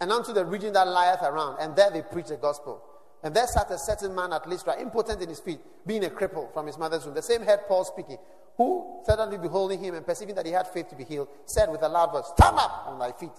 and 0.00 0.10
unto 0.10 0.32
the 0.32 0.46
region 0.46 0.72
that 0.72 0.88
lieth 0.88 1.20
around. 1.22 1.58
And 1.60 1.76
there 1.76 1.90
they 1.90 2.00
preached 2.00 2.28
the 2.28 2.36
gospel. 2.36 2.82
And 3.22 3.36
there 3.36 3.46
sat 3.46 3.70
a 3.70 3.76
certain 3.76 4.14
man 4.14 4.32
at 4.32 4.48
Lystra, 4.48 4.80
impotent 4.80 5.20
in 5.20 5.28
his 5.28 5.40
feet, 5.40 5.60
being 5.86 6.06
a 6.06 6.08
cripple 6.08 6.50
from 6.54 6.66
his 6.66 6.78
mother's 6.78 7.04
womb. 7.04 7.16
The 7.16 7.20
same 7.20 7.42
heard 7.42 7.60
Paul 7.68 7.84
speaking, 7.84 8.16
who, 8.56 9.02
suddenly 9.04 9.36
beholding 9.36 9.84
him 9.84 9.94
and 9.94 10.06
perceiving 10.06 10.34
that 10.36 10.46
he 10.46 10.52
had 10.52 10.68
faith 10.68 10.88
to 10.88 10.96
be 10.96 11.04
healed, 11.04 11.28
said 11.44 11.70
with 11.70 11.82
a 11.82 11.88
loud 11.88 12.10
voice, 12.10 12.30
Stand 12.34 12.56
up 12.56 12.84
on 12.86 12.98
thy 12.98 13.12
feet. 13.12 13.36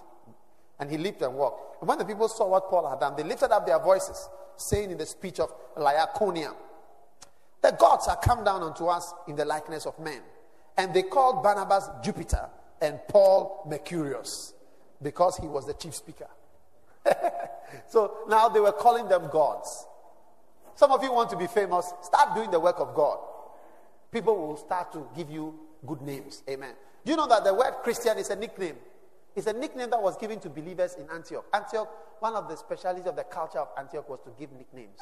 And 0.80 0.92
he 0.92 1.00
leaped 1.00 1.24
and 1.24 1.34
walked. 1.34 1.82
And 1.82 1.90
when 1.90 1.98
the 1.98 2.06
people 2.06 2.28
saw 2.28 2.48
what 2.48 2.70
Paul 2.70 2.88
had 2.88 3.00
done, 3.00 3.16
they 3.16 3.24
lifted 3.24 3.52
up 3.52 3.66
their 3.66 3.80
voices, 3.80 4.30
saying 4.56 4.92
in 4.92 5.00
the 5.00 5.08
speech 5.08 5.40
of 5.40 5.52
Lycaonia, 5.76 6.54
The 7.64 7.72
gods 7.72 8.08
are 8.08 8.18
come 8.18 8.44
down 8.44 8.62
unto 8.62 8.86
us 8.86 9.16
in 9.28 9.36
the 9.36 9.46
likeness 9.46 9.88
of 9.88 9.98
men. 9.98 10.22
And 10.80 10.94
they 10.94 11.04
called 11.04 11.44
Barnabas 11.44 11.90
Jupiter 12.04 12.50
and 12.82 13.00
Paul 13.08 13.66
Mercurius 13.68 14.54
because 15.02 15.38
he 15.38 15.48
was 15.48 15.68
the 15.68 15.74
chief 15.74 15.94
speaker. 15.94 16.28
so 17.88 18.20
now 18.28 18.50
they 18.50 18.60
were 18.60 18.72
calling 18.72 19.08
them 19.08 19.30
gods. 19.32 19.86
Some 20.76 20.92
of 20.92 21.04
you 21.04 21.14
want 21.14 21.30
to 21.30 21.38
be 21.38 21.48
famous, 21.48 21.94
start 22.02 22.34
doing 22.34 22.50
the 22.50 22.60
work 22.60 22.80
of 22.80 22.96
God 22.96 23.20
people 24.12 24.36
will 24.36 24.58
start 24.58 24.92
to 24.94 25.08
give 25.16 25.30
you 25.30 25.54
good 25.86 26.02
names. 26.02 26.44
Amen. 26.50 26.74
Do 27.06 27.12
you 27.12 27.18
know 27.18 27.28
that 27.28 27.44
the 27.44 27.54
word 27.54 27.74
Christian 27.84 28.18
is 28.18 28.30
a 28.30 28.36
nickname? 28.36 28.76
It's 29.36 29.48
a 29.48 29.54
nickname 29.54 29.90
that 29.92 30.02
was 30.02 30.18
given 30.18 30.40
to 30.42 30.50
believers 30.50 30.96
in 30.96 31.08
Antioch. 31.14 31.46
Antioch, 31.54 31.90
one 32.20 32.36
of 32.36 32.50
the 32.50 32.56
specialities 32.56 33.06
of 33.06 33.16
the 33.16 33.24
culture 33.24 33.60
of 33.60 33.70
Antioch 33.78 34.10
was 34.10 34.20
to 34.22 34.32
give 34.38 34.52
nicknames. 34.52 35.00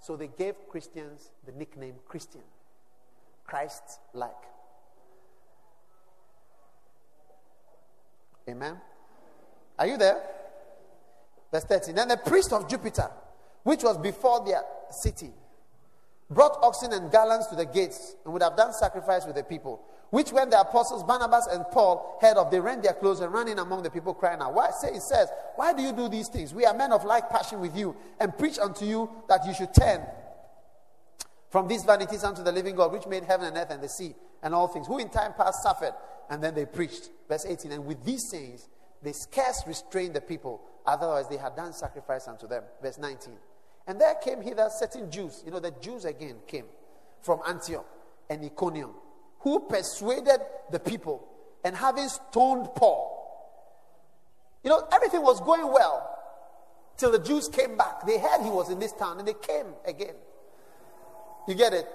So 0.00 0.16
they 0.16 0.28
gave 0.28 0.54
Christians 0.68 1.30
the 1.44 1.52
nickname 1.52 1.94
Christian, 2.06 2.40
Christ 3.44 4.00
like. 4.14 4.30
Amen. 8.48 8.76
Are 9.78 9.86
you 9.86 9.96
there? 9.96 10.20
Verse 11.52 11.64
13. 11.64 11.94
Then 11.94 12.08
the 12.08 12.16
priest 12.16 12.52
of 12.52 12.68
Jupiter, 12.68 13.10
which 13.62 13.82
was 13.82 13.98
before 13.98 14.44
their 14.44 14.62
city, 14.90 15.30
brought 16.30 16.56
oxen 16.62 16.92
and 16.92 17.10
garlands 17.10 17.46
to 17.48 17.54
the 17.54 17.66
gates 17.66 18.16
and 18.24 18.32
would 18.32 18.42
have 18.42 18.56
done 18.56 18.72
sacrifice 18.72 19.26
with 19.26 19.36
the 19.36 19.44
people. 19.44 19.82
Which 20.10 20.30
when 20.30 20.50
the 20.50 20.60
apostles 20.60 21.04
Barnabas 21.04 21.46
and 21.46 21.64
Paul 21.72 22.18
heard 22.20 22.36
of, 22.36 22.50
they 22.50 22.60
rent 22.60 22.82
their 22.82 22.92
clothes 22.92 23.20
and 23.20 23.32
ran 23.32 23.48
in 23.48 23.58
among 23.58 23.82
the 23.82 23.90
people, 23.90 24.12
crying 24.12 24.42
out. 24.42 24.52
Why 24.52 24.70
say 24.70 24.88
it 24.88 25.02
says, 25.02 25.28
Why 25.56 25.72
do 25.72 25.82
you 25.82 25.92
do 25.92 26.08
these 26.08 26.28
things? 26.28 26.52
We 26.52 26.66
are 26.66 26.74
men 26.74 26.92
of 26.92 27.04
like 27.04 27.30
passion 27.30 27.60
with 27.60 27.74
you, 27.74 27.96
and 28.20 28.36
preach 28.36 28.58
unto 28.58 28.84
you 28.84 29.08
that 29.28 29.46
you 29.46 29.54
should 29.54 29.72
turn 29.72 30.02
from 31.52 31.68
these 31.68 31.84
vanities 31.84 32.24
unto 32.24 32.42
the 32.42 32.50
living 32.50 32.74
God, 32.74 32.90
which 32.90 33.06
made 33.06 33.24
heaven 33.24 33.46
and 33.46 33.56
earth 33.56 33.70
and 33.70 33.82
the 33.82 33.88
sea 33.88 34.14
and 34.42 34.54
all 34.54 34.66
things, 34.66 34.86
who 34.86 34.98
in 34.98 35.10
time 35.10 35.34
past 35.34 35.62
suffered, 35.62 35.92
and 36.30 36.42
then 36.42 36.54
they 36.54 36.64
preached. 36.64 37.10
Verse 37.28 37.46
18. 37.46 37.70
And 37.70 37.84
with 37.84 38.02
these 38.04 38.28
sayings, 38.30 38.68
they 39.02 39.12
scarce 39.12 39.62
restrained 39.66 40.14
the 40.14 40.20
people, 40.20 40.62
otherwise 40.86 41.28
they 41.28 41.36
had 41.36 41.54
done 41.54 41.72
sacrifice 41.72 42.26
unto 42.26 42.48
them. 42.48 42.64
Verse 42.80 42.98
19. 42.98 43.34
And 43.86 44.00
there 44.00 44.14
came 44.14 44.40
hither 44.40 44.68
certain 44.70 45.10
Jews, 45.10 45.42
you 45.44 45.52
know, 45.52 45.60
the 45.60 45.74
Jews 45.80 46.06
again 46.06 46.36
came 46.46 46.64
from 47.20 47.40
Antioch 47.46 47.86
and 48.30 48.44
Iconium 48.44 48.94
who 49.42 49.60
persuaded 49.60 50.40
the 50.70 50.78
people 50.78 51.28
and 51.64 51.76
having 51.76 52.08
stoned 52.08 52.68
Paul. 52.76 53.18
You 54.62 54.70
know, 54.70 54.86
everything 54.92 55.22
was 55.22 55.40
going 55.40 55.70
well 55.70 56.08
till 56.96 57.10
the 57.10 57.18
Jews 57.18 57.48
came 57.48 57.76
back. 57.76 58.06
They 58.06 58.18
heard 58.18 58.42
he 58.42 58.50
was 58.50 58.70
in 58.70 58.78
this 58.78 58.92
town 58.92 59.18
and 59.18 59.26
they 59.26 59.34
came 59.34 59.66
again. 59.84 60.14
You 61.46 61.54
get 61.54 61.72
it? 61.72 61.86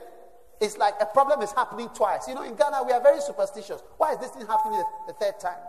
It's 0.59 0.77
like 0.77 0.95
a 0.99 1.05
problem 1.05 1.41
is 1.41 1.51
happening 1.51 1.89
twice. 1.89 2.27
You 2.27 2.35
know, 2.35 2.43
in 2.43 2.55
Ghana, 2.55 2.83
we 2.83 2.91
are 2.91 3.01
very 3.01 3.21
superstitious. 3.21 3.81
Why 3.97 4.13
is 4.13 4.19
this 4.19 4.31
thing 4.31 4.47
happening 4.47 4.83
the, 5.07 5.13
third 5.13 5.39
time? 5.39 5.59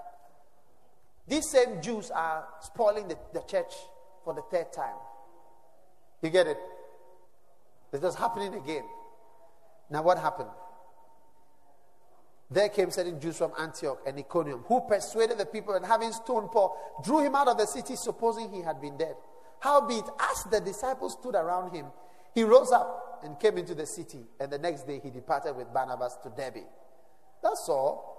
These 1.26 1.50
same 1.50 1.82
Jews 1.82 2.10
are 2.10 2.46
spoiling 2.62 3.06
the, 3.08 3.18
the 3.34 3.40
church 3.40 3.72
for 4.24 4.32
the 4.32 4.42
third 4.50 4.72
time. 4.72 4.94
You 6.22 6.30
get 6.30 6.46
it? 6.46 6.58
This 7.92 8.02
is 8.02 8.14
happening 8.14 8.54
again. 8.54 8.84
Now, 9.90 10.02
what 10.02 10.18
happened? 10.18 10.50
There 12.50 12.68
came 12.70 12.90
certain 12.90 13.20
Jews 13.20 13.36
from 13.36 13.52
Antioch 13.58 14.00
and 14.06 14.18
Iconium 14.18 14.64
who 14.66 14.80
persuaded 14.80 15.36
the 15.36 15.44
people 15.44 15.74
and 15.74 15.84
having 15.84 16.12
stoned 16.12 16.50
Paul, 16.50 16.76
drew 17.04 17.20
him 17.20 17.34
out 17.34 17.48
of 17.48 17.58
the 17.58 17.66
city, 17.66 17.94
supposing 17.94 18.50
he 18.50 18.62
had 18.62 18.80
been 18.80 18.96
dead. 18.96 19.16
Howbeit, 19.60 20.04
as 20.18 20.44
the 20.50 20.60
disciples 20.60 21.16
stood 21.20 21.34
around 21.34 21.74
him, 21.74 21.86
he 22.34 22.44
rose 22.44 22.72
up 22.72 23.07
and 23.24 23.38
came 23.38 23.58
into 23.58 23.74
the 23.74 23.86
city, 23.86 24.20
and 24.40 24.50
the 24.50 24.58
next 24.58 24.86
day 24.86 25.00
he 25.02 25.10
departed 25.10 25.56
with 25.56 25.72
Barnabas 25.72 26.16
to 26.22 26.30
Derbe. 26.30 26.64
That's 27.42 27.68
all. 27.68 28.16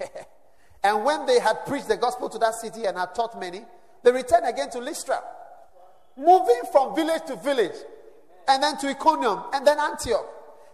and 0.84 1.04
when 1.04 1.26
they 1.26 1.40
had 1.40 1.64
preached 1.66 1.88
the 1.88 1.96
gospel 1.96 2.28
to 2.28 2.38
that 2.38 2.54
city 2.54 2.84
and 2.84 2.96
had 2.96 3.14
taught 3.14 3.38
many, 3.38 3.62
they 4.02 4.12
returned 4.12 4.46
again 4.46 4.70
to 4.70 4.78
Lystra, 4.78 5.20
moving 6.16 6.62
from 6.70 6.94
village 6.94 7.22
to 7.26 7.36
village, 7.36 7.76
and 8.48 8.62
then 8.62 8.76
to 8.78 8.88
Iconium, 8.88 9.42
and 9.52 9.66
then 9.66 9.78
Antioch 9.78 10.26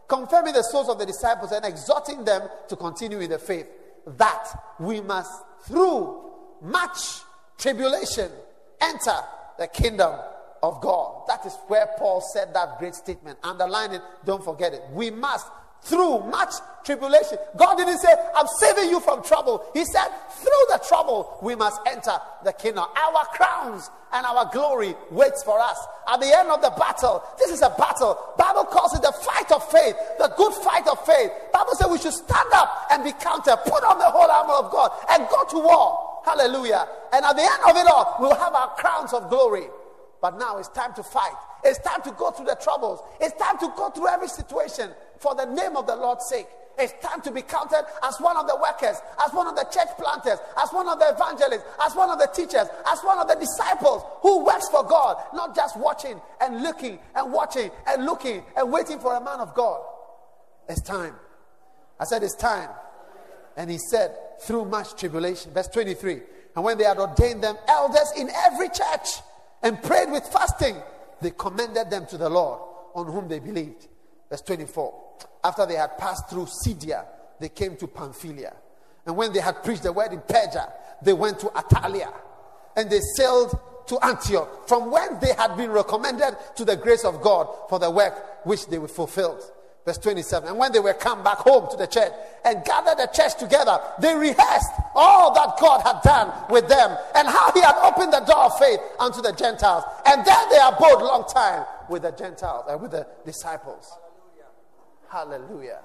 confirming 0.08 0.54
the 0.54 0.62
souls 0.62 0.88
of 0.88 0.98
the 0.98 1.06
disciples 1.06 1.52
and 1.52 1.64
exhorting 1.64 2.24
them 2.24 2.42
to 2.68 2.76
continue 2.76 3.20
in 3.20 3.30
the 3.30 3.38
faith, 3.38 3.68
that 4.06 4.48
we 4.80 5.00
must, 5.02 5.30
through 5.64 6.18
much 6.62 7.20
tribulation, 7.58 8.30
enter 8.80 9.16
the 9.58 9.66
kingdom 9.66 10.18
of 10.62 10.80
God. 10.80 11.24
That 11.28 11.44
is 11.46 11.54
where 11.66 11.86
Paul 11.98 12.20
said 12.32 12.54
that 12.54 12.78
great 12.78 12.94
statement. 12.94 13.38
Underline 13.42 13.92
it, 13.92 14.02
don't 14.24 14.44
forget 14.44 14.72
it. 14.72 14.82
We 14.92 15.10
must 15.10 15.46
through 15.82 16.20
much 16.30 16.54
tribulation. 16.84 17.38
God 17.56 17.76
didn't 17.76 17.98
say, 17.98 18.12
I'm 18.34 18.46
saving 18.58 18.90
you 18.90 19.00
from 19.00 19.22
trouble. 19.22 19.64
He 19.74 19.84
said, 19.84 20.08
through 20.30 20.64
the 20.70 20.80
trouble, 20.88 21.38
we 21.42 21.54
must 21.54 21.80
enter 21.86 22.18
the 22.44 22.52
kingdom. 22.52 22.84
Our 22.96 23.24
crowns 23.26 23.88
and 24.12 24.26
our 24.26 24.50
glory 24.52 24.94
waits 25.10 25.42
for 25.44 25.58
us. 25.60 25.78
At 26.08 26.20
the 26.20 26.36
end 26.36 26.48
of 26.50 26.62
the 26.62 26.70
battle, 26.70 27.22
this 27.38 27.50
is 27.50 27.62
a 27.62 27.70
battle. 27.70 28.18
Bible 28.36 28.64
calls 28.64 28.94
it 28.94 29.02
the 29.02 29.12
fight 29.12 29.52
of 29.52 29.70
faith, 29.70 29.96
the 30.18 30.32
good 30.36 30.52
fight 30.54 30.86
of 30.88 31.04
faith. 31.06 31.30
Bible 31.52 31.74
says 31.74 31.88
we 31.90 31.98
should 31.98 32.14
stand 32.14 32.48
up 32.52 32.88
and 32.90 33.04
be 33.04 33.12
counted, 33.12 33.56
put 33.64 33.84
on 33.84 33.98
the 33.98 34.10
whole 34.10 34.30
armor 34.30 34.66
of 34.66 34.72
God, 34.72 34.90
and 35.10 35.26
go 35.28 35.44
to 35.44 35.58
war. 35.58 36.22
Hallelujah. 36.24 36.88
And 37.12 37.24
at 37.24 37.36
the 37.36 37.42
end 37.42 37.62
of 37.68 37.76
it 37.76 37.86
all, 37.86 38.16
we'll 38.20 38.34
have 38.34 38.54
our 38.54 38.74
crowns 38.74 39.12
of 39.12 39.30
glory. 39.30 39.66
But 40.20 40.38
now 40.38 40.58
it's 40.58 40.68
time 40.68 40.94
to 40.94 41.02
fight. 41.02 41.32
It's 41.64 41.78
time 41.78 42.02
to 42.02 42.12
go 42.12 42.30
through 42.30 42.46
the 42.46 42.56
troubles. 42.56 43.00
It's 43.20 43.34
time 43.40 43.58
to 43.58 43.72
go 43.76 43.90
through 43.90 44.08
every 44.08 44.28
situation 44.28 44.90
for 45.18 45.34
the 45.34 45.44
name 45.44 45.76
of 45.76 45.86
the 45.86 45.96
Lord's 45.96 46.28
sake. 46.28 46.46
It's 46.78 46.92
time 47.04 47.20
to 47.22 47.32
be 47.32 47.42
counted 47.42 47.84
as 48.04 48.20
one 48.20 48.36
of 48.36 48.46
the 48.46 48.56
workers, 48.56 48.96
as 49.26 49.32
one 49.32 49.48
of 49.48 49.56
the 49.56 49.64
church 49.64 49.88
planters, 49.98 50.38
as 50.62 50.70
one 50.70 50.88
of 50.88 50.98
the 51.00 51.10
evangelists, 51.10 51.64
as 51.84 51.94
one 51.96 52.08
of 52.08 52.18
the 52.18 52.26
teachers, 52.26 52.68
as 52.86 53.00
one 53.02 53.18
of 53.18 53.26
the 53.26 53.34
disciples 53.34 54.04
who 54.22 54.44
works 54.44 54.68
for 54.68 54.84
God, 54.84 55.16
not 55.34 55.56
just 55.56 55.76
watching 55.76 56.20
and 56.40 56.62
looking 56.62 57.00
and 57.16 57.32
watching 57.32 57.70
and 57.88 58.04
looking 58.04 58.44
and 58.56 58.70
waiting 58.70 59.00
for 59.00 59.16
a 59.16 59.20
man 59.20 59.40
of 59.40 59.54
God. 59.54 59.80
It's 60.68 60.82
time. 60.82 61.14
I 61.98 62.04
said, 62.04 62.22
It's 62.22 62.36
time. 62.36 62.70
And 63.56 63.68
he 63.68 63.78
said, 63.90 64.14
Through 64.42 64.66
much 64.66 64.94
tribulation. 64.94 65.52
Verse 65.52 65.68
23. 65.68 66.20
And 66.54 66.64
when 66.64 66.78
they 66.78 66.84
had 66.84 66.98
ordained 66.98 67.42
them 67.42 67.56
elders 67.66 68.12
in 68.16 68.30
every 68.46 68.68
church 68.68 69.08
and 69.62 69.82
prayed 69.82 70.10
with 70.10 70.26
fasting, 70.26 70.76
they 71.20 71.30
commended 71.30 71.90
them 71.90 72.06
to 72.06 72.18
the 72.18 72.28
Lord 72.28 72.60
on 72.94 73.06
whom 73.06 73.28
they 73.28 73.38
believed. 73.38 73.88
Verse 74.30 74.42
24. 74.42 75.04
After 75.44 75.66
they 75.66 75.74
had 75.74 75.96
passed 75.98 76.28
through 76.28 76.46
Pisidia, 76.46 77.04
they 77.40 77.48
came 77.48 77.76
to 77.76 77.86
Pamphylia. 77.86 78.54
And 79.06 79.16
when 79.16 79.32
they 79.32 79.40
had 79.40 79.62
preached 79.64 79.84
the 79.84 79.92
word 79.92 80.12
in 80.12 80.20
Perga, 80.20 80.72
they 81.02 81.12
went 81.12 81.40
to 81.40 81.46
Attalia. 81.46 82.12
And 82.76 82.90
they 82.90 83.00
sailed 83.16 83.58
to 83.86 83.98
Antioch, 84.04 84.68
from 84.68 84.90
whence 84.90 85.18
they 85.20 85.32
had 85.32 85.56
been 85.56 85.70
recommended 85.70 86.36
to 86.56 86.64
the 86.64 86.76
grace 86.76 87.04
of 87.04 87.22
God 87.22 87.48
for 87.68 87.78
the 87.78 87.90
work 87.90 88.44
which 88.44 88.66
they 88.66 88.78
fulfilled. 88.86 89.42
Verse 89.88 89.96
27. 89.96 90.50
And 90.50 90.58
when 90.58 90.70
they 90.70 90.80
were 90.80 90.92
come 90.92 91.24
back 91.24 91.38
home 91.38 91.66
to 91.70 91.76
the 91.78 91.86
church 91.86 92.12
and 92.44 92.62
gathered 92.62 92.98
the 92.98 93.06
church 93.06 93.38
together, 93.38 93.80
they 93.98 94.14
rehearsed 94.14 94.70
all 94.94 95.32
that 95.32 95.56
God 95.58 95.80
had 95.80 96.02
done 96.02 96.30
with 96.50 96.68
them 96.68 96.94
and 97.14 97.26
how 97.26 97.50
he 97.52 97.62
had 97.62 97.74
opened 97.80 98.12
the 98.12 98.20
door 98.20 98.52
of 98.52 98.58
faith 98.58 98.80
unto 99.00 99.22
the 99.22 99.32
Gentiles. 99.32 99.84
And 100.04 100.22
then 100.26 100.48
they 100.50 100.58
abode 100.58 101.00
long 101.00 101.24
time 101.26 101.64
with 101.88 102.02
the 102.02 102.10
Gentiles 102.10 102.66
and 102.68 102.82
with 102.82 102.90
the 102.90 103.06
disciples. 103.24 103.90
Hallelujah. 105.08 105.48
Hallelujah. 105.48 105.80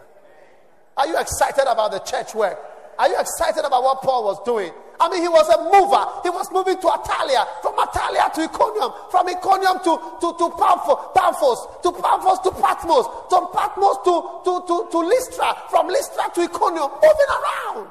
Are 0.98 1.08
you 1.08 1.18
excited 1.18 1.72
about 1.72 1.94
the 1.94 2.00
church 2.00 2.36
work? 2.36 2.60
Are 3.00 3.10
you 3.10 3.20
excited 3.20 3.66
about 3.66 3.84
what 3.84 4.02
Paul 4.02 4.24
was 4.26 4.42
doing? 4.44 4.72
I 5.00 5.10
mean, 5.10 5.22
he 5.22 5.28
was 5.28 5.50
a 5.50 5.58
mover. 5.68 6.06
He 6.24 6.30
was 6.30 6.52
moving 6.52 6.78
to 6.78 6.88
Attalia, 6.88 7.44
from 7.62 7.76
Attalia 7.76 8.32
to 8.34 8.42
Iconium, 8.46 8.92
from 9.10 9.28
Iconium 9.28 9.80
to, 9.84 9.94
to, 10.22 10.28
to 10.38 10.46
Paphos, 10.54 11.82
to 11.82 11.92
Paphos 11.92 12.40
to 12.40 12.52
Patmos, 12.52 13.06
from 13.30 13.52
Patmos 13.52 13.98
to, 14.06 14.14
to, 14.46 14.54
to, 14.68 14.88
to 14.92 14.98
Lystra, 15.00 15.58
from 15.70 15.88
Lystra 15.88 16.30
to 16.36 16.42
Iconium, 16.44 16.90
moving 17.02 17.32
around. 17.32 17.90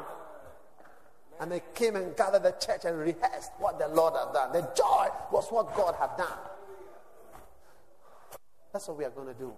And 1.40 1.50
they 1.50 1.62
came 1.74 1.96
and 1.96 2.16
gathered 2.16 2.44
the 2.44 2.52
church 2.52 2.84
and 2.84 2.96
rehearsed 2.98 3.50
what 3.58 3.78
the 3.78 3.88
Lord 3.88 4.14
had 4.14 4.32
done. 4.32 4.52
The 4.52 4.62
joy 4.76 5.08
was 5.32 5.48
what 5.50 5.74
God 5.74 5.96
had 5.98 6.16
done. 6.16 6.38
That's 8.72 8.86
what 8.88 8.96
we 8.96 9.04
are 9.04 9.10
going 9.10 9.26
to 9.26 9.34
do. 9.34 9.52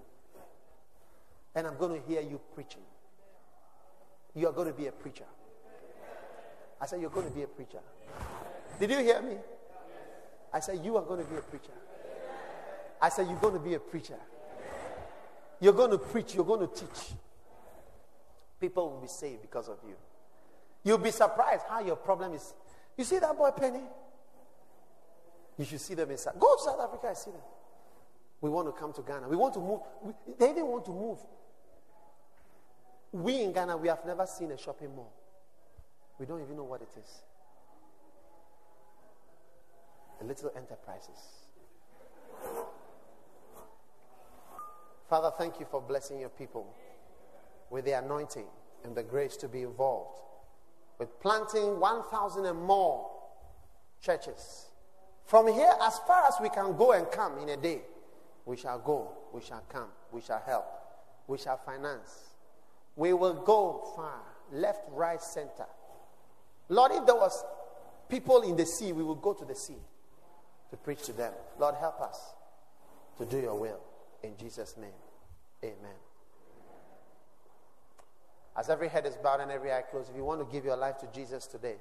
And 1.55 1.67
I'm 1.67 1.77
going 1.77 2.01
to 2.01 2.09
hear 2.09 2.23
you 2.23 2.41
preaching. 2.55 2.83
You 4.35 4.49
are 4.49 4.53
going 4.53 4.69
to 4.69 4.75
be 4.75 4.87
a 4.87 4.93
preacher. 4.93 5.25
I 6.81 6.87
said, 6.87 7.01
You're 7.01 7.11
going 7.11 7.29
to 7.29 7.35
be 7.35 7.43
a 7.43 7.47
preacher. 7.47 7.79
Did 8.81 8.91
you 8.91 8.99
hear 8.99 9.23
me? 9.23 9.37
I 10.53 10.61
said, 10.61 10.81
You 10.85 10.97
are 10.97 11.03
going 11.03 11.25
to 11.25 11.31
be 11.31 11.37
a 11.37 11.41
preacher. 11.41 11.73
I 13.01 13.09
said, 13.09 13.27
You're 13.29 13.39
going 13.39 13.55
to 13.55 13.61
be 13.61 13.75
a 13.75 13.81
preacher. 13.81 14.19
You're 15.61 15.73
going 15.73 15.91
to 15.91 15.99
preach. 15.99 16.35
You're 16.35 16.45
going 16.45 16.69
to 16.69 16.75
teach. 16.75 17.15
People 18.61 18.91
will 18.91 19.01
be 19.01 19.09
saved 19.09 19.43
because 19.43 19.69
of 19.69 19.79
you. 19.87 19.95
You'll 20.83 20.99
be 20.99 21.11
surprised 21.11 21.63
how 21.69 21.81
your 21.81 21.97
problem 21.97 22.35
is. 22.35 22.53
You 22.97 23.05
see 23.05 23.19
that 23.19 23.37
boy 23.37 23.51
Penny? 23.51 23.81
You 25.59 25.65
should 25.65 25.81
see 25.81 25.95
them 25.95 26.11
in 26.11 26.19
South. 26.19 26.39
Go 26.39 26.57
to 26.57 26.63
South 26.63 26.81
Africa 26.81 27.09
and 27.09 27.17
see 27.17 27.31
them. 27.31 27.41
We 28.41 28.51
want 28.51 28.69
to 28.69 28.73
come 28.79 28.93
to 28.93 29.03
Ghana. 29.03 29.29
We 29.29 29.37
want 29.37 29.55
to 29.55 29.61
move. 29.61 29.81
We, 30.03 30.13
they 30.39 30.51
even 30.51 30.67
want 30.67 30.85
to 30.87 30.91
move 30.91 31.19
we 33.15 33.43
in 33.43 33.53
Ghana, 33.53 33.77
we 33.77 33.89
have 33.89 34.05
never 34.05 34.27
seen 34.27 34.51
a 34.51 34.59
shopping 34.59 34.95
mall. 34.95 35.13
We 36.19 36.27
don't 36.27 36.43
even 36.43 36.57
know 36.57 36.65
what 36.65 36.83
it 36.83 36.89
is. 36.99 37.23
The 40.21 40.27
little 40.27 40.53
enterprises. 40.57 41.19
Father, 45.09 45.33
thank 45.37 45.61
you 45.61 45.67
for 45.71 45.81
blessing 45.81 46.19
your 46.21 46.29
people 46.29 46.75
with 47.71 47.85
the 47.85 47.93
anointing 47.93 48.47
and 48.85 48.95
the 48.95 49.03
grace 49.03 49.37
to 49.39 49.49
be 49.49 49.63
involved 49.63 50.19
with 50.99 51.21
planting 51.21 51.79
1,000 51.81 52.47
and 52.47 52.63
more 52.63 53.11
churches. 54.01 54.67
From 55.25 55.47
here, 55.53 55.73
as 55.83 55.99
far 56.07 56.25
as 56.27 56.35
we 56.41 56.49
can 56.49 56.77
go 56.77 56.93
and 56.93 57.11
come 57.11 57.39
in 57.39 57.49
a 57.49 57.57
day, 57.57 57.83
We 58.47 58.57
shall 58.57 58.79
go. 58.79 59.13
We 59.33 59.41
shall 59.41 59.63
come. 59.69 59.89
We 60.13 60.21
shall 60.21 60.43
help. 60.45 60.67
We 61.27 61.39
shall 61.39 61.57
finance. 61.57 62.34
We 62.97 63.13
will 63.13 63.35
go 63.35 63.93
far, 63.97 64.21
left, 64.53 64.83
right, 64.91 65.21
center. 65.21 65.67
Lord, 66.69 66.93
if 66.93 67.07
there 67.07 67.17
was 67.17 67.45
people 68.09 68.43
in 68.43 68.57
the 68.57 68.67
sea, 68.67 68.93
we 68.93 69.03
will 69.03 69.15
go 69.17 69.35
to 69.35 69.45
the 69.45 69.55
sea 69.55 69.79
to 70.71 70.77
preach 70.77 71.03
to 71.03 71.13
them. 71.13 71.33
Lord, 71.59 71.75
help 71.77 72.01
us 72.01 72.35
to 73.19 73.25
do 73.25 73.39
your 73.39 73.59
will. 73.59 73.81
In 74.23 74.37
Jesus' 74.39 74.77
name, 74.77 74.91
amen. 75.63 75.97
As 78.57 78.71
every 78.71 78.89
head 78.89 79.05
is 79.05 79.17
bowed 79.17 79.41
and 79.41 79.51
every 79.51 79.73
eye 79.73 79.83
closed, 79.83 80.11
if 80.11 80.17
you 80.17 80.25
want 80.25 80.41
to 80.41 80.53
give 80.53 80.65
your 80.65 80.77
life 80.77 80.99
to 80.99 81.09
Jesus 81.13 81.47
today, 81.47 81.77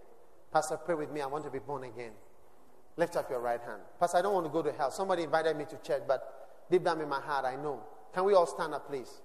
Pastor, 0.52 0.78
pray 0.78 0.96
with 0.96 1.12
me. 1.12 1.22
I 1.22 1.28
want 1.28 1.44
to 1.46 1.52
be 1.52 1.60
born 1.60 1.84
again. 1.84 2.12
Lift 2.98 3.16
up 3.16 3.30
your 3.30 3.40
right 3.40 3.62
hand. 3.62 3.82
Pastor, 4.00 4.18
I 4.18 4.22
don't 4.22 4.34
want 4.34 4.46
to 4.46 4.52
go 4.52 4.62
to 4.62 4.72
hell. 4.72 4.92
Somebody 4.92 5.24
invited 5.24 5.56
me 5.58 5.66
to 5.66 5.78
church, 5.78 6.04
but 6.08 6.68
deep 6.70 6.84
down 6.84 7.02
in 7.02 7.10
my 7.10 7.20
heart, 7.20 7.46
I 7.46 7.56
know. 7.56 7.82
Can 8.14 8.24
we 8.26 8.34
all 8.34 8.46
stand 8.46 8.74
up, 8.74 8.88
please? 8.88 9.22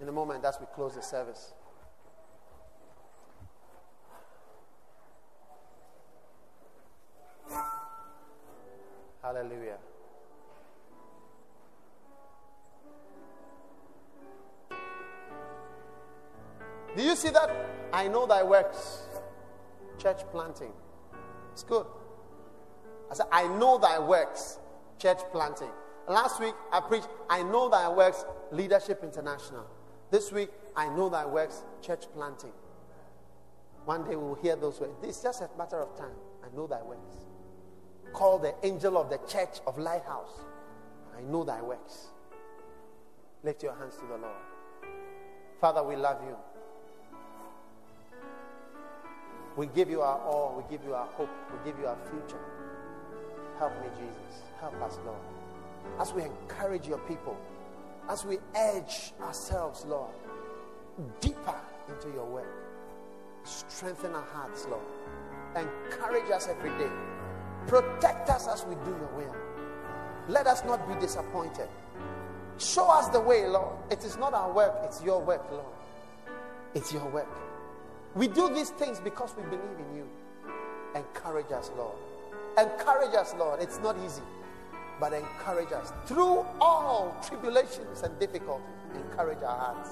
In 0.00 0.08
a 0.08 0.12
moment 0.12 0.44
as 0.44 0.58
we 0.58 0.66
close 0.74 0.94
the 0.94 1.02
service. 1.02 1.52
Hallelujah. 9.22 9.76
Do 16.96 17.02
you 17.02 17.14
see 17.14 17.28
that? 17.28 17.50
I 17.92 18.08
know 18.08 18.26
thy 18.26 18.42
works. 18.42 19.02
Church 19.98 20.22
planting. 20.32 20.72
It's 21.52 21.62
good. 21.62 21.86
I 23.10 23.14
said, 23.14 23.26
I 23.30 23.46
know 23.46 23.78
thy 23.78 23.98
works. 23.98 24.58
Church 24.98 25.18
planting. 25.30 25.70
Last 26.08 26.40
week 26.40 26.54
I 26.72 26.80
preached, 26.80 27.08
I 27.28 27.42
know 27.42 27.68
thy 27.68 27.88
works, 27.88 28.24
Leadership 28.50 29.04
International. 29.04 29.66
This 30.10 30.32
week, 30.32 30.50
I 30.76 30.88
know 30.88 31.08
thy 31.08 31.24
works, 31.24 31.62
church 31.82 32.04
planting. 32.14 32.52
One 33.84 34.04
day 34.04 34.16
we 34.16 34.24
will 34.24 34.34
hear 34.34 34.56
those 34.56 34.80
words. 34.80 34.92
It's 35.02 35.22
just 35.22 35.40
a 35.40 35.48
matter 35.56 35.80
of 35.80 35.96
time. 35.96 36.16
I 36.42 36.54
know 36.56 36.66
thy 36.66 36.82
works. 36.82 37.14
Call 38.12 38.38
the 38.38 38.54
angel 38.64 38.98
of 38.98 39.08
the 39.08 39.18
church 39.28 39.60
of 39.66 39.78
Lighthouse. 39.78 40.40
I 41.16 41.22
know 41.22 41.44
thy 41.44 41.62
works. 41.62 42.08
Lift 43.44 43.62
your 43.62 43.74
hands 43.74 43.96
to 43.96 44.06
the 44.06 44.16
Lord. 44.16 44.42
Father, 45.60 45.82
we 45.82 45.94
love 45.96 46.20
you. 46.26 46.36
We 49.56 49.66
give 49.68 49.90
you 49.90 50.00
our 50.00 50.18
all. 50.20 50.54
We 50.56 50.76
give 50.76 50.84
you 50.86 50.94
our 50.94 51.06
hope. 51.06 51.30
We 51.52 51.70
give 51.70 51.78
you 51.80 51.86
our 51.86 51.98
future. 52.10 52.40
Help 53.58 53.72
me, 53.80 53.88
Jesus. 53.96 54.42
Help 54.60 54.74
us, 54.82 54.98
Lord. 55.04 55.18
As 55.98 56.12
we 56.12 56.22
encourage 56.22 56.86
your 56.86 56.98
people, 56.98 57.36
as 58.10 58.24
we 58.24 58.38
edge 58.56 59.12
ourselves, 59.22 59.84
Lord, 59.86 60.10
deeper 61.20 61.54
into 61.88 62.08
your 62.08 62.26
work. 62.26 62.48
Strengthen 63.44 64.12
our 64.12 64.26
hearts, 64.32 64.66
Lord. 64.68 64.82
Encourage 65.54 66.28
us 66.32 66.48
every 66.48 66.70
day. 66.70 66.90
Protect 67.68 68.28
us 68.28 68.48
as 68.48 68.64
we 68.64 68.74
do 68.84 68.90
your 68.90 69.10
will. 69.16 69.36
Let 70.28 70.48
us 70.48 70.64
not 70.64 70.88
be 70.88 71.00
disappointed. 71.00 71.68
Show 72.58 72.88
us 72.90 73.08
the 73.08 73.20
way, 73.20 73.46
Lord. 73.46 73.76
It 73.90 74.04
is 74.04 74.16
not 74.16 74.34
our 74.34 74.52
work, 74.52 74.74
it's 74.82 75.02
your 75.04 75.20
work, 75.20 75.48
Lord. 75.52 75.64
It's 76.74 76.92
your 76.92 77.06
work. 77.10 77.28
We 78.16 78.26
do 78.26 78.52
these 78.52 78.70
things 78.70 78.98
because 78.98 79.36
we 79.36 79.44
believe 79.44 79.78
in 79.88 79.96
you. 79.96 80.08
Encourage 80.96 81.52
us, 81.52 81.70
Lord. 81.76 81.96
Encourage 82.58 83.14
us, 83.14 83.34
Lord. 83.38 83.62
It's 83.62 83.78
not 83.78 83.96
easy, 84.04 84.22
but 85.00 85.12
encourage 85.14 85.72
us. 85.72 85.92
Through 86.06 86.46
all 86.60 87.16
tribulations 87.26 88.02
and 88.02 88.16
difficulties, 88.20 88.66
encourage 88.94 89.42
our 89.42 89.58
hearts 89.58 89.90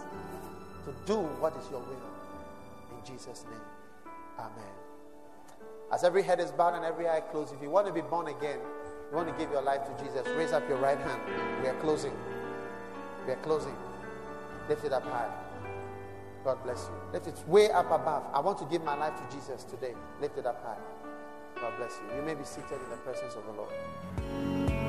to 0.85 0.95
do 1.07 1.19
what 1.41 1.57
is 1.57 1.69
your 1.71 1.81
will. 1.81 1.97
In 2.91 3.05
Jesus' 3.07 3.45
name, 3.51 3.61
Amen. 4.39 4.73
As 5.93 6.05
every 6.05 6.23
head 6.23 6.39
is 6.39 6.51
bowed 6.53 6.75
and 6.75 6.85
every 6.85 7.09
eye 7.09 7.21
closed, 7.21 7.55
if 7.55 7.63
you 7.63 7.71
want 7.71 7.87
to 7.87 7.93
be 7.93 8.03
born 8.03 8.29
again, 8.29 8.59
you 9.11 9.17
want 9.17 9.29
to 9.29 9.35
give 9.43 9.51
your 9.51 9.63
life 9.63 9.81
to 9.85 10.05
Jesus, 10.05 10.27
raise 10.37 10.53
up 10.53 10.69
your 10.69 10.79
right 10.79 10.99
hand. 10.99 11.21
We 11.63 11.69
are 11.69 11.81
closing. 11.81 12.13
We 13.27 13.33
are 13.33 13.37
closing. 13.37 13.75
Lift 14.69 14.85
it 14.85 14.93
up 14.93 15.05
high. 15.05 15.31
God 16.45 16.63
bless 16.63 16.89
you. 16.89 17.13
Lift 17.13 17.27
it 17.27 17.49
way 17.49 17.71
up 17.71 17.91
above. 17.91 18.25
I 18.33 18.41
want 18.41 18.59
to 18.59 18.65
give 18.67 18.85
my 18.85 18.95
life 18.95 19.15
to 19.17 19.37
Jesus 19.37 19.65
today. 19.65 19.95
Lift 20.21 20.39
it 20.39 20.47
up 20.47 20.63
high. 20.63 21.61
God 21.61 21.73
bless 21.79 21.99
you. 21.99 22.17
You 22.17 22.23
may 22.23 22.35
be 22.35 22.45
seated 22.45 22.73
in 22.73 22.91
the 22.91 22.97
presence 22.97 23.35
of 23.35 23.45
the 23.47 23.53
Lord. 23.53 24.68